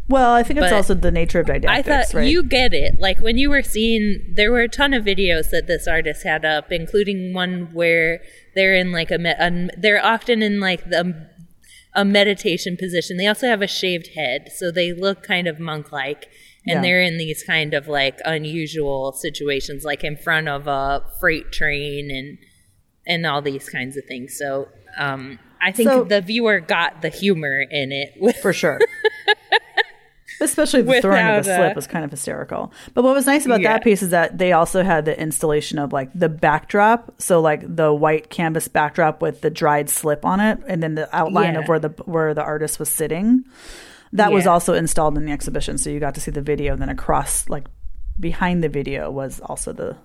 Well, 0.08 0.32
I 0.32 0.42
think 0.42 0.60
it's 0.60 0.72
also 0.72 0.94
the 0.94 1.10
nature 1.10 1.40
of 1.40 1.46
didactics. 1.46 1.68
I 1.68 1.82
thought 1.82 2.14
right? 2.14 2.28
you 2.28 2.42
get 2.42 2.72
it. 2.72 3.00
Like 3.00 3.18
when 3.20 3.38
you 3.38 3.50
were 3.50 3.62
seeing, 3.62 4.34
there 4.34 4.52
were 4.52 4.60
a 4.60 4.68
ton 4.68 4.94
of 4.94 5.04
videos 5.04 5.50
that 5.50 5.66
this 5.66 5.86
artist 5.88 6.22
had 6.24 6.44
up, 6.44 6.70
including 6.70 7.34
one 7.34 7.70
where 7.72 8.22
they're 8.54 8.74
in 8.74 8.92
like 8.92 9.10
a, 9.10 9.16
a 9.16 9.68
they're 9.76 10.04
often 10.04 10.42
in 10.42 10.60
like 10.60 10.88
the 10.90 11.28
a 11.94 12.04
meditation 12.04 12.76
position. 12.76 13.16
They 13.16 13.26
also 13.26 13.48
have 13.48 13.62
a 13.62 13.66
shaved 13.66 14.10
head, 14.14 14.50
so 14.54 14.70
they 14.70 14.92
look 14.92 15.22
kind 15.22 15.48
of 15.48 15.58
monk 15.58 15.90
like. 15.92 16.26
And 16.68 16.76
Yeah. 16.78 16.82
they're 16.82 17.00
in 17.02 17.16
these 17.16 17.44
kind 17.44 17.74
of 17.74 17.86
like 17.86 18.18
unusual 18.24 19.12
situations, 19.12 19.84
like 19.84 20.02
in 20.02 20.16
front 20.16 20.48
of 20.48 20.66
a 20.66 21.04
freight 21.20 21.52
train 21.52 22.10
and 22.10 22.38
and 23.06 23.24
all 23.24 23.40
these 23.40 23.68
kinds 23.68 23.96
of 23.96 24.04
things. 24.04 24.36
So 24.36 24.68
um, 24.98 25.38
I 25.62 25.70
think 25.72 25.88
So- 25.88 26.04
the 26.04 26.20
viewer 26.20 26.60
got 26.60 27.02
the 27.02 27.08
humor 27.08 27.62
in 27.70 27.92
it. 27.92 28.14
With, 28.20 28.36
for 28.36 28.52
sure. 28.52 28.80
Especially 30.40 30.82
the 30.82 31.00
throwing 31.00 31.26
of 31.26 31.44
the 31.44 31.56
slip 31.56 31.76
was 31.76 31.86
kind 31.86 32.04
of 32.04 32.10
hysterical. 32.10 32.72
But 32.94 33.04
what 33.04 33.14
was 33.14 33.26
nice 33.26 33.46
about 33.46 33.60
Yeah. 33.60 33.72
that 33.74 33.84
piece 33.84 34.02
is 34.02 34.10
that 34.10 34.36
they 34.38 34.52
also 34.52 34.82
had 34.82 35.04
the 35.04 35.18
installation 35.18 35.78
of 35.78 35.92
like 35.92 36.10
the 36.14 36.28
backdrop, 36.28 37.14
so 37.18 37.40
like 37.40 37.62
the 37.74 37.92
white 37.92 38.28
canvas 38.30 38.68
backdrop 38.68 39.22
with 39.22 39.40
the 39.40 39.50
dried 39.50 39.88
slip 39.88 40.24
on 40.24 40.40
it, 40.40 40.58
and 40.66 40.82
then 40.82 40.94
the 40.94 41.08
outline 41.16 41.54
Yeah. 41.54 41.60
of 41.60 41.68
where 41.68 41.78
the 41.78 41.88
where 42.04 42.34
the 42.34 42.42
artist 42.42 42.78
was 42.78 42.88
sitting. 42.88 43.44
That 44.12 44.32
was 44.32 44.46
also 44.46 44.72
installed 44.74 45.18
in 45.18 45.24
the 45.26 45.32
exhibition, 45.32 45.78
so 45.78 45.90
you 45.90 46.00
got 46.00 46.14
to 46.14 46.20
see 46.20 46.30
the 46.30 46.40
video. 46.42 46.72
And 46.74 46.80
then 46.82 46.88
across, 46.88 47.48
like 47.48 47.66
behind 48.18 48.62
the 48.64 48.68
video, 48.68 49.10
was 49.10 49.40
also 49.40 49.72
the. 49.72 49.96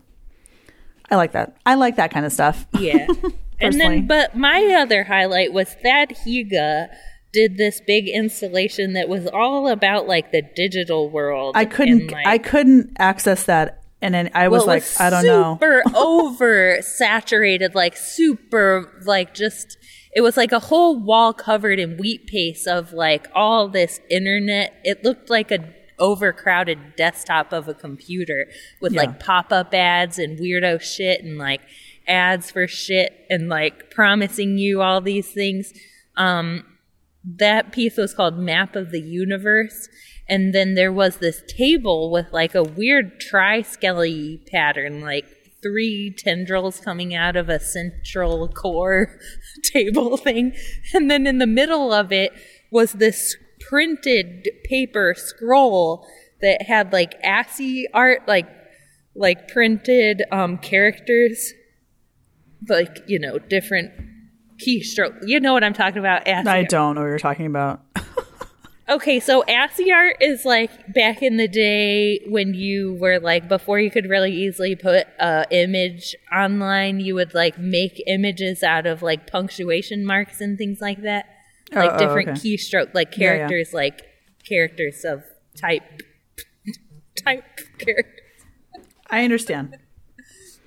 I 1.09 1.15
like 1.17 1.33
that. 1.33 1.55
I 1.65 1.75
like 1.75 1.97
that 1.97 2.11
kind 2.11 2.25
of 2.25 2.31
stuff. 2.31 2.65
Yeah. 2.77 3.05
and 3.59 3.79
then, 3.79 4.07
but 4.07 4.35
my 4.35 4.77
other 4.79 5.03
highlight 5.03 5.53
was 5.53 5.75
that 5.83 6.09
Higa 6.25 6.87
did 7.33 7.57
this 7.57 7.81
big 7.85 8.07
installation 8.07 8.93
that 8.93 9.07
was 9.07 9.27
all 9.27 9.67
about 9.67 10.07
like 10.07 10.31
the 10.31 10.41
digital 10.55 11.09
world. 11.09 11.53
I 11.55 11.65
couldn't. 11.65 12.01
and, 12.01 12.11
like, 12.11 12.27
I 12.27 12.37
couldn't 12.37 12.91
access 12.99 13.45
that, 13.45 13.83
and 14.01 14.13
then 14.13 14.29
I 14.33 14.47
was 14.49 14.59
well, 14.61 14.67
like, 14.67 14.83
I 14.99 15.09
don't 15.09 15.25
know. 15.25 15.55
super 15.55 15.81
over 15.95 16.81
saturated, 16.81 17.75
like 17.75 17.95
super, 17.97 19.01
like 19.05 19.33
just. 19.33 19.77
It 20.13 20.19
was 20.19 20.35
like 20.35 20.51
a 20.51 20.59
whole 20.59 20.99
wall 20.99 21.31
covered 21.31 21.79
in 21.79 21.95
wheat 21.95 22.27
paste 22.27 22.67
of 22.67 22.91
like 22.91 23.29
all 23.33 23.69
this 23.69 24.01
internet. 24.09 24.73
It 24.83 25.05
looked 25.05 25.29
like 25.29 25.51
a 25.51 25.73
overcrowded 25.99 26.95
desktop 26.97 27.53
of 27.53 27.69
a 27.69 27.73
computer 27.73 28.47
with 28.81 28.91
Yeah. 28.91 29.01
like 29.03 29.19
pop 29.21 29.53
up 29.53 29.73
ads 29.73 30.19
and 30.19 30.37
weirdo 30.37 30.81
shit 30.81 31.23
and 31.23 31.37
like 31.37 31.61
ads 32.07 32.51
for 32.51 32.67
shit 32.67 33.13
and 33.29 33.47
like 33.47 33.89
promising 33.91 34.57
you 34.57 34.81
all 34.81 34.99
these 34.99 35.29
things. 35.29 35.71
Um, 36.17 36.65
that 37.23 37.71
piece 37.71 37.97
was 37.97 38.13
called 38.13 38.37
Map 38.37 38.75
of 38.75 38.91
the 38.91 39.01
Universe. 39.01 39.87
And 40.27 40.53
then 40.53 40.75
there 40.75 40.91
was 40.91 41.17
this 41.17 41.43
table 41.47 42.11
with 42.11 42.27
like 42.31 42.55
a 42.55 42.63
weird 42.63 43.19
tri-skelly 43.19 44.43
pattern, 44.51 45.01
like 45.01 45.25
three 45.61 46.13
tendrils 46.17 46.79
coming 46.79 47.13
out 47.13 47.35
of 47.35 47.49
a 47.49 47.59
central 47.59 48.47
core 48.49 49.19
table 49.63 50.17
thing. 50.17 50.53
And 50.93 51.11
then 51.11 51.27
in 51.27 51.37
the 51.37 51.47
middle 51.47 51.93
of 51.93 52.11
it 52.11 52.31
was 52.71 52.93
this 52.93 53.35
printed 53.59 54.49
paper 54.65 55.13
scroll 55.15 56.07
that 56.41 56.63
had 56.63 56.91
like 56.91 57.15
ASCII 57.23 57.87
art, 57.93 58.27
like 58.27 58.47
like 59.13 59.49
printed 59.49 60.23
um, 60.31 60.57
characters, 60.57 61.53
like 62.67 62.99
you 63.07 63.19
know 63.19 63.37
different 63.37 63.91
keystroke. 64.65 65.17
You 65.25 65.39
know 65.39 65.53
what 65.53 65.63
I'm 65.63 65.73
talking 65.73 65.99
about? 65.99 66.27
I 66.27 66.63
don't 66.63 66.95
know 66.95 67.01
what 67.01 67.07
you're 67.07 67.19
talking 67.19 67.45
about. 67.45 67.81
Okay, 68.89 69.21
so 69.21 69.41
ASCII 69.47 69.89
art 69.89 70.17
is 70.19 70.43
like 70.43 70.91
back 70.93 71.21
in 71.23 71.37
the 71.37 71.47
day 71.47 72.19
when 72.27 72.53
you 72.53 72.95
were 72.95 73.19
like 73.19 73.47
before 73.47 73.79
you 73.79 73.89
could 73.89 74.09
really 74.09 74.33
easily 74.33 74.75
put 74.75 75.07
a 75.17 75.45
image 75.49 76.13
online, 76.29 76.99
you 76.99 77.15
would 77.15 77.33
like 77.33 77.57
make 77.57 78.03
images 78.05 78.63
out 78.63 78.85
of 78.85 79.01
like 79.01 79.27
punctuation 79.31 80.05
marks 80.05 80.41
and 80.41 80.57
things 80.57 80.81
like 80.81 81.03
that. 81.03 81.25
Oh, 81.73 81.79
like 81.79 81.91
Oh, 81.91 81.93
oh, 81.93 81.99
different 81.99 82.29
okay. 82.31 82.39
keystroke 82.39 82.93
like 82.93 83.15
Yeah, 83.17 83.31
yeah. 83.31 83.37
characters 83.37 83.73
like 83.73 84.01
characters 84.45 85.05
of 85.05 85.23
type 85.55 85.83
type 87.23 87.45
characters. 87.77 88.21
I 89.09 89.23
understand. 89.23 89.77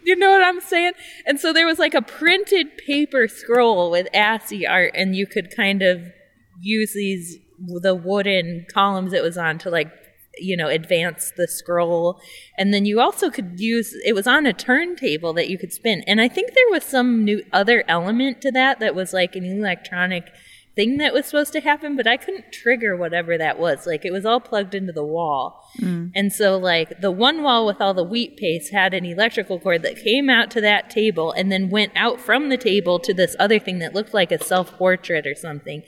You 0.06 0.16
know 0.16 0.30
what 0.30 0.42
I'm 0.42 0.60
saying? 0.60 0.92
And 1.24 1.40
so 1.40 1.52
there 1.52 1.66
was 1.66 1.78
like 1.78 1.94
a 1.94 2.02
printed 2.02 2.76
paper 2.76 3.26
scroll 3.26 3.90
with 3.90 4.06
ASCII 4.12 4.66
art, 4.66 4.92
and 4.94 5.16
you 5.16 5.26
could 5.26 5.54
kind 5.54 5.80
of 5.80 6.12
use 6.60 6.92
these 6.92 7.38
the 7.58 7.94
wooden 7.94 8.66
columns 8.72 9.12
it 9.12 9.22
was 9.22 9.38
on 9.38 9.58
to 9.58 9.70
like 9.70 9.90
you 10.36 10.56
know 10.56 10.68
advance 10.68 11.32
the 11.36 11.46
scroll 11.46 12.20
and 12.58 12.74
then 12.74 12.84
you 12.84 13.00
also 13.00 13.30
could 13.30 13.60
use 13.60 13.94
it 14.04 14.12
was 14.12 14.26
on 14.26 14.46
a 14.46 14.52
turntable 14.52 15.32
that 15.32 15.48
you 15.48 15.56
could 15.56 15.72
spin 15.72 16.02
and 16.06 16.20
i 16.20 16.26
think 16.26 16.52
there 16.52 16.70
was 16.70 16.82
some 16.82 17.24
new 17.24 17.44
other 17.52 17.84
element 17.86 18.40
to 18.40 18.50
that 18.50 18.80
that 18.80 18.94
was 18.94 19.12
like 19.12 19.36
an 19.36 19.44
electronic 19.44 20.32
thing 20.74 20.96
that 20.96 21.14
was 21.14 21.26
supposed 21.26 21.52
to 21.52 21.60
happen 21.60 21.96
but 21.96 22.06
i 22.06 22.16
couldn't 22.16 22.52
trigger 22.52 22.96
whatever 22.96 23.36
that 23.38 23.58
was. 23.58 23.86
Like 23.86 24.04
it 24.04 24.12
was 24.12 24.24
all 24.24 24.40
plugged 24.40 24.74
into 24.74 24.92
the 24.92 25.04
wall. 25.04 25.68
Mm. 25.80 26.12
And 26.14 26.32
so, 26.32 26.56
like, 26.56 27.00
the 27.00 27.10
one 27.10 27.42
wall 27.42 27.66
with 27.66 27.80
all 27.80 27.94
the 27.94 28.04
wheat 28.04 28.36
paste 28.36 28.72
had 28.72 28.94
an 28.94 29.04
electrical 29.04 29.58
cord 29.58 29.82
that 29.82 30.02
came 30.02 30.30
out 30.30 30.50
to 30.52 30.60
that 30.60 30.90
table 30.90 31.32
and 31.32 31.50
then 31.50 31.70
went 31.70 31.92
out 31.96 32.20
from 32.20 32.48
the 32.48 32.56
table 32.56 32.98
to 33.00 33.12
this 33.12 33.34
other 33.38 33.58
thing 33.58 33.78
that 33.80 33.94
looked 33.94 34.14
like 34.14 34.32
a 34.32 34.42
self 34.42 34.72
portrait 34.72 35.26
or 35.26 35.34
something, 35.34 35.82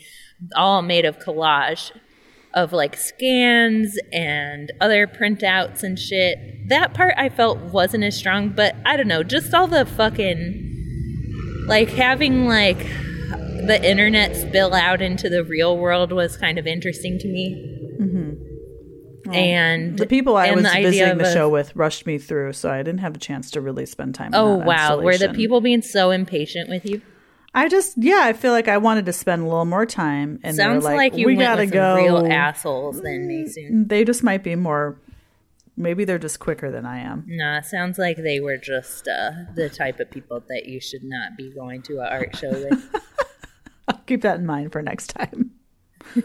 all 0.54 0.82
made 0.82 1.04
of 1.04 1.18
collage 1.18 1.92
of 2.54 2.72
like 2.72 2.96
scans 2.96 3.98
and 4.12 4.72
other 4.80 5.06
printouts 5.06 5.82
and 5.82 5.98
shit. 5.98 6.68
That 6.68 6.94
part 6.94 7.14
I 7.16 7.28
felt 7.28 7.58
wasn't 7.58 8.04
as 8.04 8.16
strong, 8.16 8.50
but 8.50 8.74
I 8.84 8.96
don't 8.96 9.08
know, 9.08 9.22
just 9.22 9.52
all 9.52 9.66
the 9.66 9.84
fucking 9.84 10.72
like 11.68 11.90
having 11.90 12.46
like 12.46 12.86
the 13.66 13.80
internet 13.82 14.36
spill 14.36 14.74
out 14.74 15.02
into 15.02 15.28
the 15.28 15.42
real 15.44 15.76
world 15.76 16.12
was 16.12 16.36
kind 16.36 16.58
of 16.58 16.66
interesting 16.66 17.18
to 17.18 17.28
me. 17.28 17.72
And 19.32 19.98
The 19.98 20.06
people 20.06 20.36
I 20.36 20.52
was 20.52 20.62
the 20.64 20.70
visiting 20.82 21.18
the 21.18 21.24
a- 21.28 21.32
show 21.32 21.48
with 21.48 21.74
rushed 21.74 22.06
me 22.06 22.18
through, 22.18 22.52
so 22.52 22.70
I 22.70 22.78
didn't 22.78 23.00
have 23.00 23.16
a 23.16 23.18
chance 23.18 23.50
to 23.52 23.60
really 23.60 23.84
spend 23.86 24.14
time. 24.14 24.30
Oh 24.34 24.56
wow, 24.56 25.00
were 25.00 25.18
the 25.18 25.30
people 25.30 25.60
being 25.60 25.82
so 25.82 26.10
impatient 26.12 26.68
with 26.70 26.86
you? 26.86 27.02
I 27.52 27.68
just, 27.68 27.94
yeah, 27.96 28.20
I 28.22 28.34
feel 28.34 28.52
like 28.52 28.68
I 28.68 28.76
wanted 28.76 29.06
to 29.06 29.12
spend 29.14 29.42
a 29.42 29.46
little 29.46 29.64
more 29.64 29.86
time, 29.86 30.38
and 30.44 30.54
Sounds 30.54 30.84
like, 30.84 30.96
like, 30.96 31.16
you 31.16 31.26
we 31.26 31.34
gotta 31.36 31.66
go. 31.66 31.96
real 31.96 32.26
assholes 32.30 33.00
then, 33.00 33.26
Maysoun. 33.28 33.88
They 33.88 34.04
just 34.04 34.22
might 34.22 34.44
be 34.44 34.54
more. 34.54 35.00
Maybe 35.78 36.04
they're 36.04 36.18
just 36.18 36.38
quicker 36.38 36.70
than 36.70 36.86
I 36.86 37.00
am. 37.00 37.24
Nah, 37.26 37.60
sounds 37.62 37.98
like 37.98 38.16
they 38.18 38.40
were 38.40 38.56
just 38.58 39.08
uh, 39.08 39.30
the 39.56 39.68
type 39.68 40.00
of 40.00 40.10
people 40.10 40.42
that 40.48 40.66
you 40.66 40.80
should 40.80 41.02
not 41.02 41.36
be 41.36 41.50
going 41.50 41.82
to 41.82 41.98
an 42.00 42.06
art 42.08 42.36
show 42.36 42.50
with. 42.50 42.94
Keep 44.06 44.22
that 44.22 44.38
in 44.38 44.46
mind 44.46 44.72
for 44.72 44.82
next 44.82 45.08
time. 45.08 45.50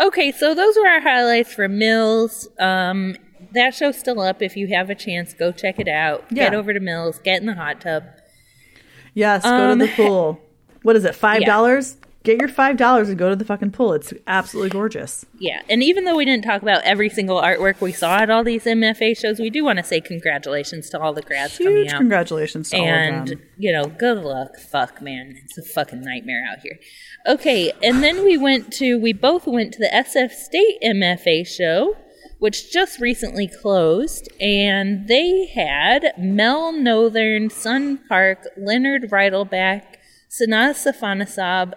okay, 0.00 0.32
so 0.32 0.54
those 0.54 0.76
were 0.76 0.86
our 0.86 1.00
highlights 1.00 1.52
for 1.54 1.68
Mills. 1.68 2.48
Um, 2.58 3.16
that 3.54 3.74
show's 3.74 3.98
still 3.98 4.20
up. 4.20 4.42
If 4.42 4.56
you 4.56 4.68
have 4.68 4.90
a 4.90 4.94
chance, 4.94 5.32
go 5.32 5.52
check 5.52 5.78
it 5.78 5.88
out. 5.88 6.28
Get 6.30 6.54
over 6.54 6.72
to 6.72 6.80
Mills. 6.80 7.18
Get 7.20 7.40
in 7.40 7.46
the 7.46 7.54
hot 7.54 7.80
tub. 7.80 8.04
Yes, 9.14 9.42
go 9.42 9.70
Um, 9.72 9.78
to 9.78 9.86
the 9.86 9.92
pool. 9.92 10.40
What 10.82 10.96
is 10.96 11.04
it? 11.04 11.14
Five 11.14 11.44
dollars? 11.44 11.96
Get 12.24 12.38
your 12.40 12.48
five 12.48 12.76
dollars 12.76 13.08
and 13.08 13.16
go 13.16 13.30
to 13.30 13.36
the 13.36 13.44
fucking 13.44 13.70
pool. 13.70 13.92
It's 13.92 14.12
absolutely 14.26 14.70
gorgeous. 14.70 15.24
Yeah, 15.38 15.62
and 15.70 15.82
even 15.82 16.04
though 16.04 16.16
we 16.16 16.24
didn't 16.24 16.44
talk 16.44 16.62
about 16.62 16.82
every 16.82 17.08
single 17.08 17.40
artwork 17.40 17.80
we 17.80 17.92
saw 17.92 18.18
at 18.18 18.28
all 18.28 18.42
these 18.44 18.64
MFA 18.64 19.16
shows, 19.16 19.38
we 19.38 19.50
do 19.50 19.64
want 19.64 19.78
to 19.78 19.84
say 19.84 20.00
congratulations 20.00 20.90
to 20.90 21.00
all 21.00 21.12
the 21.12 21.22
grads 21.22 21.56
coming 21.56 21.76
Huge 21.76 21.92
out. 21.92 21.98
congratulations 21.98 22.70
to 22.70 22.76
all 22.76 22.82
of 22.82 22.88
and 22.88 23.40
you 23.56 23.72
know 23.72 23.84
good 23.86 24.18
luck 24.18 24.58
fuck 24.58 25.00
man 25.00 25.36
it's 25.44 25.56
a 25.56 25.62
fucking 25.62 26.00
nightmare 26.02 26.44
out 26.50 26.58
here 26.60 26.78
okay 27.26 27.72
and 27.82 28.02
then 28.02 28.24
we 28.24 28.36
went 28.36 28.72
to 28.74 28.98
we 28.98 29.12
both 29.12 29.46
went 29.46 29.72
to 29.72 29.78
the 29.78 29.90
sf 29.92 30.30
state 30.30 30.78
mfa 30.82 31.46
show 31.46 31.96
which 32.38 32.72
just 32.72 33.00
recently 33.00 33.48
closed 33.48 34.28
and 34.40 35.08
they 35.08 35.46
had 35.46 36.12
mel 36.18 36.72
northern 36.72 37.48
sun 37.50 37.98
park 38.08 38.46
leonard 38.56 39.04
Reidelbach, 39.10 39.82
sanaa 40.30 40.70
safanasab 40.74 41.72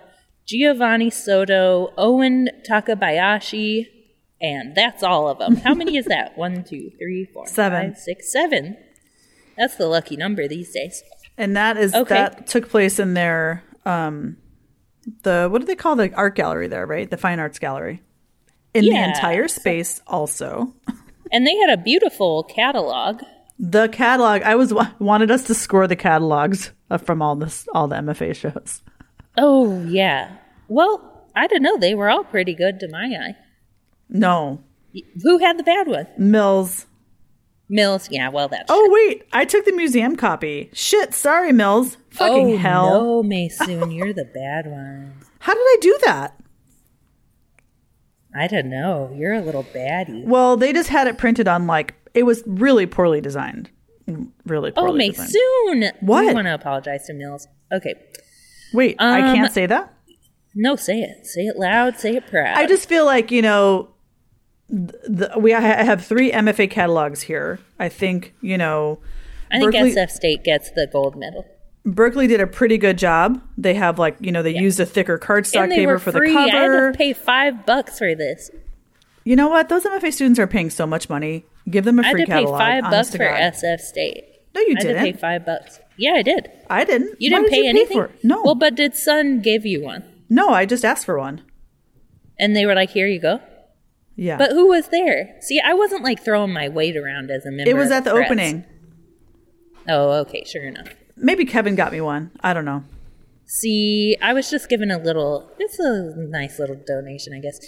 giovanni 0.52 1.10
soto 1.10 1.94
owen 1.98 2.50
takabayashi 2.68 3.88
and 4.42 4.76
that's 4.76 5.02
all 5.04 5.28
of 5.30 5.38
them 5.40 5.56
how 5.56 5.74
many 5.74 5.96
is 5.98 6.06
that 6.06 6.38
one 6.46 6.64
two 6.64 6.92
three 7.00 7.26
four 7.34 7.46
Seven. 7.48 7.92
five, 7.92 7.98
six 7.98 8.32
seven 8.32 8.78
that's 9.58 9.76
the 9.76 9.86
lucky 9.88 10.16
number 10.16 10.48
these 10.48 10.72
days. 10.74 11.04
And 11.38 11.56
that 11.56 11.78
is 11.78 11.94
Okay. 11.94 12.16
that 12.16 12.48
took 12.48 12.70
place 12.70 13.00
in 13.00 13.14
their 13.14 13.64
um 13.86 14.38
the 15.24 15.50
what 15.52 15.60
do 15.62 15.66
they 15.68 15.76
call 15.76 15.96
the 15.96 16.12
art 16.14 16.36
gallery 16.36 16.68
there, 16.68 16.86
right? 16.88 17.10
The 17.10 17.18
fine 17.18 17.40
arts 17.40 17.60
gallery. 17.60 18.02
In 18.74 18.86
the 18.86 18.96
entire 19.04 19.48
space 19.48 20.02
also. 20.08 20.74
And 21.34 21.46
they 21.48 21.56
had 21.56 21.70
a 21.80 21.82
beautiful 21.82 22.44
catalog. 22.44 23.22
The 23.60 23.88
catalog 23.88 24.42
I 24.42 24.56
was 24.56 24.74
wanted 25.00 25.32
us 25.32 25.44
to 25.44 25.54
score 25.54 25.88
the 25.88 25.96
catalogs 25.96 26.72
from 27.06 27.22
all 27.22 27.36
this 27.36 27.68
all 27.74 27.88
the 27.88 27.96
MFA 27.98 28.36
shows. 28.36 28.82
Oh, 29.38 29.82
yeah. 29.86 30.36
Well, 30.74 31.28
I 31.36 31.48
don't 31.48 31.62
know. 31.62 31.78
They 31.78 31.94
were 31.96 32.10
all 32.10 32.24
pretty 32.24 32.54
good 32.54 32.80
to 32.80 32.88
my 32.90 33.06
eye. 33.08 33.36
No. 34.08 34.64
Who 35.22 35.38
had 35.40 35.60
the 35.60 35.64
bad 35.64 35.88
one? 35.88 36.08
Mills. 36.18 36.86
Mills. 37.68 38.08
Yeah, 38.10 38.30
well, 38.30 38.48
that's. 38.48 38.66
Oh 38.70 38.90
wait, 38.92 39.24
I 39.34 39.44
took 39.46 39.66
the 39.66 39.74
museum 39.74 40.16
copy. 40.16 40.70
Shit, 40.74 41.14
sorry 41.14 41.52
Mills. 41.52 41.98
Fucking 42.12 42.58
hell. 42.58 42.86
oh, 42.86 42.92
hell. 42.94 43.24
no, 43.24 43.30
Maysoun, 43.30 43.94
you're 43.96 44.14
the 44.14 44.26
bad 44.26 44.68
one. 44.68 45.14
How 45.40 45.54
did 45.54 45.60
I 45.62 45.78
do 45.82 46.00
that? 46.06 46.38
I 48.36 48.48
don't 48.48 48.70
know. 48.70 49.12
You're 49.14 49.34
a 49.34 49.42
little 49.42 49.64
baddie. 49.66 50.26
Well, 50.26 50.56
they 50.58 50.72
just 50.74 50.90
had 50.90 51.08
it 51.08 51.18
printed 51.18 51.48
on 51.48 51.68
like 51.68 51.96
it 52.14 52.24
was 52.24 52.44
really 52.46 52.86
poorly 52.86 53.20
designed. 53.22 53.70
Really 54.46 54.72
Oh, 54.76 54.86
poorly 54.86 55.10
designed. 55.10 55.32
Oh 55.36 55.74
Maysoun. 55.76 55.92
What? 56.02 56.26
We 56.28 56.34
want 56.34 56.48
to 56.48 56.54
apologize 56.54 57.06
to 57.08 57.14
Mills. 57.14 57.48
Okay. 57.74 57.94
Wait, 58.74 58.96
I 59.00 59.22
Um, 59.22 59.36
can't 59.36 59.52
say 59.54 59.66
that? 59.66 59.94
No, 60.56 60.76
say 60.76 61.00
it. 61.02 61.26
Say 61.26 61.42
it 61.42 61.58
loud. 61.58 61.98
Say 62.00 62.16
it 62.16 62.28
proud. 62.28 62.58
I 62.58 62.68
just 62.68 62.90
feel 62.90 63.06
like, 63.06 63.32
you 63.32 63.42
know, 63.42 63.90
the, 64.70 65.32
we 65.38 65.54
I 65.54 65.60
have 65.62 66.06
three 66.06 66.32
MFA 66.32 66.70
catalogs 66.70 67.22
here. 67.22 67.60
I 67.80 67.90
think, 67.90 68.34
you 68.42 68.58
know, 68.58 69.00
I 69.52 69.60
think 69.60 69.72
Berkeley- 69.74 69.94
SF 69.96 70.10
State 70.12 70.44
gets 70.44 70.72
the 70.72 70.88
gold 70.92 71.16
medal. 71.16 71.46
Berkeley 71.84 72.28
did 72.28 72.40
a 72.40 72.46
pretty 72.48 72.78
good 72.78 72.98
job. 72.98 73.42
They 73.58 73.74
have 73.74 73.98
like 73.98 74.16
you 74.20 74.32
know 74.32 74.44
they 74.44 74.56
used 74.56 74.80
a 74.80 74.86
thicker 74.86 75.18
cardstock 75.18 75.64
and 75.64 75.72
they 75.72 75.78
paper 75.78 75.94
were 75.94 76.00
for 76.00 76.12
free. 76.12 76.32
the 76.32 76.38
I 76.40 76.42
had 76.44 76.52
cover. 76.52 76.92
to 76.92 76.98
pay 76.98 77.12
five 77.14 77.66
bucks 77.66 77.98
for 77.98 78.14
this. 78.14 78.52
you 79.24 79.36
know 79.36 79.48
what? 79.48 79.68
Those 79.68 79.84
MFA 79.86 80.14
students 80.14 80.40
are 80.40 80.46
paying 80.48 80.70
so 80.70 80.86
much 80.86 81.10
money. 81.10 81.44
Give 81.70 81.84
them 81.84 81.98
a 81.98 82.04
I 82.04 82.06
had 82.08 82.12
free 82.14 82.26
to 82.26 82.32
pay 82.32 82.40
catalog. 82.42 82.60
five 82.60 82.84
bucks 82.84 83.12
for 83.12 83.18
God. 83.18 83.54
SF 83.54 83.80
State. 83.80 84.24
No, 84.54 84.62
you 84.62 84.76
I 84.80 84.84
had 84.84 84.94
to 84.94 85.00
pay 85.00 85.06
didn't. 85.06 85.20
five 85.22 85.44
bucks. 85.46 85.80
Yeah, 85.98 86.12
I 86.14 86.22
did. 86.22 86.52
I 86.70 86.84
didn't. 86.86 87.20
You 87.20 87.30
didn't 87.32 87.44
did 87.46 87.52
pay 87.52 87.64
you 87.64 87.70
anything. 87.70 87.98
for 87.98 88.06
it? 88.06 88.24
No. 88.24 88.44
Well, 88.44 88.56
but 88.56 88.76
did 88.76 88.94
Sun 88.96 89.40
give 89.42 89.66
you 89.66 89.82
one? 89.84 90.04
No, 90.32 90.50
I 90.50 90.66
just 90.66 90.86
asked 90.86 91.06
for 91.06 91.18
one. 91.20 91.42
And 92.40 92.56
they 92.56 92.66
were 92.66 92.74
like, 92.74 92.90
"Here 92.92 93.08
you 93.08 93.20
go." 93.20 93.40
Yeah. 94.16 94.38
But 94.38 94.52
who 94.52 94.68
was 94.68 94.88
there? 94.90 95.36
See, 95.42 95.60
I 95.64 95.74
wasn't 95.74 96.04
like 96.04 96.24
throwing 96.24 96.54
my 96.54 96.68
weight 96.70 96.96
around 96.98 97.30
as 97.32 97.46
a 97.46 97.52
member. 97.52 97.70
it 97.70 97.76
was 97.76 97.92
at 97.92 98.04
the 98.04 98.12
opening. 98.12 98.66
Oh, 99.88 100.12
okay, 100.22 100.44
sure 100.46 100.64
enough. 100.64 100.90
Maybe 101.16 101.46
Kevin 101.46 101.76
got 101.76 101.92
me 101.92 102.02
one. 102.02 102.32
I 102.42 102.54
don't 102.54 102.66
know. 102.66 102.84
See, 103.46 104.16
I 104.22 104.34
was 104.34 104.50
just 104.50 104.70
given 104.70 104.92
a 104.92 104.98
little. 104.98 105.52
It's 105.60 105.78
a 105.80 106.14
nice 106.18 106.60
little 106.60 106.80
donation, 106.88 107.34
I 107.34 107.40
guess. 107.40 107.60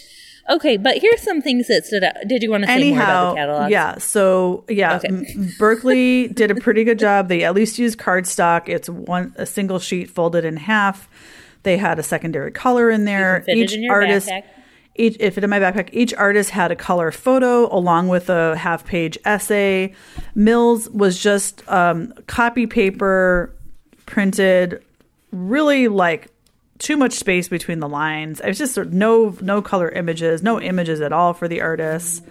Okay, 0.50 0.78
but 0.78 0.98
here's 0.98 1.22
some 1.22 1.42
things 1.42 1.68
that 1.68 1.86
stood 1.86 2.04
out. 2.04 2.16
Did 2.28 2.44
you 2.44 2.52
want 2.52 2.64
to 2.64 2.68
say 2.68 2.92
more 2.94 3.02
about 3.02 3.10
Anyhow, 3.10 3.30
the 3.30 3.36
catalog? 3.36 3.72
yeah. 3.72 3.98
So 3.98 4.64
yeah, 4.70 4.96
Okay. 4.98 5.08
M- 5.10 5.26
Berkeley 5.58 6.28
did 6.28 6.52
a 6.52 6.56
pretty 6.56 6.84
good 6.84 7.00
job. 7.00 7.30
They 7.30 7.44
at 7.44 7.54
least 7.56 7.80
used 7.80 7.98
cardstock. 7.98 8.68
It's 8.70 8.90
one 8.90 9.34
a 9.38 9.46
single 9.46 9.80
sheet 9.80 10.10
folded 10.10 10.46
in 10.46 10.58
half. 10.58 11.10
They 11.64 11.78
had 11.78 12.00
a 12.00 12.04
secondary 12.04 12.52
color 12.52 12.90
in 12.90 13.06
there. 13.06 13.44
it 13.48 13.58
each 13.58 13.74
in 13.74 13.90
artist, 13.90 14.30
backpack. 14.30 14.44
each 14.96 15.18
it 15.20 15.34
fit 15.34 15.44
in 15.44 15.50
my 15.50 15.60
backpack. 15.60 15.90
Each 15.92 16.14
artist 16.14 16.50
had 16.50 16.72
a 16.72 16.76
color 16.76 17.12
photo 17.12 17.74
along 17.76 18.10
with 18.10 18.30
a 18.30 18.56
half 18.58 18.86
page 18.86 19.18
essay. 19.26 19.94
Mills 20.36 20.90
was 20.90 21.18
just 21.18 21.68
um, 21.70 22.14
copy 22.28 22.68
paper 22.68 23.54
printed, 24.06 24.84
really 25.32 25.88
like 25.88 26.30
too 26.80 26.98
much 26.98 27.14
space 27.14 27.48
between 27.48 27.80
the 27.80 27.88
lines. 27.88 28.42
It's 28.44 28.60
just 28.60 28.74
sort 28.74 28.88
of 28.88 28.94
no 28.94 29.38
no 29.42 29.62
color 29.62 29.90
images, 29.90 30.44
no 30.44 30.60
images 30.60 31.02
at 31.02 31.14
all 31.14 31.34
for 31.34 31.48
the 31.48 31.62
artists. 31.62 32.22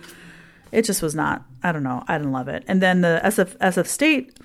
It 0.72 0.84
just 0.84 1.02
was 1.02 1.14
not. 1.14 1.44
I 1.62 1.72
don't 1.72 1.82
know. 1.82 2.02
I 2.08 2.18
didn't 2.18 2.32
love 2.32 2.48
it. 2.48 2.64
And 2.66 2.82
then 2.82 3.00
the 3.00 3.20
SF 3.24 3.56
SF 3.58 3.86
State 3.86 4.38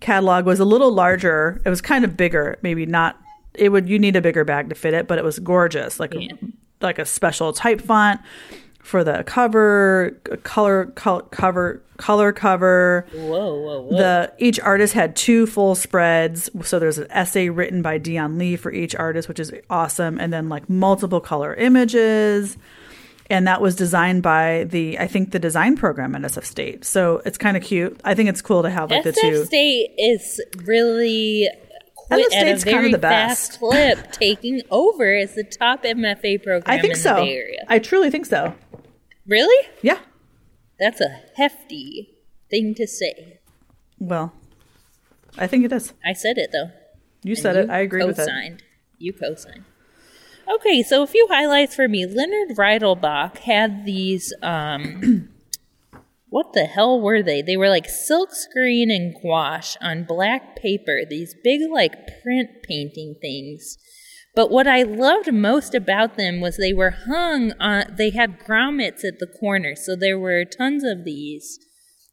catalog 0.00 0.44
was 0.46 0.60
a 0.60 0.64
little 0.64 0.92
larger. 0.92 1.60
It 1.64 1.70
was 1.70 1.80
kind 1.80 2.04
of 2.04 2.16
bigger, 2.16 2.58
maybe 2.62 2.86
not. 2.86 3.18
It 3.58 3.70
would 3.70 3.88
you 3.88 3.98
need 3.98 4.16
a 4.16 4.20
bigger 4.20 4.44
bag 4.44 4.68
to 4.68 4.74
fit 4.74 4.94
it, 4.94 5.06
but 5.08 5.18
it 5.18 5.24
was 5.24 5.38
gorgeous, 5.38 5.98
like 6.00 6.14
Yeah. 6.14 6.32
a, 6.42 6.46
like 6.84 6.98
a 6.98 7.04
special 7.04 7.52
type 7.52 7.80
font 7.80 8.20
for 8.80 9.04
the 9.04 9.22
cover, 9.24 10.12
color, 10.44 10.86
color 10.86 11.22
cover, 11.30 11.82
color 11.98 12.32
cover. 12.32 13.06
Whoa, 13.12 13.54
whoa, 13.54 13.80
whoa. 13.82 13.96
The 13.98 14.32
each 14.38 14.58
artist 14.60 14.94
had 14.94 15.14
two 15.16 15.46
full 15.46 15.74
spreads, 15.74 16.48
so 16.62 16.78
there's 16.78 16.96
an 16.98 17.08
essay 17.10 17.48
written 17.50 17.82
by 17.82 17.98
Dion 17.98 18.38
Lee 18.38 18.56
for 18.56 18.72
each 18.72 18.94
artist, 18.94 19.28
which 19.28 19.40
is 19.40 19.52
awesome, 19.68 20.18
and 20.18 20.32
then 20.32 20.48
like 20.48 20.70
multiple 20.70 21.20
color 21.20 21.54
images, 21.54 22.56
and 23.28 23.46
that 23.46 23.60
was 23.60 23.76
designed 23.76 24.22
by 24.22 24.64
the 24.70 24.98
I 24.98 25.06
think 25.06 25.32
the 25.32 25.38
design 25.38 25.76
program 25.76 26.14
at 26.14 26.22
SF 26.22 26.44
State. 26.44 26.84
So 26.86 27.20
it's 27.26 27.36
kind 27.36 27.56
of 27.58 27.62
cute. 27.62 28.00
I 28.04 28.14
think 28.14 28.30
it's 28.30 28.40
cool 28.40 28.62
to 28.62 28.70
have 28.70 28.90
like 28.90 29.02
the 29.04 29.10
SF 29.12 29.20
two. 29.20 29.44
State 29.44 29.90
is 29.98 30.40
really 30.64 31.46
quit 32.08 32.32
SF 32.32 32.36
at 32.36 32.46
a 32.46 32.58
State's 32.60 32.64
kind 32.64 32.86
of 32.94 33.00
the 33.00 33.06
fast 33.08 33.48
best. 33.52 33.58
clip, 33.60 34.12
taking 34.12 34.62
over 34.70 35.14
as 35.14 35.34
the 35.34 35.44
top 35.44 35.84
MFA 35.84 36.42
program 36.42 36.62
I 36.66 36.80
think 36.80 36.94
in 36.94 37.00
so. 37.00 37.14
the 37.16 37.22
Bay 37.22 37.36
Area. 37.36 37.58
I 37.68 37.78
truly 37.78 38.10
think 38.10 38.26
so. 38.26 38.54
Really? 39.26 39.68
Yeah. 39.82 39.98
That's 40.80 41.00
a 41.00 41.20
hefty 41.36 42.14
thing 42.50 42.74
to 42.76 42.86
say. 42.86 43.40
Well, 43.98 44.32
I 45.36 45.46
think 45.46 45.64
it 45.64 45.72
is. 45.72 45.92
I 46.04 46.12
said 46.12 46.38
it 46.38 46.50
though. 46.52 46.70
You 47.22 47.34
said 47.34 47.56
You 47.56 47.62
it. 47.62 47.70
I 47.70 47.78
agree 47.80 48.04
with 48.04 48.18
it. 48.18 48.62
You 48.98 49.12
co-signed. 49.12 49.64
Okay, 50.48 50.82
so 50.82 51.02
a 51.02 51.06
few 51.06 51.26
highlights 51.30 51.74
for 51.74 51.88
me. 51.88 52.06
Leonard 52.06 52.56
Reidelbach 52.56 53.38
had 53.38 53.84
these. 53.84 54.32
Um, 54.42 55.28
what 56.30 56.52
the 56.52 56.64
hell 56.64 57.00
were 57.00 57.22
they? 57.22 57.42
They 57.42 57.56
were 57.56 57.68
like 57.68 57.88
silk 57.88 58.32
screen 58.32 58.90
and 58.90 59.14
gouache 59.14 59.78
on 59.80 60.04
black 60.04 60.56
paper. 60.56 61.02
These 61.08 61.34
big 61.42 61.60
like 61.72 61.94
print 62.22 62.62
painting 62.62 63.16
things. 63.20 63.76
But 64.34 64.50
what 64.50 64.68
I 64.68 64.82
loved 64.82 65.32
most 65.32 65.74
about 65.74 66.16
them 66.16 66.40
was 66.40 66.56
they 66.56 66.72
were 66.72 66.94
hung 67.06 67.52
on. 67.58 67.94
They 67.96 68.10
had 68.10 68.38
grommets 68.40 69.04
at 69.04 69.18
the 69.18 69.26
corner, 69.26 69.74
so 69.74 69.96
there 69.96 70.18
were 70.18 70.44
tons 70.44 70.84
of 70.84 71.04
these 71.04 71.58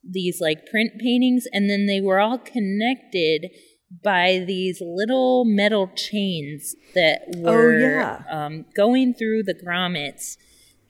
these 0.07 0.39
like 0.39 0.67
print 0.67 0.91
paintings 0.99 1.45
and 1.51 1.69
then 1.69 1.87
they 1.87 1.99
were 1.99 2.19
all 2.19 2.37
connected 2.37 3.49
by 4.03 4.43
these 4.45 4.81
little 4.81 5.45
metal 5.45 5.89
chains 5.95 6.75
that 6.93 7.21
were 7.37 7.73
oh, 7.73 7.79
yeah. 7.79 8.21
um, 8.29 8.65
going 8.75 9.13
through 9.13 9.43
the 9.43 9.53
grommets 9.53 10.37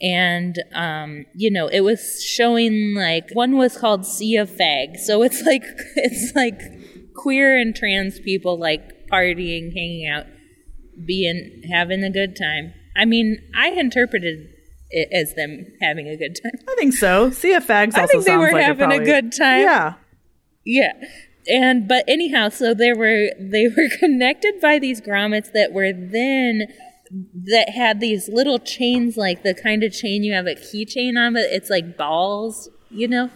and 0.01 0.61
um, 0.73 1.25
you 1.33 1.49
know 1.49 1.67
it 1.67 1.81
was 1.81 2.23
showing 2.23 2.93
like 2.95 3.29
one 3.33 3.57
was 3.57 3.77
called 3.77 4.05
sea 4.05 4.35
of 4.37 4.49
fag 4.49 4.97
so 4.97 5.21
it's 5.21 5.41
like 5.43 5.63
it's 5.95 6.35
like 6.35 6.61
queer 7.15 7.57
and 7.57 7.75
trans 7.75 8.19
people 8.19 8.59
like 8.59 9.07
partying 9.11 9.73
hanging 9.73 10.07
out 10.07 10.25
being 11.05 11.61
having 11.71 12.03
a 12.03 12.09
good 12.09 12.35
time 12.35 12.73
i 12.95 13.05
mean 13.05 13.37
i 13.55 13.69
interpreted 13.69 14.49
it 14.89 15.09
as 15.11 15.33
them 15.35 15.65
having 15.81 16.07
a 16.07 16.15
good 16.15 16.37
time 16.41 16.53
I 16.67 16.75
think 16.77 16.93
so. 16.93 17.31
sea 17.31 17.53
of 17.53 17.65
Fags 17.65 17.95
also 17.95 18.01
I 18.01 18.07
think 18.07 18.25
they 18.25 18.37
were 18.37 18.51
like 18.51 18.63
having 18.63 18.91
a 18.91 19.03
good 19.03 19.31
time. 19.31 19.61
Yeah. 19.61 19.93
Yeah. 20.65 20.93
And 21.47 21.87
but 21.87 22.03
anyhow, 22.07 22.49
so 22.49 22.73
they 22.73 22.93
were 22.93 23.29
they 23.39 23.67
were 23.67 23.89
connected 23.99 24.59
by 24.61 24.79
these 24.79 25.01
grommets 25.01 25.51
that 25.53 25.71
were 25.71 25.93
then 25.93 26.67
that 27.45 27.69
had 27.69 27.99
these 27.99 28.27
little 28.27 28.59
chains 28.59 29.15
like 29.17 29.43
the 29.43 29.53
kind 29.53 29.83
of 29.83 29.93
chain 29.93 30.23
you 30.23 30.33
have 30.33 30.47
a 30.47 30.55
keychain 30.55 31.17
on, 31.17 31.33
but 31.33 31.43
it's 31.43 31.69
like 31.69 31.97
balls, 31.97 32.69
you 32.89 33.07
know? 33.07 33.29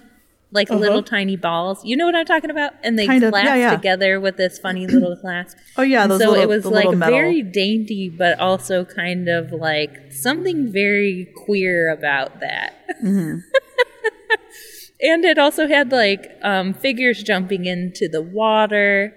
Like 0.52 0.72
little 0.72 1.04
tiny 1.04 1.36
balls. 1.36 1.86
You 1.86 1.96
know 1.96 2.08
what 2.08 2.16
I'm 2.16 2.26
talking 2.26 2.50
about? 2.50 2.74
And 2.84 2.98
they 2.98 3.06
Uh-huh. 3.08 3.30
Kind 3.32 3.46
yeah, 3.46 3.56
yeah. 3.56 3.76
together 3.76 4.20
with 4.20 4.38
this 4.38 4.58
funny 4.58 4.88
little 4.88 5.16
clasp. 5.22 5.56
Oh, 5.78 5.84
yeah, 5.84 6.08
those 6.08 6.20
so 6.22 6.30
little- 6.32 6.44
it 6.44 6.48
was 6.50 6.66
like 6.66 6.90
very 6.98 7.44
dainty, 7.44 8.10
but 8.10 8.40
also 8.40 8.84
kind 8.84 9.30
of 9.30 9.52
like 9.52 10.12
something 10.12 10.72
very 10.72 11.32
queer 11.46 11.92
about 11.92 12.40
that. 12.40 12.74
Mm-hmm. 13.04 13.40
and 15.02 15.24
it 15.24 15.38
also 15.38 15.68
had 15.68 15.92
like 15.92 16.32
um, 16.42 16.74
figures 16.74 17.22
jumping 17.24 17.66
into 17.66 18.08
the 18.10 18.22
water. 18.22 19.14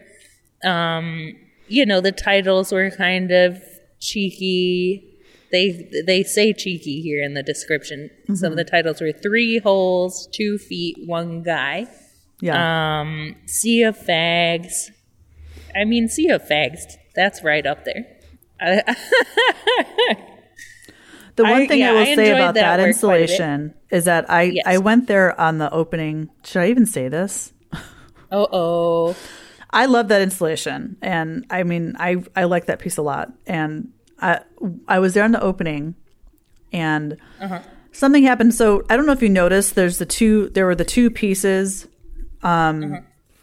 Um, 0.63 1.35
you 1.67 1.87
know, 1.87 2.01
the 2.03 2.13
titles 2.13 2.73
were 2.73 2.91
kind 2.91 3.31
of 3.33 3.63
cheeky. 4.03 5.09
They 5.51 5.91
they 6.07 6.23
say 6.23 6.53
cheeky 6.53 7.01
here 7.03 7.23
in 7.23 7.35
the 7.35 7.43
description. 7.43 8.11
Some 8.27 8.35
Mm-hmm. 8.35 8.45
of 8.47 8.57
the 8.57 8.65
titles 8.65 9.01
were 9.01 9.13
three 9.13 9.59
holes, 9.59 10.29
two 10.33 10.59
feet, 10.59 10.97
one 11.07 11.43
guy. 11.43 11.87
Yeah. 12.41 13.01
Um, 13.01 13.37
sea 13.47 13.83
of 13.85 13.97
fags. 13.99 14.91
I 15.77 15.85
mean, 15.85 16.09
sea 16.09 16.29
of 16.31 16.43
fags. 16.43 16.81
That's 17.15 17.43
right 17.45 17.65
up 17.67 17.85
there. 17.85 18.05
The 21.35 21.45
one 21.45 21.63
I- 21.63 21.67
thing 21.67 21.81
yeah, 21.81 21.91
I 21.91 21.93
will 21.95 22.01
I 22.01 22.15
say 22.15 22.31
about 22.31 22.55
that 22.55 22.77
that, 22.77 22.79
work 22.79 22.99
quite 23.01 23.17
a 23.17 23.21
bit. 23.23 23.31
installation 23.31 23.75
is 23.91 24.05
that 24.05 24.29
I 24.31 24.43
Yes. 24.43 24.65
I 24.67 24.77
went 24.79 25.07
there 25.09 25.39
on 25.41 25.57
the 25.59 25.71
opening. 25.73 26.29
Should 26.45 26.61
I 26.61 26.69
even 26.69 26.85
say 26.85 27.09
this? 27.09 27.55
Oh 28.31 28.49
oh. 28.53 29.17
I 29.73 29.87
love 29.87 30.09
that 30.09 30.21
installation, 30.23 30.97
and 31.03 31.47
I 31.51 31.63
mean, 31.63 31.97
I 31.99 32.23
I 32.37 32.45
like 32.45 32.67
that 32.67 32.79
piece 32.79 32.97
a 32.99 33.03
lot. 33.03 33.33
And 33.47 33.89
I 34.21 34.41
I 34.89 34.99
was 34.99 35.15
there 35.15 35.25
on 35.25 35.33
the 35.33 35.41
opening, 35.43 35.95
and 36.73 37.17
Uh-huh. 37.41 37.61
something 37.93 38.23
happened. 38.23 38.55
So 38.55 38.85
I 38.91 38.97
don't 38.97 39.07
know 39.07 39.13
if 39.13 39.23
you 39.23 39.29
noticed. 39.31 39.75
There's 39.75 39.99
the 39.99 40.07
two. 40.07 40.49
There 40.51 40.67
were 40.67 40.75
the 40.75 40.85
two 40.85 41.11
pieces. 41.11 41.87
Um, 42.43 42.83
Uh-huh. 42.85 43.01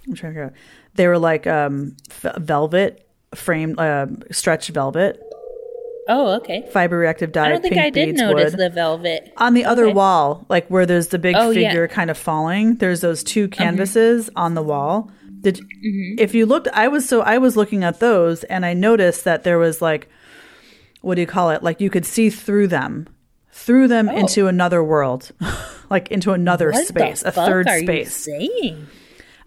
I'm 0.08 0.14
trying 0.16 0.34
to 0.34 0.40
figure 0.40 0.44
out. 0.46 0.54
They 0.96 1.08
were 1.08 1.18
like 1.20 1.48
um, 1.48 1.96
f- 2.10 2.36
velvet 2.38 3.08
framed, 3.36 3.80
uh, 3.80 4.08
stretched 4.32 4.70
velvet, 4.72 5.22
Oh, 6.08 6.36
okay. 6.38 6.68
fiber 6.72 6.98
reactive 6.98 7.32
dye. 7.32 7.46
I 7.46 7.50
don't 7.50 7.62
think 7.62 7.78
I 7.78 7.92
did 7.92 8.16
notice 8.18 8.54
wood. 8.54 8.60
the 8.60 8.70
velvet. 8.72 9.32
on 9.38 9.54
the 9.54 9.66
other 9.66 9.86
Okay. 9.86 9.94
wall, 9.94 10.46
like 10.50 10.68
where 10.68 10.86
there's 10.88 11.10
the 11.10 11.20
big 11.20 11.36
Oh, 11.38 11.52
yeah. 11.52 11.70
figure 11.70 11.88
kind 11.88 12.10
of 12.10 12.18
falling, 12.18 12.76
there's 12.76 13.02
those 13.02 13.24
two 13.24 13.48
canvases 13.48 14.30
on 14.36 14.56
the 14.56 14.64
wall. 14.64 15.12
Did 15.42 15.58
Mm-hmm. 15.58 16.20
if 16.20 16.34
you 16.36 16.46
looked, 16.46 16.68
I 16.74 16.88
was 16.90 17.08
so 17.08 17.22
I 17.22 17.38
was 17.38 17.56
looking 17.56 17.84
at 17.84 18.00
those 18.00 18.44
and 18.46 18.66
I 18.66 18.74
noticed 18.74 19.24
that 19.24 19.44
there 19.44 19.58
was 19.58 19.82
like, 19.82 20.10
what 21.02 21.16
do 21.16 21.22
you 21.22 21.28
call 21.28 21.50
it? 21.52 21.64
Like 21.64 21.80
you 21.82 21.90
could 21.90 22.06
see 22.06 22.30
through 22.30 22.68
them, 22.68 23.08
through 23.52 23.88
them 23.88 24.10
into 24.10 24.48
another 24.48 24.84
world, 24.84 25.32
like 25.90 26.10
into 26.12 26.32
another 26.34 26.70
Oh. 26.74 26.78
What 26.78 26.88
space, 26.88 27.24
a 27.24 27.32
third 27.32 27.68
space. 27.70 28.28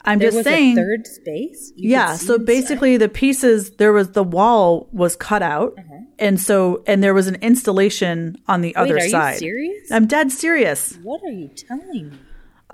I'm 0.04 0.18
there 0.18 0.28
just 0.28 0.38
was 0.38 0.44
saying. 0.44 0.76
a 0.78 0.80
third 0.80 1.06
space. 1.06 1.72
You 1.76 1.90
yeah, 1.90 2.16
so 2.16 2.34
inside? 2.34 2.46
basically 2.46 2.96
the 2.96 3.08
pieces 3.08 3.70
there 3.76 3.92
was 3.92 4.10
the 4.12 4.24
wall 4.24 4.88
was 4.92 5.14
cut 5.14 5.42
out, 5.42 5.76
and 6.18 6.40
so 6.40 6.82
and 6.88 7.04
there 7.04 7.14
was 7.14 7.28
an 7.28 7.36
installation 7.36 8.36
on 8.48 8.62
the 8.62 8.74
other 8.74 8.96
Uh-huh. 8.96 9.04
Wait, 9.04 9.06
are 9.06 9.10
side. 9.10 9.32
you 9.34 9.38
serious? 9.38 9.92
I'm 9.92 10.06
dead 10.08 10.32
serious. 10.32 10.98
What 11.04 11.22
are 11.22 11.30
you 11.30 11.48
telling 11.54 12.08
me? 12.10 12.18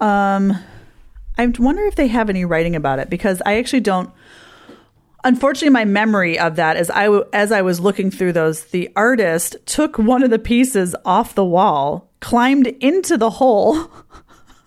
Um, 0.00 0.56
I 1.38 1.46
wonder 1.58 1.84
if 1.86 1.94
they 1.94 2.08
have 2.08 2.28
any 2.28 2.44
writing 2.44 2.74
about 2.74 2.98
it 2.98 3.08
because 3.08 3.40
I 3.46 3.58
actually 3.58 3.80
don't. 3.80 4.10
Unfortunately, 5.24 5.70
my 5.70 5.84
memory 5.84 6.38
of 6.38 6.56
that 6.56 6.76
is 6.76 6.90
I 6.90 7.04
w- 7.04 7.24
as 7.32 7.52
I 7.52 7.62
was 7.62 7.80
looking 7.80 8.10
through 8.10 8.32
those, 8.32 8.64
the 8.66 8.90
artist 8.96 9.56
took 9.66 9.98
one 9.98 10.22
of 10.22 10.30
the 10.30 10.38
pieces 10.38 10.94
off 11.04 11.34
the 11.34 11.44
wall, 11.44 12.10
climbed 12.20 12.66
into 12.66 13.16
the 13.16 13.30
hole 13.30 13.90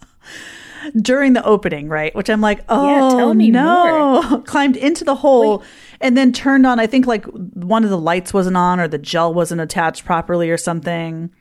during 1.01 1.33
the 1.33 1.43
opening, 1.45 1.87
right? 1.87 2.13
Which 2.15 2.29
I'm 2.29 2.41
like, 2.41 2.63
oh 2.69 3.17
tell 3.17 3.33
me 3.33 3.51
no! 3.51 4.43
climbed 4.45 4.77
into 4.77 5.03
the 5.03 5.15
hole 5.15 5.63
and 5.99 6.17
then 6.17 6.33
turned 6.33 6.65
on. 6.65 6.79
I 6.79 6.87
think 6.87 7.05
like 7.07 7.25
one 7.25 7.83
of 7.83 7.89
the 7.89 7.97
lights 7.97 8.33
wasn't 8.33 8.57
on 8.57 8.79
or 8.79 8.87
the 8.87 8.97
gel 8.97 9.33
wasn't 9.33 9.61
attached 9.61 10.05
properly 10.05 10.49
or 10.49 10.57
something. 10.57 11.31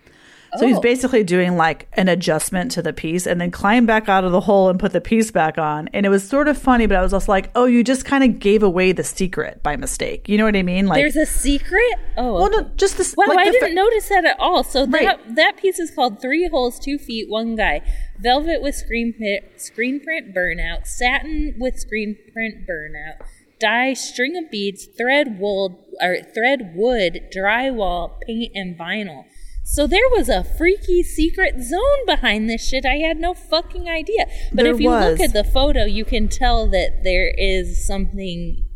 So 0.58 0.66
he's 0.66 0.78
Oh. 0.78 0.80
basically 0.80 1.22
doing 1.22 1.56
like 1.56 1.86
an 1.92 2.08
adjustment 2.08 2.72
to 2.72 2.82
the 2.82 2.92
piece 2.92 3.26
and 3.26 3.40
then 3.40 3.50
climbed 3.50 3.86
back 3.86 4.08
out 4.08 4.24
of 4.24 4.32
the 4.32 4.40
hole 4.40 4.68
and 4.68 4.80
put 4.80 4.92
the 4.92 5.00
piece 5.00 5.30
back 5.30 5.58
on. 5.58 5.88
And 5.92 6.04
it 6.04 6.08
was 6.08 6.26
sort 6.28 6.48
of 6.48 6.58
funny, 6.58 6.86
but 6.86 6.96
I 6.96 7.02
was 7.02 7.12
also 7.12 7.30
like, 7.30 7.50
oh, 7.54 7.66
you 7.66 7.84
just 7.84 8.04
kind 8.04 8.24
of 8.24 8.40
gave 8.40 8.62
away 8.62 8.92
the 8.92 9.04
secret 9.04 9.62
by 9.62 9.76
mistake. 9.76 10.28
You 10.28 10.38
know 10.38 10.44
what 10.44 10.56
I 10.56 10.62
mean? 10.62 10.86
Like, 10.86 11.00
There's 11.00 11.16
a 11.16 11.26
secret. 11.26 11.94
Oh, 12.16 12.34
well, 12.34 12.50
no, 12.50 12.62
just 12.76 12.98
this. 12.98 13.14
Wow, 13.16 13.26
like 13.28 13.38
I 13.38 13.44
the 13.46 13.52
didn't 13.52 13.68
fa- 13.68 13.74
notice 13.74 14.08
that 14.08 14.24
at 14.24 14.36
all. 14.40 14.64
So 14.64 14.86
that 14.86 15.04
Right. 15.04 15.36
that 15.36 15.56
piece 15.56 15.78
is 15.78 15.90
called 15.90 16.20
Three 16.20 16.48
Holes, 16.48 16.78
Two 16.78 16.98
Feet, 16.98 17.28
One 17.28 17.54
Guy. 17.54 17.82
Velvet 18.18 18.60
with 18.60 18.74
screen 18.74 19.12
print, 19.14 19.44
screen 19.60 20.00
print 20.00 20.34
burnout. 20.34 20.86
Satin 20.86 21.54
with 21.58 21.78
screen 21.78 22.16
print 22.32 22.66
burnout. 22.68 23.24
Dye, 23.60 23.92
string 23.92 24.36
of 24.36 24.50
beads, 24.50 24.86
thread 24.98 25.38
wool 25.38 25.86
or 26.02 26.16
thread 26.34 26.72
wood, 26.74 27.20
drywall, 27.34 28.12
paint, 28.26 28.52
and 28.54 28.76
vinyl. 28.78 29.24
So 29.72 29.86
there 29.86 30.08
was 30.10 30.28
a 30.28 30.42
freaky 30.42 31.04
secret 31.04 31.62
zone 31.62 32.04
behind 32.04 32.50
this 32.50 32.66
shit. 32.68 32.84
I 32.84 32.96
had 32.96 33.18
no 33.18 33.34
fucking 33.34 33.88
idea. 33.88 34.26
But 34.52 34.64
There 34.64 34.74
if 34.74 34.80
you 34.80 34.88
was. 34.90 35.12
look 35.12 35.20
at 35.20 35.32
the 35.32 35.44
photo, 35.44 35.84
you 35.84 36.04
can 36.04 36.26
tell 36.26 36.68
that 36.70 37.02
there 37.04 37.32
is 37.38 37.86
something 37.86 38.66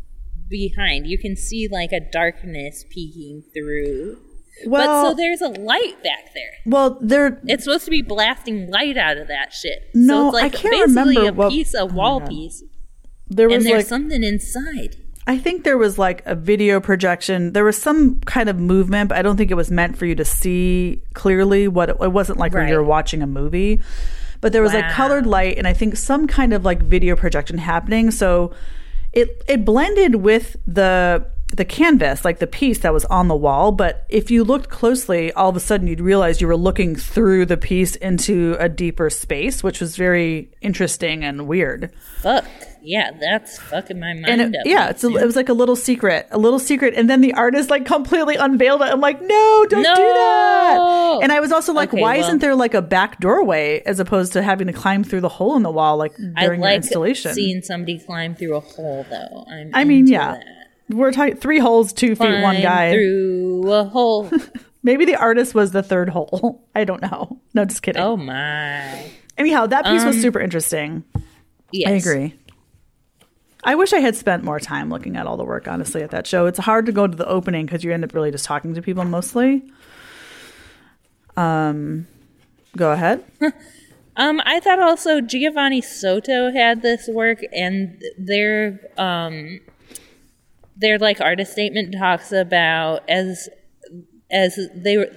behind. 0.49 1.05
You 1.05 1.17
can 1.17 1.35
see 1.35 1.67
like 1.69 1.91
a 1.91 1.99
darkness 1.99 2.85
peeking 2.89 3.43
through. 3.53 4.19
Well, 4.65 5.03
but 5.03 5.09
so 5.09 5.15
there's 5.15 5.41
a 5.41 5.49
light 5.49 6.01
back 6.01 6.33
there. 6.33 6.53
well, 6.65 6.97
there. 7.01 7.41
It's 7.45 7.65
supposed 7.65 7.83
to 7.85 7.91
be 7.91 8.01
blasting 8.01 8.71
light 8.71 8.95
out 8.95 9.17
of 9.17 9.27
that 9.27 9.51
shit. 9.51 9.89
No, 9.93 10.13
so 10.13 10.27
it's 10.29 10.33
like 10.33 10.43
I 10.45 10.49
can't 10.57 10.71
basically 10.95 11.17
remember 11.17 11.27
a 11.29 11.33
what- 11.33 11.49
piece, 11.51 11.73
a 11.73 11.81
oh 11.81 11.85
wall 11.87 12.21
piece, 12.21 12.63
There 13.27 13.49
was 13.49 13.57
and 13.57 13.65
there's 13.65 13.77
like 13.79 13.85
something 13.87 14.23
inside. 14.23 14.95
I 15.27 15.37
think 15.39 15.63
there 15.63 15.77
was 15.77 15.97
like 15.97 16.21
a 16.25 16.35
video 16.35 16.79
projection. 16.79 17.53
There 17.53 17.63
was 17.63 17.81
some 17.81 18.19
kind 18.21 18.47
of 18.47 18.59
movement, 18.59 19.09
but 19.09 19.17
I 19.17 19.21
don't 19.23 19.37
think 19.37 19.49
it 19.49 19.55
was 19.55 19.71
meant 19.71 19.97
for 19.97 20.05
you 20.05 20.15
to 20.15 20.25
see 20.25 21.01
clearly 21.13 21.67
what 21.67 21.89
it, 21.89 21.97
it 21.99 22.11
wasn't 22.11 22.37
like 22.37 22.53
when 22.53 22.67
you 22.67 22.75
were 22.75 22.83
watching 22.83 23.23
a 23.23 23.27
movie. 23.27 23.81
But 24.41 24.53
there 24.53 24.61
was 24.61 24.73
like 24.73 24.91
colored 24.91 25.25
light 25.25 25.57
and 25.57 25.67
I 25.67 25.73
think 25.73 25.95
some 25.95 26.27
kind 26.27 26.53
of 26.53 26.63
like 26.63 26.83
video 26.83 27.15
projection 27.15 27.57
happening. 27.57 28.11
So 28.11 28.53
it 29.13 29.43
it 29.47 29.65
blended 29.65 30.15
with 30.15 30.57
the 30.67 31.25
the 31.53 31.65
canvas, 31.65 32.25
like 32.25 32.39
the 32.39 32.47
piece 32.47 32.79
that 32.79 32.91
was 32.91 33.05
on 33.05 33.27
the 33.27 33.35
wall. 33.35 33.71
But 33.71 34.05
if 34.09 34.31
you 34.31 34.43
looked 34.43 34.69
closely, 34.69 35.31
all 35.33 35.49
of 35.49 35.55
a 35.55 35.59
sudden 35.59 35.87
you'd 35.87 36.01
realize 36.01 36.41
you 36.41 36.47
were 36.47 36.57
looking 36.57 36.95
through 36.95 37.45
the 37.45 37.55
piece 37.57 37.95
into 37.95 38.55
a 38.59 38.67
deeper 38.67 39.09
space, 39.09 39.63
which 39.63 39.79
was 39.79 39.95
very 39.95 40.51
interesting 40.61 41.23
and 41.23 41.47
weird. 41.47 41.91
Fuck. 42.21 42.45
Yeah, 42.87 43.11
that's 43.19 43.57
fucking 43.57 43.99
my 43.99 44.13
mind 44.13 44.27
and 44.27 44.41
it, 44.53 44.59
up. 44.59 44.65
yeah, 44.65 44.89
it's 44.89 45.03
a, 45.03 45.07
it 45.07 45.25
was 45.25 45.35
like 45.35 45.49
a 45.49 45.53
little 45.53 45.75
secret, 45.75 46.27
a 46.29 46.37
little 46.37 46.59
secret, 46.59 46.93
and 46.95 47.09
then 47.09 47.21
the 47.21 47.33
artist 47.33 47.71
like 47.71 47.85
completely 47.85 48.35
unveiled 48.35 48.81
it. 48.81 48.85
I'm 48.89 49.01
like, 49.01 49.21
no, 49.21 49.65
don't 49.69 49.81
do 49.81 49.83
that. 49.83 51.19
And 51.23 51.31
I 51.31 51.39
was 51.39 51.51
also 51.51 51.73
like, 51.73 51.91
Okay, 51.93 52.01
why 52.01 52.17
well- 52.17 52.27
isn't 52.27 52.39
there 52.39 52.53
like 52.55 52.73
a 52.75 52.83
back 52.83 53.19
doorway 53.19 53.81
as 53.87 53.99
opposed 53.99 54.33
to 54.33 54.43
having 54.43 54.67
to 54.67 54.73
climb 54.73 55.03
through 55.03 55.21
the 55.21 55.29
hole 55.29 55.55
in 55.55 55.63
the 55.63 55.71
wall 55.71 55.97
like 55.97 56.13
I 56.35 56.45
during 56.45 56.59
your 56.59 56.69
like 56.69 56.77
installation? 56.77 57.33
seeing 57.33 57.61
somebody 57.63 57.97
climb 57.99 58.35
through 58.35 58.55
a 58.55 58.59
hole, 58.59 59.05
though. 59.09 59.45
I'm 59.49 59.71
I 59.73 59.83
mean, 59.83 60.05
yeah, 60.07 60.33
that. 60.33 60.43
We're 60.89 61.11
talking 61.11 61.35
three 61.37 61.59
holes, 61.59 61.93
two 61.93 62.15
feet, 62.15 62.41
one 62.41 62.61
guy. 62.61 62.91
through 62.93 63.71
a 63.71 63.83
hole. 63.85 64.29
Maybe 64.83 65.05
the 65.05 65.15
artist 65.15 65.55
was 65.55 65.71
the 65.71 65.81
third 65.81 66.09
hole. 66.09 66.63
I 66.75 66.83
don't 66.83 67.01
know. 67.01 67.39
No, 67.53 67.65
just 67.65 67.81
kidding. 67.81 68.01
oh 68.01 68.15
my. 68.17 69.09
Anyhow, 69.37 69.65
that 69.65 69.85
piece 69.85 70.05
was 70.05 70.15
Um, 70.15 70.21
super 70.21 70.39
interesting. 70.39 71.03
Yes. 71.71 71.89
I 71.89 71.93
agree. 71.95 72.35
I 73.63 73.73
wish 73.75 73.93
I 73.93 73.99
had 73.99 74.15
spent 74.15 74.43
more 74.43 74.59
time 74.59 74.89
looking 74.89 75.17
at 75.17 75.25
all 75.25 75.37
the 75.37 75.43
work, 75.43 75.67
honestly, 75.67 76.03
at 76.03 76.11
that 76.11 76.27
show. 76.27 76.45
It's 76.45 76.59
hard 76.59 76.85
to 76.85 76.91
go 76.91 77.07
to 77.07 77.17
the 77.17 77.27
opening 77.27 77.65
because 77.65 77.83
you 77.83 77.91
end 77.91 78.03
up 78.03 78.13
really 78.13 78.29
just 78.31 78.45
talking 78.45 78.75
to 78.75 78.81
people 78.81 79.03
mostly. 79.05 79.63
Um, 81.37 82.07
go 82.77 82.91
ahead. 82.91 83.23
Um, 84.17 84.41
I 84.45 84.61
thought 84.61 84.79
also 84.79 85.19
Giovanni 85.19 85.81
Soto 85.81 86.49
had 86.49 86.81
this 86.81 87.09
work, 87.09 87.39
and 87.51 88.01
their 88.17 88.79
um, 88.97 89.59
their 90.75 90.97
like 90.97 91.21
artist 91.21 91.51
statement 91.53 91.95
talks 91.97 92.31
about 92.31 93.07
as 93.09 93.49
as 94.31 94.59
they 94.75 94.97
were. 94.97 95.09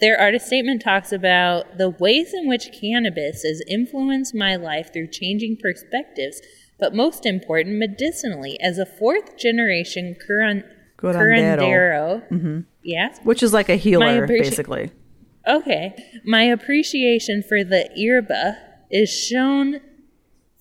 Their 0.00 0.20
artist 0.20 0.46
statement 0.46 0.80
talks 0.80 1.10
about 1.10 1.76
the 1.76 1.90
ways 1.90 2.32
in 2.32 2.46
which 2.46 2.70
cannabis 2.72 3.42
has 3.42 3.60
influenced 3.66 4.32
my 4.32 4.54
life 4.54 4.92
through 4.92 5.08
changing 5.08 5.56
perspectives, 5.60 6.40
but 6.78 6.94
most 6.94 7.26
important, 7.26 7.78
medicinally. 7.78 8.60
As 8.60 8.78
a 8.78 8.86
fourth 8.86 9.36
generation 9.36 10.14
curan- 10.14 10.62
Curandero. 10.98 11.58
curandero, 11.58 12.28
mm-hmm. 12.28 12.60
yes, 12.84 13.18
Which 13.24 13.42
is 13.42 13.52
like 13.52 13.68
a 13.68 13.74
healer, 13.74 14.24
appreci- 14.24 14.38
basically. 14.38 14.92
Okay. 15.48 16.20
My 16.24 16.42
appreciation 16.42 17.42
for 17.42 17.64
the 17.64 17.90
yerba 17.94 18.56
is 18.90 19.10
shown 19.10 19.80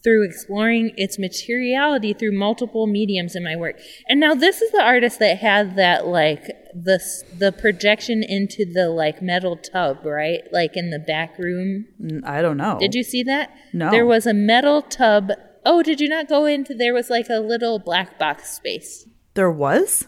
through 0.07 0.23
exploring 0.23 0.93
its 0.95 1.19
materiality 1.19 2.13
through 2.13 2.31
multiple 2.31 2.87
mediums 2.87 3.35
in 3.35 3.43
my 3.43 3.57
work. 3.57 3.77
And 4.07 4.21
now 4.21 4.33
this 4.33 4.61
is 4.61 4.71
the 4.71 4.81
artist 4.81 5.19
that 5.19 5.39
had 5.39 5.75
that 5.75 6.07
like 6.07 6.45
the 6.73 6.97
the 7.37 7.51
projection 7.51 8.23
into 8.23 8.63
the 8.63 8.87
like 8.87 9.21
metal 9.21 9.57
tub, 9.57 10.05
right? 10.05 10.43
Like 10.53 10.77
in 10.77 10.91
the 10.91 10.99
back 10.99 11.37
room. 11.37 11.87
I 12.23 12.41
don't 12.41 12.55
know. 12.55 12.77
Did 12.79 12.95
you 12.95 13.03
see 13.03 13.21
that? 13.23 13.53
No. 13.73 13.91
There 13.91 14.05
was 14.05 14.25
a 14.25 14.33
metal 14.33 14.81
tub. 14.81 15.31
Oh, 15.65 15.83
did 15.83 15.99
you 15.99 16.07
not 16.07 16.29
go 16.29 16.45
into 16.45 16.73
there 16.73 16.93
was 16.93 17.09
like 17.09 17.27
a 17.29 17.41
little 17.41 17.77
black 17.77 18.17
box 18.17 18.49
space. 18.53 19.05
There 19.33 19.51
was? 19.51 20.07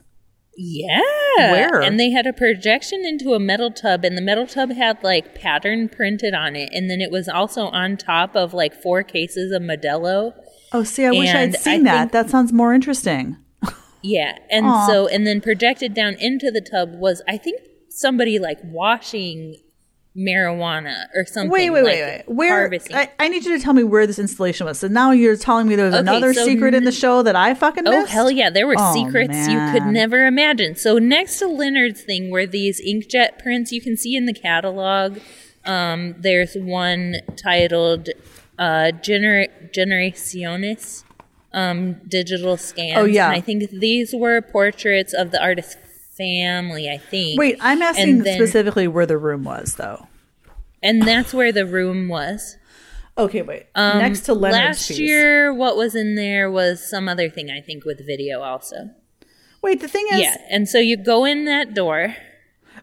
Yeah. 0.57 1.01
Where? 1.37 1.81
And 1.81 1.99
they 1.99 2.09
had 2.11 2.27
a 2.27 2.33
projection 2.33 3.05
into 3.05 3.33
a 3.33 3.39
metal 3.39 3.71
tub, 3.71 4.03
and 4.03 4.17
the 4.17 4.21
metal 4.21 4.45
tub 4.45 4.71
had 4.71 5.01
like 5.03 5.33
pattern 5.35 5.87
printed 5.89 6.33
on 6.33 6.55
it, 6.55 6.69
and 6.73 6.89
then 6.89 6.99
it 7.01 7.11
was 7.11 7.29
also 7.29 7.65
on 7.67 7.95
top 7.97 8.35
of 8.35 8.53
like 8.53 8.73
four 8.81 9.03
cases 9.03 9.51
of 9.53 9.61
Modelo. 9.61 10.33
Oh, 10.73 10.83
see, 10.83 11.05
I 11.05 11.11
wish 11.11 11.29
I'd 11.29 11.35
And 11.35 11.55
I 11.55 11.57
seen 11.59 11.83
that. 11.83 11.99
think- 11.99 12.11
that 12.11 12.29
sounds 12.29 12.51
more 12.53 12.73
interesting. 12.73 13.37
Yeah. 14.01 14.37
And 14.49 14.65
Aw. 14.65 14.87
so, 14.87 15.07
and 15.07 15.27
then 15.27 15.41
projected 15.41 15.93
down 15.93 16.13
into 16.21 16.51
the 16.51 16.61
tub 16.61 16.93
was, 16.93 17.21
I 17.27 17.35
think, 17.35 17.59
somebody 17.89 18.39
like 18.39 18.57
washing 18.63 19.55
marijuana 20.17 21.05
or 21.15 21.25
something. 21.25 21.49
Wait, 21.51 21.69
wait, 21.69 21.83
like 21.83 21.93
wait, 21.93 22.23
wait. 22.27 22.35
Where? 22.35 22.73
I, 22.93 23.11
I 23.19 23.27
need 23.29 23.45
you 23.45 23.55
to 23.57 23.63
tell 23.63 23.73
me 23.73 23.83
where 23.83 24.05
this 24.07 24.19
installation 24.19 24.65
was. 24.65 24.79
So 24.79 24.87
now 24.87 25.11
you're 25.11 25.37
telling 25.37 25.67
me 25.67 25.75
there's 25.75 25.93
Okay, 25.93 26.01
another 26.01 26.33
so 26.33 26.45
secret 26.45 26.73
in 26.73 26.83
the 26.83 26.91
show 26.91 27.21
that 27.23 27.35
I 27.35 27.53
fucking 27.53 27.87
Oh 27.87 27.91
missed? 27.91 28.11
hell 28.11 28.29
yeah! 28.31 28.49
There 28.49 28.67
were 28.67 28.75
Oh, 28.77 28.93
secrets 28.93 29.47
you 29.47 29.59
could 29.71 29.85
never 29.85 30.25
imagine. 30.25 30.75
So 30.75 30.97
next 30.97 31.39
to 31.39 31.47
Leonard's 31.47 32.01
thing 32.01 32.31
were 32.31 32.45
these 32.45 32.81
inkjet 32.85 33.39
prints 33.39 33.71
you 33.71 33.81
can 33.81 33.95
see 33.95 34.15
in 34.15 34.25
the 34.25 34.33
catalog. 34.33 35.19
Um, 35.65 36.15
there's 36.17 36.55
one 36.55 37.17
titled 37.41 38.09
uh, 38.57 38.91
Gener- 39.01 39.71
Generaciones 39.73 41.03
um, 41.53 41.95
Digital 42.07 42.57
Scans. 42.57 42.97
Oh, 42.97 43.05
yeah. 43.05 43.27
and 43.27 43.35
I 43.35 43.41
think 43.41 43.69
these 43.69 44.13
were 44.13 44.41
portraits 44.41 45.13
of 45.13 45.31
the 45.31 45.41
artist's 45.41 45.75
family. 46.19 46.87
I 46.89 46.97
think. 46.97 47.39
Wait, 47.39 47.57
I'm 47.61 47.81
asking 47.81 48.19
then- 48.23 48.35
specifically 48.35 48.87
where 48.87 49.07
the 49.07 49.17
room 49.17 49.43
was, 49.43 49.75
though. 49.75 50.07
and 50.83 51.01
that's 51.01 51.33
where 51.33 51.51
the 51.51 51.65
room 51.65 52.07
was. 52.09 52.57
Okay, 53.17 53.41
wait. 53.41 53.65
Um, 53.75 53.97
Next 53.97 54.21
to 54.21 54.33
Leonard's 54.33 54.77
piece. 54.77 54.77
last 54.77 54.87
piece. 54.89 54.99
year, 54.99 55.53
what 55.53 55.75
was 55.75 55.93
in 55.95 56.15
there 56.15 56.49
was 56.49 56.87
some 56.89 57.09
other 57.09 57.29
thing 57.29 57.49
I 57.51 57.59
think 57.59 57.83
with 57.83 58.05
video 58.05 58.41
also. 58.41 58.91
Wait, 59.61 59.81
the 59.81 59.89
thing 59.89 60.05
is, 60.13 60.21
Yeah, 60.21 60.37
and 60.49 60.69
so 60.69 60.77
you 60.77 60.95
go 60.95 61.25
in 61.25 61.43
that 61.45 61.73
door. 61.73 62.15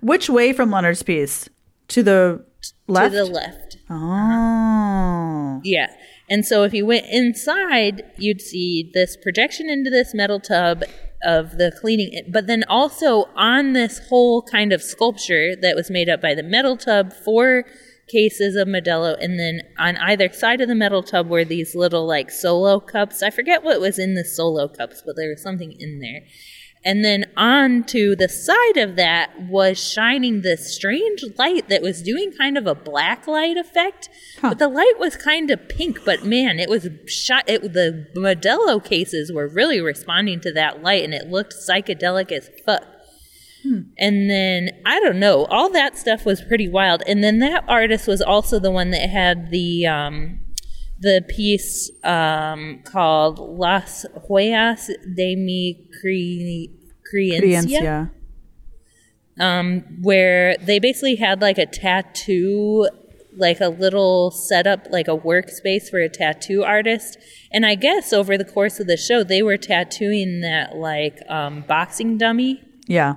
which 0.01 0.28
way 0.28 0.53
from 0.53 0.70
Leonard's 0.70 1.03
piece? 1.03 1.49
To 1.89 2.03
the 2.03 2.45
left? 2.87 3.14
to 3.14 3.18
the 3.18 3.24
left. 3.24 3.78
Oh. 3.89 5.61
Yeah. 5.64 5.87
And 6.28 6.45
so 6.45 6.64
if 6.64 6.74
you 6.74 6.84
went 6.84 7.07
inside, 7.09 8.03
you'd 8.18 8.41
see 8.43 8.91
this 8.93 9.16
projection 9.16 9.70
into 9.70 9.89
this 9.89 10.12
metal 10.12 10.41
tub 10.41 10.82
of 11.27 11.59
the 11.59 11.72
cleaning, 11.81 12.22
but 12.29 12.47
then 12.47 12.64
also 12.68 13.24
on 13.35 13.72
this 13.72 14.01
whole 14.09 14.43
kind 14.43 14.72
of 14.72 14.81
sculpture 14.81 15.57
that 15.57 15.77
was 15.77 15.91
made 15.91 16.09
up 16.09 16.22
by 16.22 16.35
the 16.35 16.43
metal 16.43 16.77
tub 16.77 17.12
four 17.12 17.64
cases 18.09 18.55
of 18.55 18.68
Modelo, 18.68 19.16
and 19.20 19.39
then 19.39 19.61
on 19.79 19.97
either 19.97 20.33
side 20.33 20.61
of 20.61 20.68
the 20.68 20.74
metal 20.74 21.03
tub 21.03 21.29
were 21.29 21.45
these 21.45 21.74
little 21.74 22.07
like 22.07 22.31
solo 22.31 22.79
cups. 22.79 23.22
I 23.22 23.31
forget 23.31 23.64
what 23.64 23.81
was 23.81 23.99
in 23.99 24.14
the 24.14 24.24
solo 24.24 24.68
cups, 24.68 25.03
but 25.05 25.16
there 25.16 25.31
was 25.31 25.43
something 25.43 25.72
in 25.79 25.99
there. 25.99 26.22
And 26.87 27.05
then 27.05 27.24
onto 27.37 28.14
the 28.14 28.28
side 28.28 28.76
of 28.76 28.95
that 28.95 29.43
was 29.43 29.76
shining 29.76 30.43
this 30.43 30.72
strange 30.72 31.24
light 31.37 31.68
that 31.68 31.82
was 31.82 32.01
doing 32.01 32.30
kind 32.30 32.57
of 32.57 32.68
a 32.68 32.76
black 32.76 33.26
light 33.26 33.57
effect. 33.57 34.09
Huh. 34.41 34.51
But 34.51 34.61
the 34.61 34.68
light 34.68 34.95
was 34.97 35.16
kind 35.16 35.51
of 35.51 35.68
pink, 35.68 36.05
but 36.05 36.24
man, 36.24 36.61
it 36.61 36.70
was 36.70 36.89
shot. 37.07 37.43
It, 37.49 37.72
the 37.72 38.07
Modelo 38.14 38.82
cases 38.82 39.32
were 39.32 39.49
really 39.49 39.80
responding 39.80 40.39
to 40.43 40.53
that 40.53 40.80
light, 40.80 41.03
and 41.03 41.12
it 41.12 41.28
looked 41.28 41.55
psychedelic 41.55 42.30
as 42.30 42.51
fuck. 42.64 42.84
And 43.99 44.30
then 44.30 44.70
I 44.84 45.01
don't 45.01 45.18
know, 45.18 45.47
all 45.47 45.70
that 45.70 45.99
stuff 45.99 46.24
was 46.24 46.41
pretty 46.41 46.68
wild. 46.68 47.03
And 47.09 47.24
then 47.24 47.41
that 47.41 47.64
artist 47.66 48.07
was 48.07 48.22
also 48.22 48.61
the 48.61 48.70
one 48.70 48.91
that 48.91 49.11
had 49.11 49.51
the 49.51 49.87
um, 49.87 50.39
the 50.99 51.24
piece 51.28 51.90
um, 52.05 52.80
called 52.84 53.38
Las 53.38 54.07
Huellas 54.28 54.86
de 55.14 55.36
mi 55.36 55.88
cre- 56.03 56.70
creencia, 57.12 57.40
Creencia. 57.40 58.11
um, 59.38 59.82
where 60.03 60.57
they 60.61 60.78
basically 60.78 61.16
had 61.16 61.42
like 61.42 61.59
a 61.59 61.66
tattoo, 61.66 62.88
like 63.36 63.61
a 63.61 63.68
little 63.68 64.30
setup, 64.30 64.86
like 64.90 65.09
a 65.09 65.16
workspace 65.16 65.90
for 65.90 65.99
a 65.99 66.09
tattoo 66.09 66.64
artist. 66.64 67.18
And 67.53 67.66
I 67.66 67.74
guess 67.74 68.12
over 68.12 68.38
the 68.38 68.44
course 68.47 68.80
of 68.80 68.86
the 68.86 68.97
show, 68.97 69.22
they 69.22 69.42
were 69.42 69.59
tattooing 69.59 70.40
that 70.40 70.76
like 70.76 71.18
um, 71.28 71.64
boxing 71.68 72.16
dummy. 72.16 72.62
Yeah. 72.86 73.16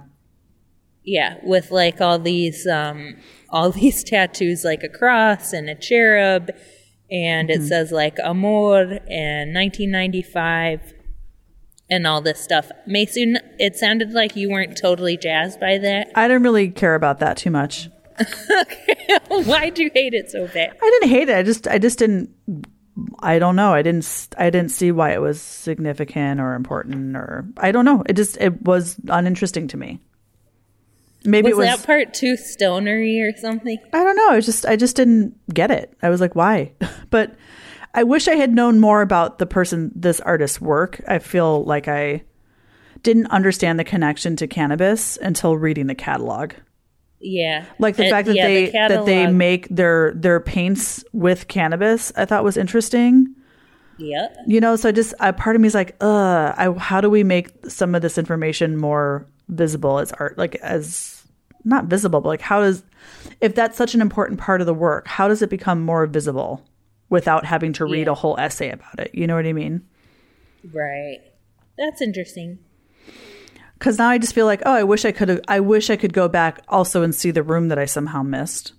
Yeah, 1.06 1.38
with 1.44 1.72
like 1.72 2.02
all 2.02 2.20
these 2.20 2.68
um 2.68 3.16
all 3.50 3.72
these 3.82 4.04
tattoos 4.04 4.64
like 4.66 4.84
a 4.84 4.90
cross 4.90 5.54
and 5.54 5.70
a 5.70 5.76
cherub 5.76 6.52
and 7.12 7.50
it 7.50 7.60
mm-hmm. 7.60 7.68
says 7.68 7.92
like 7.92 8.20
amor 8.20 8.82
and 8.82 9.54
1995 9.54 10.94
and 11.90 12.06
all 12.06 12.22
this 12.22 12.40
stuff. 12.40 12.72
Maysoun, 12.88 13.38
it 13.58 13.76
sounded 13.76 14.12
like 14.12 14.36
you 14.36 14.50
weren't 14.50 14.78
totally 14.78 15.18
jazzed 15.18 15.60
by 15.60 15.78
that. 15.80 16.12
I 16.16 16.28
didn't 16.28 16.44
really 16.44 16.70
care 16.70 16.96
about 16.96 17.20
that 17.20 17.38
too 17.38 17.52
much. 17.52 17.90
Why'd 19.30 19.80
you 19.80 19.90
hate 19.94 20.14
it 20.14 20.30
so 20.30 20.48
bad? 20.48 20.76
I 20.82 20.98
didn't 21.00 21.10
hate 21.10 21.30
it. 21.30 21.38
I 21.38 21.44
just 21.44 21.68
I 21.68 21.78
just 21.78 22.00
didn't 22.00 22.30
I 23.20 23.40
don't 23.40 23.56
know. 23.56 23.74
I 23.74 23.82
didn't 23.82 24.04
s- 24.04 24.30
I 24.38 24.50
didn't 24.50 24.72
see 24.72 24.92
why 24.92 25.14
it 25.14 25.22
was 25.22 25.42
significant 25.42 26.40
or 26.40 26.54
important 26.54 27.16
or 27.16 27.48
I 27.58 27.72
don't 27.72 27.86
know. 27.86 28.04
It 28.06 28.14
just 28.14 28.38
it 28.38 28.62
was 28.62 28.98
uninteresting 29.08 29.68
to 29.70 29.78
me. 29.78 30.00
Maybe 31.26 31.48
Was, 31.54 31.54
it 31.54 31.58
was 31.72 31.80
that 31.80 31.86
part 31.86 32.14
too 32.14 32.38
stonery 32.38 33.22
or 33.22 33.36
something? 33.38 33.78
I 33.94 34.04
don't 34.04 34.16
know. 34.16 34.30
I 34.30 34.40
just 34.40 34.66
I 34.66 34.76
just 34.76 34.96
didn't 34.96 35.36
get 35.54 35.70
it. 35.72 35.94
I 36.02 36.10
was 36.10 36.22
like, 36.22 36.36
why? 36.36 36.72
but 37.10 37.36
I 37.94 38.04
wish 38.04 38.28
I 38.28 38.36
had 38.36 38.54
known 38.54 38.80
more 38.80 39.02
about 39.02 39.40
the 39.40 39.46
person, 39.46 39.92
this 39.96 40.20
artist's 40.22 40.62
work. 40.62 41.02
I 41.08 41.20
feel 41.20 41.64
like 41.66 41.88
I 41.88 42.24
didn't 43.04 43.28
understand 43.28 43.80
the 43.80 43.84
connection 43.84 44.36
to 44.38 44.48
cannabis 44.48 45.18
until 45.18 45.58
reading 45.58 45.88
the 45.88 45.96
catalog. 45.96 46.54
Yeah. 47.20 47.66
Like 47.80 47.98
the 47.98 48.08
Uh, 48.08 48.10
fact 48.10 48.28
that 48.28 48.36
yeah, 48.36 48.48
they 48.48 48.66
the 48.68 48.72
that 48.72 49.06
they 49.06 49.28
make 49.28 49.68
their 49.70 50.14
their 50.16 50.40
paints 50.40 51.04
with 51.12 51.48
cannabis, 51.50 52.14
I 52.16 52.26
thought 52.26 52.44
was 52.46 52.56
interesting. 52.58 53.36
Yep. 54.00 54.38
You 54.48 54.62
know, 54.62 54.76
so 54.76 54.90
I 54.90 54.92
just 54.92 55.14
a 55.20 55.34
part 55.34 55.56
of 55.56 55.62
me 55.62 55.68
is 55.68 55.76
like, 55.76 55.96
uh, 56.02 56.54
I, 56.58 56.74
how 56.78 57.02
do 57.02 57.10
we 57.10 57.24
make 57.24 57.50
some 57.68 57.94
of 57.96 58.02
this 58.02 58.18
information 58.18 58.78
more 58.78 59.28
visible 59.50 60.00
as 60.00 60.12
art, 60.14 60.38
like 60.38 60.56
as 60.56 61.24
not 61.66 61.86
visible, 61.86 62.22
but 62.22 62.30
like 62.30 62.42
how 62.42 62.62
does, 62.62 62.84
if 63.42 63.54
that's 63.56 63.78
such 63.78 63.94
an 63.96 64.02
important 64.02 64.40
part 64.40 64.62
of 64.62 64.68
the 64.68 64.74
work, 64.74 65.08
how 65.08 65.28
does 65.28 65.42
it 65.42 65.50
become 65.50 65.82
more 65.82 66.06
visible 66.08 66.66
without 67.10 67.46
having 67.46 67.74
to 67.74 67.86
read 67.86 68.08
Yeah. 68.08 68.12
a 68.12 68.16
whole 68.16 68.40
essay 68.40 68.72
about 68.72 69.00
it? 69.00 69.12
You 69.14 69.28
know 69.28 69.36
what 69.36 69.46
I 69.46 69.54
mean? 69.54 69.82
Right. 70.74 71.20
That's 71.78 72.02
interesting. 72.02 72.60
Because 73.78 73.98
now 73.98 74.10
I 74.10 74.18
just 74.18 74.34
feel 74.34 74.46
like, 74.46 74.62
oh, 74.66 74.74
I 74.74 74.84
wish 74.84 75.06
I 75.06 75.12
could, 75.12 75.30
have, 75.30 75.42
I 75.48 75.60
wish 75.62 75.90
I 75.90 75.96
could 75.96 76.12
go 76.14 76.28
back 76.28 76.62
also 76.68 77.02
and 77.02 77.16
see 77.16 77.32
the 77.32 77.44
room 77.44 77.70
that 77.70 77.80
I 77.80 77.86
somehow 77.86 78.24
missed 78.24 78.74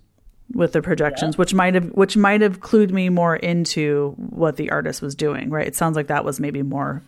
with 0.53 0.73
the 0.73 0.81
projections, 0.81 1.37
which 1.37 1.53
might 1.53 1.73
have, 1.73 1.85
which 1.91 2.17
might 2.17 2.41
have 2.41 2.59
clued 2.59 2.91
me 2.91 3.09
more 3.09 3.35
into 3.35 4.13
what 4.17 4.57
the 4.57 4.71
artist 4.71 5.01
was 5.01 5.15
doing. 5.15 5.49
Right? 5.49 5.67
It 5.67 5.75
sounds 5.75 5.95
like 5.95 6.07
that 6.07 6.25
was 6.25 6.39
maybe 6.39 6.63
more 6.63 7.03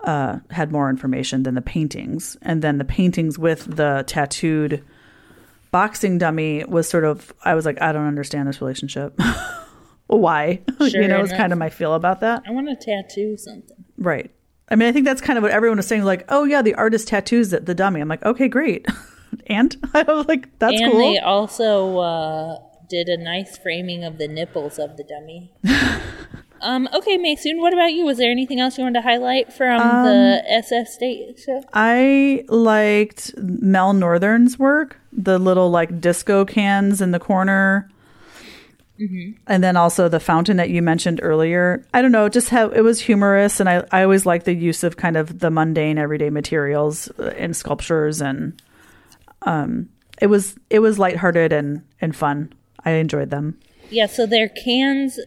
uh, 0.00 0.38
had 0.50 0.70
more 0.70 0.90
information 0.90 1.42
than 1.42 1.54
the 1.54 1.62
paintings, 1.62 2.36
and 2.42 2.62
then 2.62 2.78
the 2.78 2.84
paintings 2.84 3.38
with 3.38 3.76
the 3.76 4.04
tattooed 4.06 4.84
boxing 5.70 6.18
dummy 6.18 6.64
was 6.64 6.88
sort 6.88 7.04
of. 7.04 7.32
I 7.44 7.54
was 7.54 7.64
like, 7.64 7.80
I 7.80 7.92
don't 7.92 8.06
understand 8.06 8.48
this 8.48 8.60
relationship. 8.60 9.18
Why? 10.06 10.60
Sure 10.78 11.00
you 11.00 11.08
know, 11.08 11.20
it's 11.22 11.32
kind 11.32 11.52
of 11.52 11.58
my 11.58 11.70
feel 11.70 11.94
about 11.94 12.20
that. 12.20 12.42
I 12.46 12.50
want 12.50 12.68
to 12.68 12.76
tattoo 12.76 13.38
something. 13.38 13.84
Right. 13.96 14.30
I 14.68 14.76
mean, 14.76 14.88
I 14.88 14.92
think 14.92 15.06
that's 15.06 15.20
kind 15.20 15.38
of 15.38 15.42
what 15.42 15.52
everyone 15.52 15.78
was 15.78 15.86
saying. 15.86 16.04
Like, 16.04 16.24
oh 16.28 16.44
yeah, 16.44 16.62
the 16.62 16.74
artist 16.74 17.08
tattoos 17.08 17.50
the, 17.50 17.60
the 17.60 17.74
dummy. 17.74 18.00
I'm 18.00 18.08
like, 18.08 18.24
okay, 18.24 18.48
great. 18.48 18.86
and 19.46 19.76
I 19.94 20.02
was 20.02 20.26
like, 20.26 20.58
that's 20.58 20.80
and 20.80 20.92
cool. 20.92 21.00
they 21.00 21.18
also 21.18 21.98
uh, 21.98 22.58
did 22.88 23.08
a 23.08 23.16
nice 23.16 23.56
framing 23.58 24.04
of 24.04 24.18
the 24.18 24.28
nipples 24.28 24.78
of 24.78 24.96
the 24.96 25.04
dummy. 25.04 25.52
um, 26.60 26.88
okay, 26.94 27.18
Maysoun, 27.18 27.58
what 27.58 27.72
about 27.72 27.92
you? 27.92 28.04
Was 28.04 28.18
there 28.18 28.30
anything 28.30 28.60
else 28.60 28.78
you 28.78 28.84
wanted 28.84 29.00
to 29.00 29.08
highlight 29.08 29.52
from 29.52 29.80
Um, 29.80 30.04
the 30.04 30.42
SF 30.50 30.86
State 30.86 31.38
show? 31.38 31.62
I 31.72 32.44
liked 32.48 33.32
Mel 33.36 33.92
Northern's 33.92 34.58
work, 34.58 34.98
the 35.12 35.38
little 35.38 35.70
like 35.70 36.00
disco 36.00 36.44
cans 36.44 37.00
in 37.00 37.10
the 37.10 37.20
corner. 37.20 37.88
And 39.46 39.62
then 39.62 39.76
also 39.76 40.08
the 40.08 40.20
fountain 40.20 40.56
that 40.56 40.70
you 40.70 40.80
mentioned 40.80 41.20
earlier. 41.22 41.84
I 41.92 42.00
don't 42.00 42.12
know, 42.12 42.28
just 42.28 42.48
how 42.48 42.68
it 42.68 42.80
was 42.80 43.00
humorous, 43.00 43.60
and 43.60 43.68
I, 43.68 43.84
I 43.90 44.02
always 44.04 44.24
like 44.24 44.44
the 44.44 44.54
use 44.54 44.82
of 44.84 44.96
kind 44.96 45.16
of 45.16 45.40
the 45.40 45.50
mundane 45.50 45.98
everyday 45.98 46.30
materials 46.30 47.10
uh, 47.18 47.30
in 47.36 47.52
sculptures, 47.54 48.22
and 48.22 48.62
um, 49.44 49.88
it 50.20 50.26
was 50.26 50.56
it 50.70 50.80
was 50.80 50.98
lighthearted 50.98 51.52
and 51.52 51.82
and 52.00 52.14
fun. 52.14 52.52
I 52.84 52.92
enjoyed 52.92 53.30
them. 53.30 53.58
Yeah, 53.90 54.06
so 54.06 54.26
they're 54.26 54.48
cans 54.48 55.18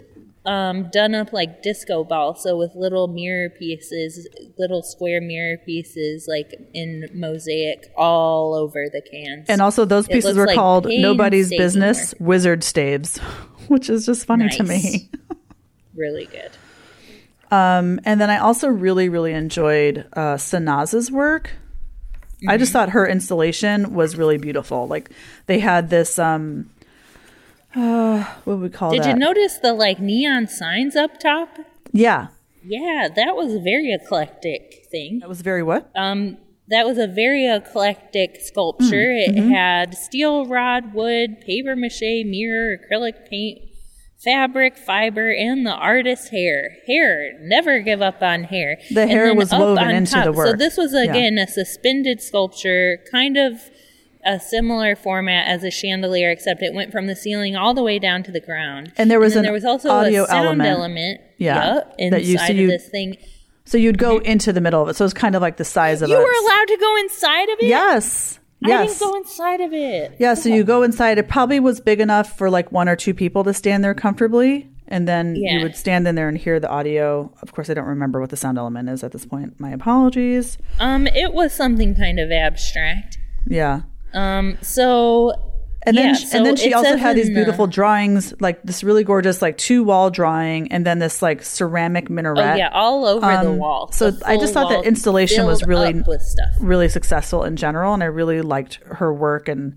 um, 0.47 0.89
done 0.91 1.13
up 1.13 1.33
like 1.33 1.61
disco 1.61 2.05
balls, 2.05 2.41
so 2.43 2.57
with 2.57 2.73
little 2.73 3.07
mirror 3.07 3.49
pieces, 3.49 4.27
little 4.57 4.81
square 4.81 5.19
mirror 5.19 5.57
pieces, 5.57 6.25
like 6.27 6.53
in 6.73 7.09
mosaic 7.13 7.91
all 7.97 8.55
over 8.55 8.85
the 8.91 9.01
cans. 9.01 9.49
And 9.49 9.61
also, 9.61 9.83
those 9.83 10.07
pieces 10.07 10.37
were 10.37 10.47
like 10.47 10.55
called 10.55 10.87
"Nobody's 10.89 11.49
Business" 11.49 12.15
wizard 12.19 12.63
staves, 12.63 13.17
which 13.67 13.89
is 13.89 14.05
just 14.05 14.25
funny 14.25 14.49
to 14.49 14.63
me. 14.63 15.09
really 15.95 16.25
good. 16.25 16.51
Um, 17.49 17.99
and 18.05 18.19
then 18.19 18.29
I 18.29 18.37
also 18.37 18.67
really, 18.67 19.09
really 19.09 19.33
enjoyed 19.33 20.05
uh, 20.13 20.35
Sanaz's 20.35 21.11
work. 21.11 21.51
I 22.43 22.51
Mm-hmm. 22.53 22.59
just 22.59 22.71
thought 22.71 22.89
her 22.89 23.07
installation 23.07 23.93
was 23.93 24.15
really 24.15 24.37
beautiful. 24.37 24.87
Like 24.87 25.09
they 25.47 25.59
had 25.59 25.89
this, 25.89 26.19
um, 26.19 26.69
uh, 27.75 28.23
what 28.43 28.57
would 28.59 28.61
we 28.61 28.69
call 28.69 28.91
it. 28.91 28.95
Did 28.97 29.03
that? 29.03 29.09
you 29.09 29.19
notice 29.19 29.57
the 29.57 29.73
like 29.73 29.99
neon 29.99 30.47
signs 30.47 30.95
up 30.95 31.19
top? 31.19 31.49
yeah, 31.91 32.27
Yeah, 32.63 33.07
that 33.15 33.35
was 33.35 33.53
a 33.53 33.59
very 33.59 33.91
eclectic 33.93 34.85
thing. 34.91 35.19
that 35.19 35.29
was 35.29 35.41
very 35.41 35.63
what? 35.63 35.89
Um, 35.95 36.37
that 36.69 36.85
was 36.85 36.97
a 36.97 37.07
very 37.07 37.47
eclectic 37.47 38.41
sculpture. 38.41 39.09
It 39.11 39.35
had 39.37 39.95
steel 39.97 40.45
rod, 40.45 40.93
wood, 40.93 41.39
paper 41.41 41.75
mache, 41.77 42.01
mirror, 42.25 42.77
acrylic 42.77 43.29
paint, 43.29 43.61
fabric, 44.23 44.77
fiber, 44.77 45.29
and 45.31 45.65
the 45.65 45.71
artist's 45.73 46.29
hair. 46.29 46.71
Hair. 46.87 47.33
Never 47.41 47.79
give 47.79 48.01
up 48.01 48.21
on 48.21 48.43
hair. 48.45 48.77
The 48.91 49.01
And 49.01 49.09
hair 49.11 49.33
was 49.35 49.51
woven 49.51 49.89
into 49.89 50.19
the 50.21 50.31
work. 50.31 50.47
So 50.47 50.53
this 50.53 50.77
was 50.77 50.93
Yeah. 50.93 51.03
again 51.11 51.37
a 51.37 51.47
suspended 51.47 52.21
sculpture, 52.21 52.99
kind 53.11 53.37
of 53.37 53.53
a 54.25 54.39
similar 54.39 54.95
format 54.95 55.47
as 55.47 55.63
a 55.63 55.71
chandelier, 55.71 56.29
except 56.31 56.61
it 56.61 56.73
went 56.73 56.91
from 56.91 57.07
the 57.07 57.15
ceiling 57.15 57.55
all 57.55 57.73
the 57.73 57.83
way 57.83 57.97
down 57.99 58.23
to 58.23 58.31
the 58.31 58.41
ground. 58.41 58.91
And 58.97 59.09
there 59.09 59.19
was 59.19 59.33
then 59.35 59.39
an 59.41 59.43
there 59.45 59.53
was 59.53 59.63
also 59.63 59.89
audio 59.89 60.23
a 60.23 60.27
sound 60.27 60.45
element. 60.47 60.69
element. 60.69 61.21
Yeah, 61.37 61.81
that 62.09 62.25
you- 62.25 62.37
so 62.37 62.41
inside 62.43 62.55
you- 62.55 62.65
of 62.65 62.71
this 62.71 62.89
thing. 62.89 63.17
So 63.65 63.77
you'd 63.77 63.97
go 63.97 64.17
into 64.19 64.51
the 64.53 64.61
middle 64.61 64.81
of 64.81 64.89
it. 64.89 64.95
So 64.95 65.03
it's 65.05 65.13
kind 65.13 65.35
of 65.35 65.41
like 65.41 65.57
the 65.57 65.65
size 65.65 66.01
of 66.01 66.09
a 66.09 66.11
You 66.11 66.17
a. 66.17 66.21
were 66.21 66.25
allowed 66.25 66.67
to 66.69 66.77
go 66.79 66.95
inside 66.97 67.49
of 67.49 67.59
it. 67.59 67.67
Yes. 67.67 68.39
I 68.63 68.69
Yes. 68.69 68.97
didn't 68.99 69.11
go 69.11 69.17
inside 69.17 69.61
of 69.61 69.73
it. 69.73 70.15
Yeah, 70.19 70.33
so 70.33 70.49
you 70.49 70.63
go 70.63 70.81
inside. 70.83 71.17
It 71.17 71.27
probably 71.27 71.59
was 71.59 71.79
big 71.79 71.99
enough 71.99 72.37
for 72.37 72.49
like 72.49 72.71
one 72.71 72.89
or 72.89 72.95
two 72.95 73.13
people 73.13 73.43
to 73.43 73.53
stand 73.53 73.83
there 73.83 73.93
comfortably. 73.93 74.67
And 74.89 75.07
then 75.07 75.35
Yeah. 75.35 75.57
you 75.57 75.63
would 75.63 75.75
stand 75.75 76.07
in 76.07 76.15
there 76.15 76.29
and 76.29 76.37
hear 76.37 76.59
the 76.59 76.69
audio. 76.69 77.31
Of 77.41 77.51
course, 77.53 77.69
I 77.69 77.73
don't 77.73 77.85
remember 77.85 78.19
what 78.21 78.29
the 78.29 78.37
sound 78.37 78.57
element 78.57 78.87
is 78.89 79.03
at 79.03 79.11
this 79.11 79.25
point. 79.25 79.59
My 79.59 79.71
apologies. 79.71 80.57
Um, 80.79 81.07
it 81.07 81.33
was 81.33 81.53
something 81.53 81.93
kind 81.93 82.19
of 82.19 82.31
abstract. 82.31 83.17
Yeah. 83.45 83.81
Um, 84.13 84.57
so 84.61 85.33
And 85.87 85.97
then, 85.97 86.07
yeah, 86.09 86.13
so 86.15 86.37
and 86.37 86.45
then 86.45 86.55
she 86.57 86.73
also 86.73 86.97
had 86.97 87.15
these 87.15 87.27
in 87.29 87.33
the- 87.33 87.39
beautiful 87.39 87.65
drawings, 87.65 88.33
like 88.39 88.61
this 88.63 88.83
really 88.83 89.03
gorgeous, 89.03 89.41
like 89.41 89.57
two 89.57 89.83
wall 89.83 90.09
drawing, 90.09 90.71
and 90.71 90.85
then 90.85 90.99
this 90.99 91.21
like 91.21 91.41
ceramic 91.43 92.07
Oh 92.09 92.13
minaret. 92.13 92.57
yeah, 92.57 92.69
all 92.73 93.05
over 93.05 93.25
the 93.25 93.49
Um, 93.51 93.57
wall. 93.57 93.89
so 93.93 94.11
The 94.11 94.27
I 94.27 94.37
just 94.37 94.53
thought 94.53 94.69
that 94.69 94.85
installation 94.85 95.45
was 95.45 95.63
really- 95.65 95.99
up 95.99 96.07
with 96.07 96.21
stuff. 96.21 96.49
really 96.59 96.89
successful 96.89 97.43
in 97.43 97.55
general, 97.55 97.93
and 97.93 98.03
I 98.03 98.07
really 98.07 98.41
liked 98.41 98.79
her 98.85 99.13
work 99.13 99.47
and 99.47 99.75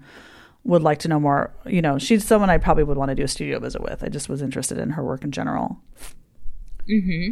would 0.64 0.82
like 0.82 0.98
to 0.98 1.08
know 1.08 1.18
more. 1.20 1.54
You 1.64 1.80
know, 1.80 1.96
she's 1.98 2.26
someone 2.26 2.50
I 2.50 2.58
probably 2.58 2.84
would 2.84 2.98
want 2.98 3.08
to 3.10 3.14
do 3.14 3.22
a 3.22 3.28
studio 3.28 3.58
visit 3.60 3.80
with. 3.82 4.02
I 4.04 4.08
just 4.08 4.28
was 4.28 4.42
interested 4.42 4.76
in 4.78 4.90
her 4.90 5.04
work 5.04 5.24
in 5.24 5.30
general. 5.30 5.78
Hmm. 6.88 7.30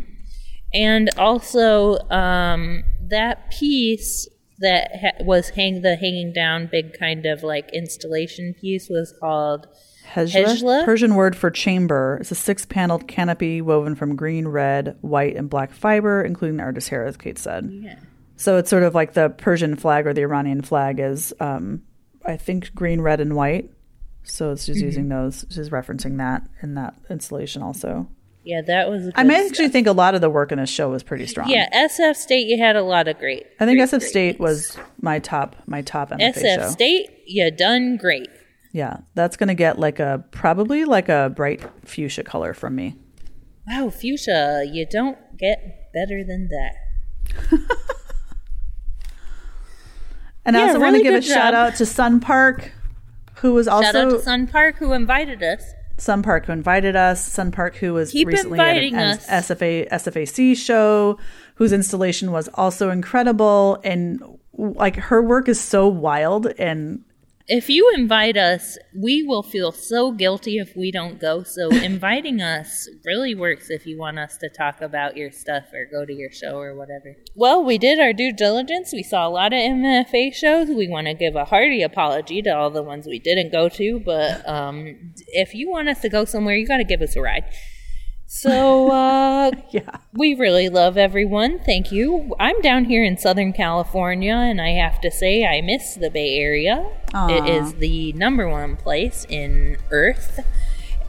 And 0.72 1.10
also, 1.18 1.98
um, 2.10 2.84
that 3.08 3.50
piece 3.50 4.28
that 4.60 4.90
ha- 5.00 5.24
was 5.24 5.50
hang 5.50 5.82
the 5.82 5.96
hanging 5.96 6.32
down 6.32 6.68
big 6.70 6.98
kind 6.98 7.26
of 7.26 7.42
like 7.42 7.70
installation 7.72 8.54
piece 8.60 8.88
was 8.88 9.14
called 9.20 9.66
Hejla, 10.14 10.44
Hejla? 10.44 10.84
Persian 10.84 11.14
word 11.14 11.36
for 11.36 11.50
chamber. 11.50 12.18
It's 12.20 12.30
a 12.30 12.34
six-paneled 12.34 13.06
canopy 13.08 13.60
woven 13.60 13.94
from 13.94 14.16
green, 14.16 14.48
red, 14.48 14.96
white, 15.02 15.36
and 15.36 15.50
black 15.50 15.72
fiber, 15.72 16.22
including 16.22 16.56
the 16.56 16.62
artist 16.62 16.88
hair, 16.88 17.04
as 17.06 17.16
Kate 17.16 17.38
said. 17.38 17.68
yeah. 17.70 17.98
So 18.36 18.56
it's 18.56 18.70
sort 18.70 18.84
of 18.84 18.94
like 18.94 19.14
the 19.14 19.30
Persian 19.30 19.74
flag 19.74 20.06
or 20.06 20.14
the 20.14 20.20
Iranian 20.22 20.62
flag 20.62 21.00
is, 21.00 21.34
um, 21.40 21.82
I 22.24 22.36
think, 22.36 22.72
green, 22.72 23.00
red, 23.00 23.20
and 23.20 23.34
white. 23.34 23.70
So 24.22 24.52
it's 24.52 24.64
just 24.64 24.80
using 24.80 25.08
those. 25.08 25.44
She's 25.50 25.70
referencing 25.70 26.18
that 26.18 26.46
in 26.62 26.74
that 26.74 26.94
installation 27.10 27.62
also. 27.62 28.08
Yeah, 28.48 28.62
that 28.62 28.88
was. 28.88 29.10
I 29.14 29.24
actually 29.46 29.68
think 29.68 29.86
a 29.86 29.92
lot 29.92 30.14
of 30.14 30.22
the 30.22 30.30
work 30.30 30.52
in 30.52 30.58
this 30.58 30.70
show 30.70 30.88
was 30.88 31.02
pretty 31.02 31.26
strong. 31.26 31.50
Yeah, 31.50 31.68
SF 31.86 32.16
State, 32.16 32.46
you 32.46 32.56
had 32.56 32.76
a 32.76 32.82
lot 32.82 33.06
of 33.06 33.18
great. 33.18 33.46
I 33.60 33.66
think 33.66 33.78
great, 33.78 33.90
SF 33.90 34.00
State 34.02 34.40
was 34.40 34.74
my 35.02 35.18
top, 35.18 35.54
my 35.66 35.82
top 35.82 36.08
MFA 36.08 36.32
SF 36.32 36.56
show. 36.56 36.70
State, 36.70 37.10
you 37.26 37.50
done 37.50 37.98
great. 37.98 38.26
Yeah, 38.72 39.00
that's 39.14 39.36
gonna 39.36 39.54
get 39.54 39.78
like 39.78 40.00
a 40.00 40.24
probably 40.30 40.86
like 40.86 41.10
a 41.10 41.30
bright 41.36 41.62
fuchsia 41.84 42.24
color 42.24 42.54
from 42.54 42.74
me. 42.74 42.96
Wow, 43.66 43.90
fuchsia, 43.90 44.64
you 44.66 44.86
don't 44.90 45.18
get 45.36 45.92
better 45.92 46.24
than 46.24 46.48
that. 46.48 47.60
And 50.46 50.56
I 50.56 50.60
Yeah, 50.60 50.66
also 50.68 50.80
want 50.80 50.96
to 50.96 51.02
give 51.02 51.12
a 51.14 51.18
good 51.18 51.24
shout 51.26 51.52
out 51.52 51.74
to 51.74 51.84
Sun 51.84 52.20
Park, 52.20 52.72
who 53.40 53.52
was 53.52 53.68
also 53.68 53.82
Shout 53.84 53.94
out 53.96 54.10
to 54.12 54.22
Sun 54.22 54.46
Park 54.46 54.76
who 54.76 54.94
invited 54.94 55.42
us. 55.42 55.62
Sun 55.98 56.22
Park 56.22 56.46
who 56.46 56.52
invited 56.52 56.96
us. 56.96 57.24
Sun 57.24 57.52
Park 57.52 57.76
who 57.76 57.94
was 57.94 58.12
Keep 58.12 58.28
recently 58.28 58.58
at 58.58 58.76
an 58.76 58.94
us. 58.94 59.26
SFA 59.26 59.88
SFAC 59.90 60.56
show, 60.56 61.18
whose 61.56 61.72
installation 61.72 62.32
was 62.32 62.48
also 62.54 62.90
incredible, 62.90 63.80
and 63.84 64.22
like 64.52 64.96
her 64.96 65.22
work 65.22 65.48
is 65.48 65.60
so 65.60 65.86
wild 65.86 66.46
and 66.58 67.04
If 67.50 67.70
you 67.70 67.90
invite 67.96 68.36
us, 68.36 68.76
we 68.94 69.22
will 69.22 69.42
feel 69.42 69.72
so 69.72 70.12
guilty 70.12 70.58
if 70.58 70.76
we 70.76 70.90
don't 70.90 71.18
go. 71.18 71.42
So 71.44 71.68
inviting 71.72 72.42
us 72.42 72.86
really 73.06 73.34
works 73.34 73.70
if 73.70 73.86
you 73.86 73.98
want 73.98 74.18
us 74.18 74.36
to 74.38 74.50
talk 74.50 74.82
about 74.82 75.16
your 75.16 75.32
stuff 75.32 75.64
or 75.72 75.86
go 75.90 76.04
to 76.04 76.12
your 76.12 76.30
show 76.30 76.58
or 76.58 76.74
whatever. 76.74 77.16
Well, 77.34 77.64
we 77.64 77.78
did 77.78 78.00
our 78.00 78.12
due 78.12 78.34
diligence. 78.34 78.92
We 78.92 79.02
saw 79.02 79.26
a 79.26 79.30
lot 79.30 79.54
of 79.54 79.60
MFA 79.60 80.34
shows. 80.34 80.68
We 80.68 80.88
want 80.88 81.06
to 81.06 81.14
give 81.14 81.36
a 81.36 81.46
hearty 81.46 81.80
apology 81.82 82.42
to 82.42 82.50
all 82.50 82.68
the 82.68 82.82
ones 82.82 83.06
we 83.06 83.18
didn't 83.18 83.50
go 83.50 83.70
to, 83.70 83.98
but 84.00 84.46
um, 84.46 85.14
if 85.28 85.54
you 85.54 85.70
want 85.70 85.88
us 85.88 86.02
to 86.02 86.10
go 86.10 86.26
somewhere, 86.26 86.54
you 86.54 86.66
got 86.66 86.76
to 86.76 86.84
give 86.84 87.00
us 87.00 87.16
a 87.16 87.22
ride. 87.22 87.44
So 88.30 88.90
uh, 88.92 89.50
yeah. 89.70 89.96
we 90.12 90.34
really 90.34 90.68
love 90.68 90.96
everyone. 90.96 91.58
Thank 91.60 91.90
you. 91.90 92.36
I'm 92.38 92.60
down 92.60 92.84
here 92.84 93.02
in 93.02 93.16
Southern 93.16 93.52
California, 93.52 94.34
and 94.34 94.60
I 94.60 94.72
have 94.72 95.00
to 95.00 95.10
say, 95.10 95.44
I 95.44 95.62
miss 95.62 95.94
the 95.94 96.10
Bay 96.10 96.38
Area. 96.38 96.86
It 97.14 97.48
is 97.48 97.74
the 97.74 98.12
number 98.12 98.46
one 98.46 98.76
place 98.76 99.24
in 99.30 99.78
Earth, 99.90 100.40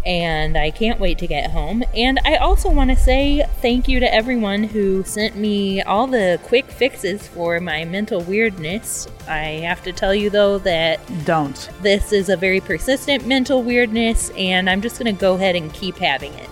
and 0.06 0.58
I 0.58 0.72
can't 0.72 0.98
wait 0.98 1.18
to 1.18 1.28
get 1.28 1.52
home. 1.52 1.84
And 1.94 2.22
I 2.24 2.38
also 2.38 2.72
want 2.72 2.90
to 2.90 2.96
say 2.96 3.46
thank 3.62 3.90
you 3.90 4.00
to 4.00 4.14
everyone 4.14 4.64
who 4.64 5.04
sent 5.04 5.36
me 5.36 5.82
all 5.82 6.08
the 6.08 6.40
quick 6.46 6.72
fixes 6.72 7.28
for 7.28 7.60
my 7.60 7.84
mental 7.84 8.22
weirdness. 8.22 9.10
I 9.28 9.60
have 9.68 9.84
to 9.84 9.92
tell 9.92 10.16
you, 10.16 10.30
though, 10.30 10.58
that 10.60 11.02
Don't. 11.26 11.70
this 11.82 12.14
is 12.14 12.30
a 12.30 12.38
very 12.38 12.62
persistent 12.62 13.28
mental 13.28 13.62
weirdness, 13.62 14.30
and 14.38 14.70
I'm 14.70 14.82
just 14.82 14.98
going 14.98 15.14
to 15.14 15.20
go 15.20 15.36
ahead 15.36 15.58
and 15.58 15.74
keep 15.74 15.98
having 15.98 16.34
it. 16.36 16.49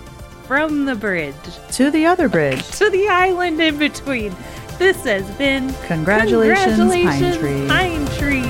From 0.48 0.86
the 0.86 0.94
bridge 0.94 1.34
To 1.72 1.90
the 1.90 2.06
other 2.06 2.26
bridge. 2.26 2.66
to 2.78 2.88
the 2.88 3.06
island 3.06 3.60
in 3.60 3.78
between. 3.78 4.34
This 4.78 5.04
has 5.04 5.30
been 5.32 5.74
Congratulations, 5.86 6.78
Pine 6.78 7.38
Tree. 7.38 7.66
Pine 7.68 8.06
Tree. 8.16 8.47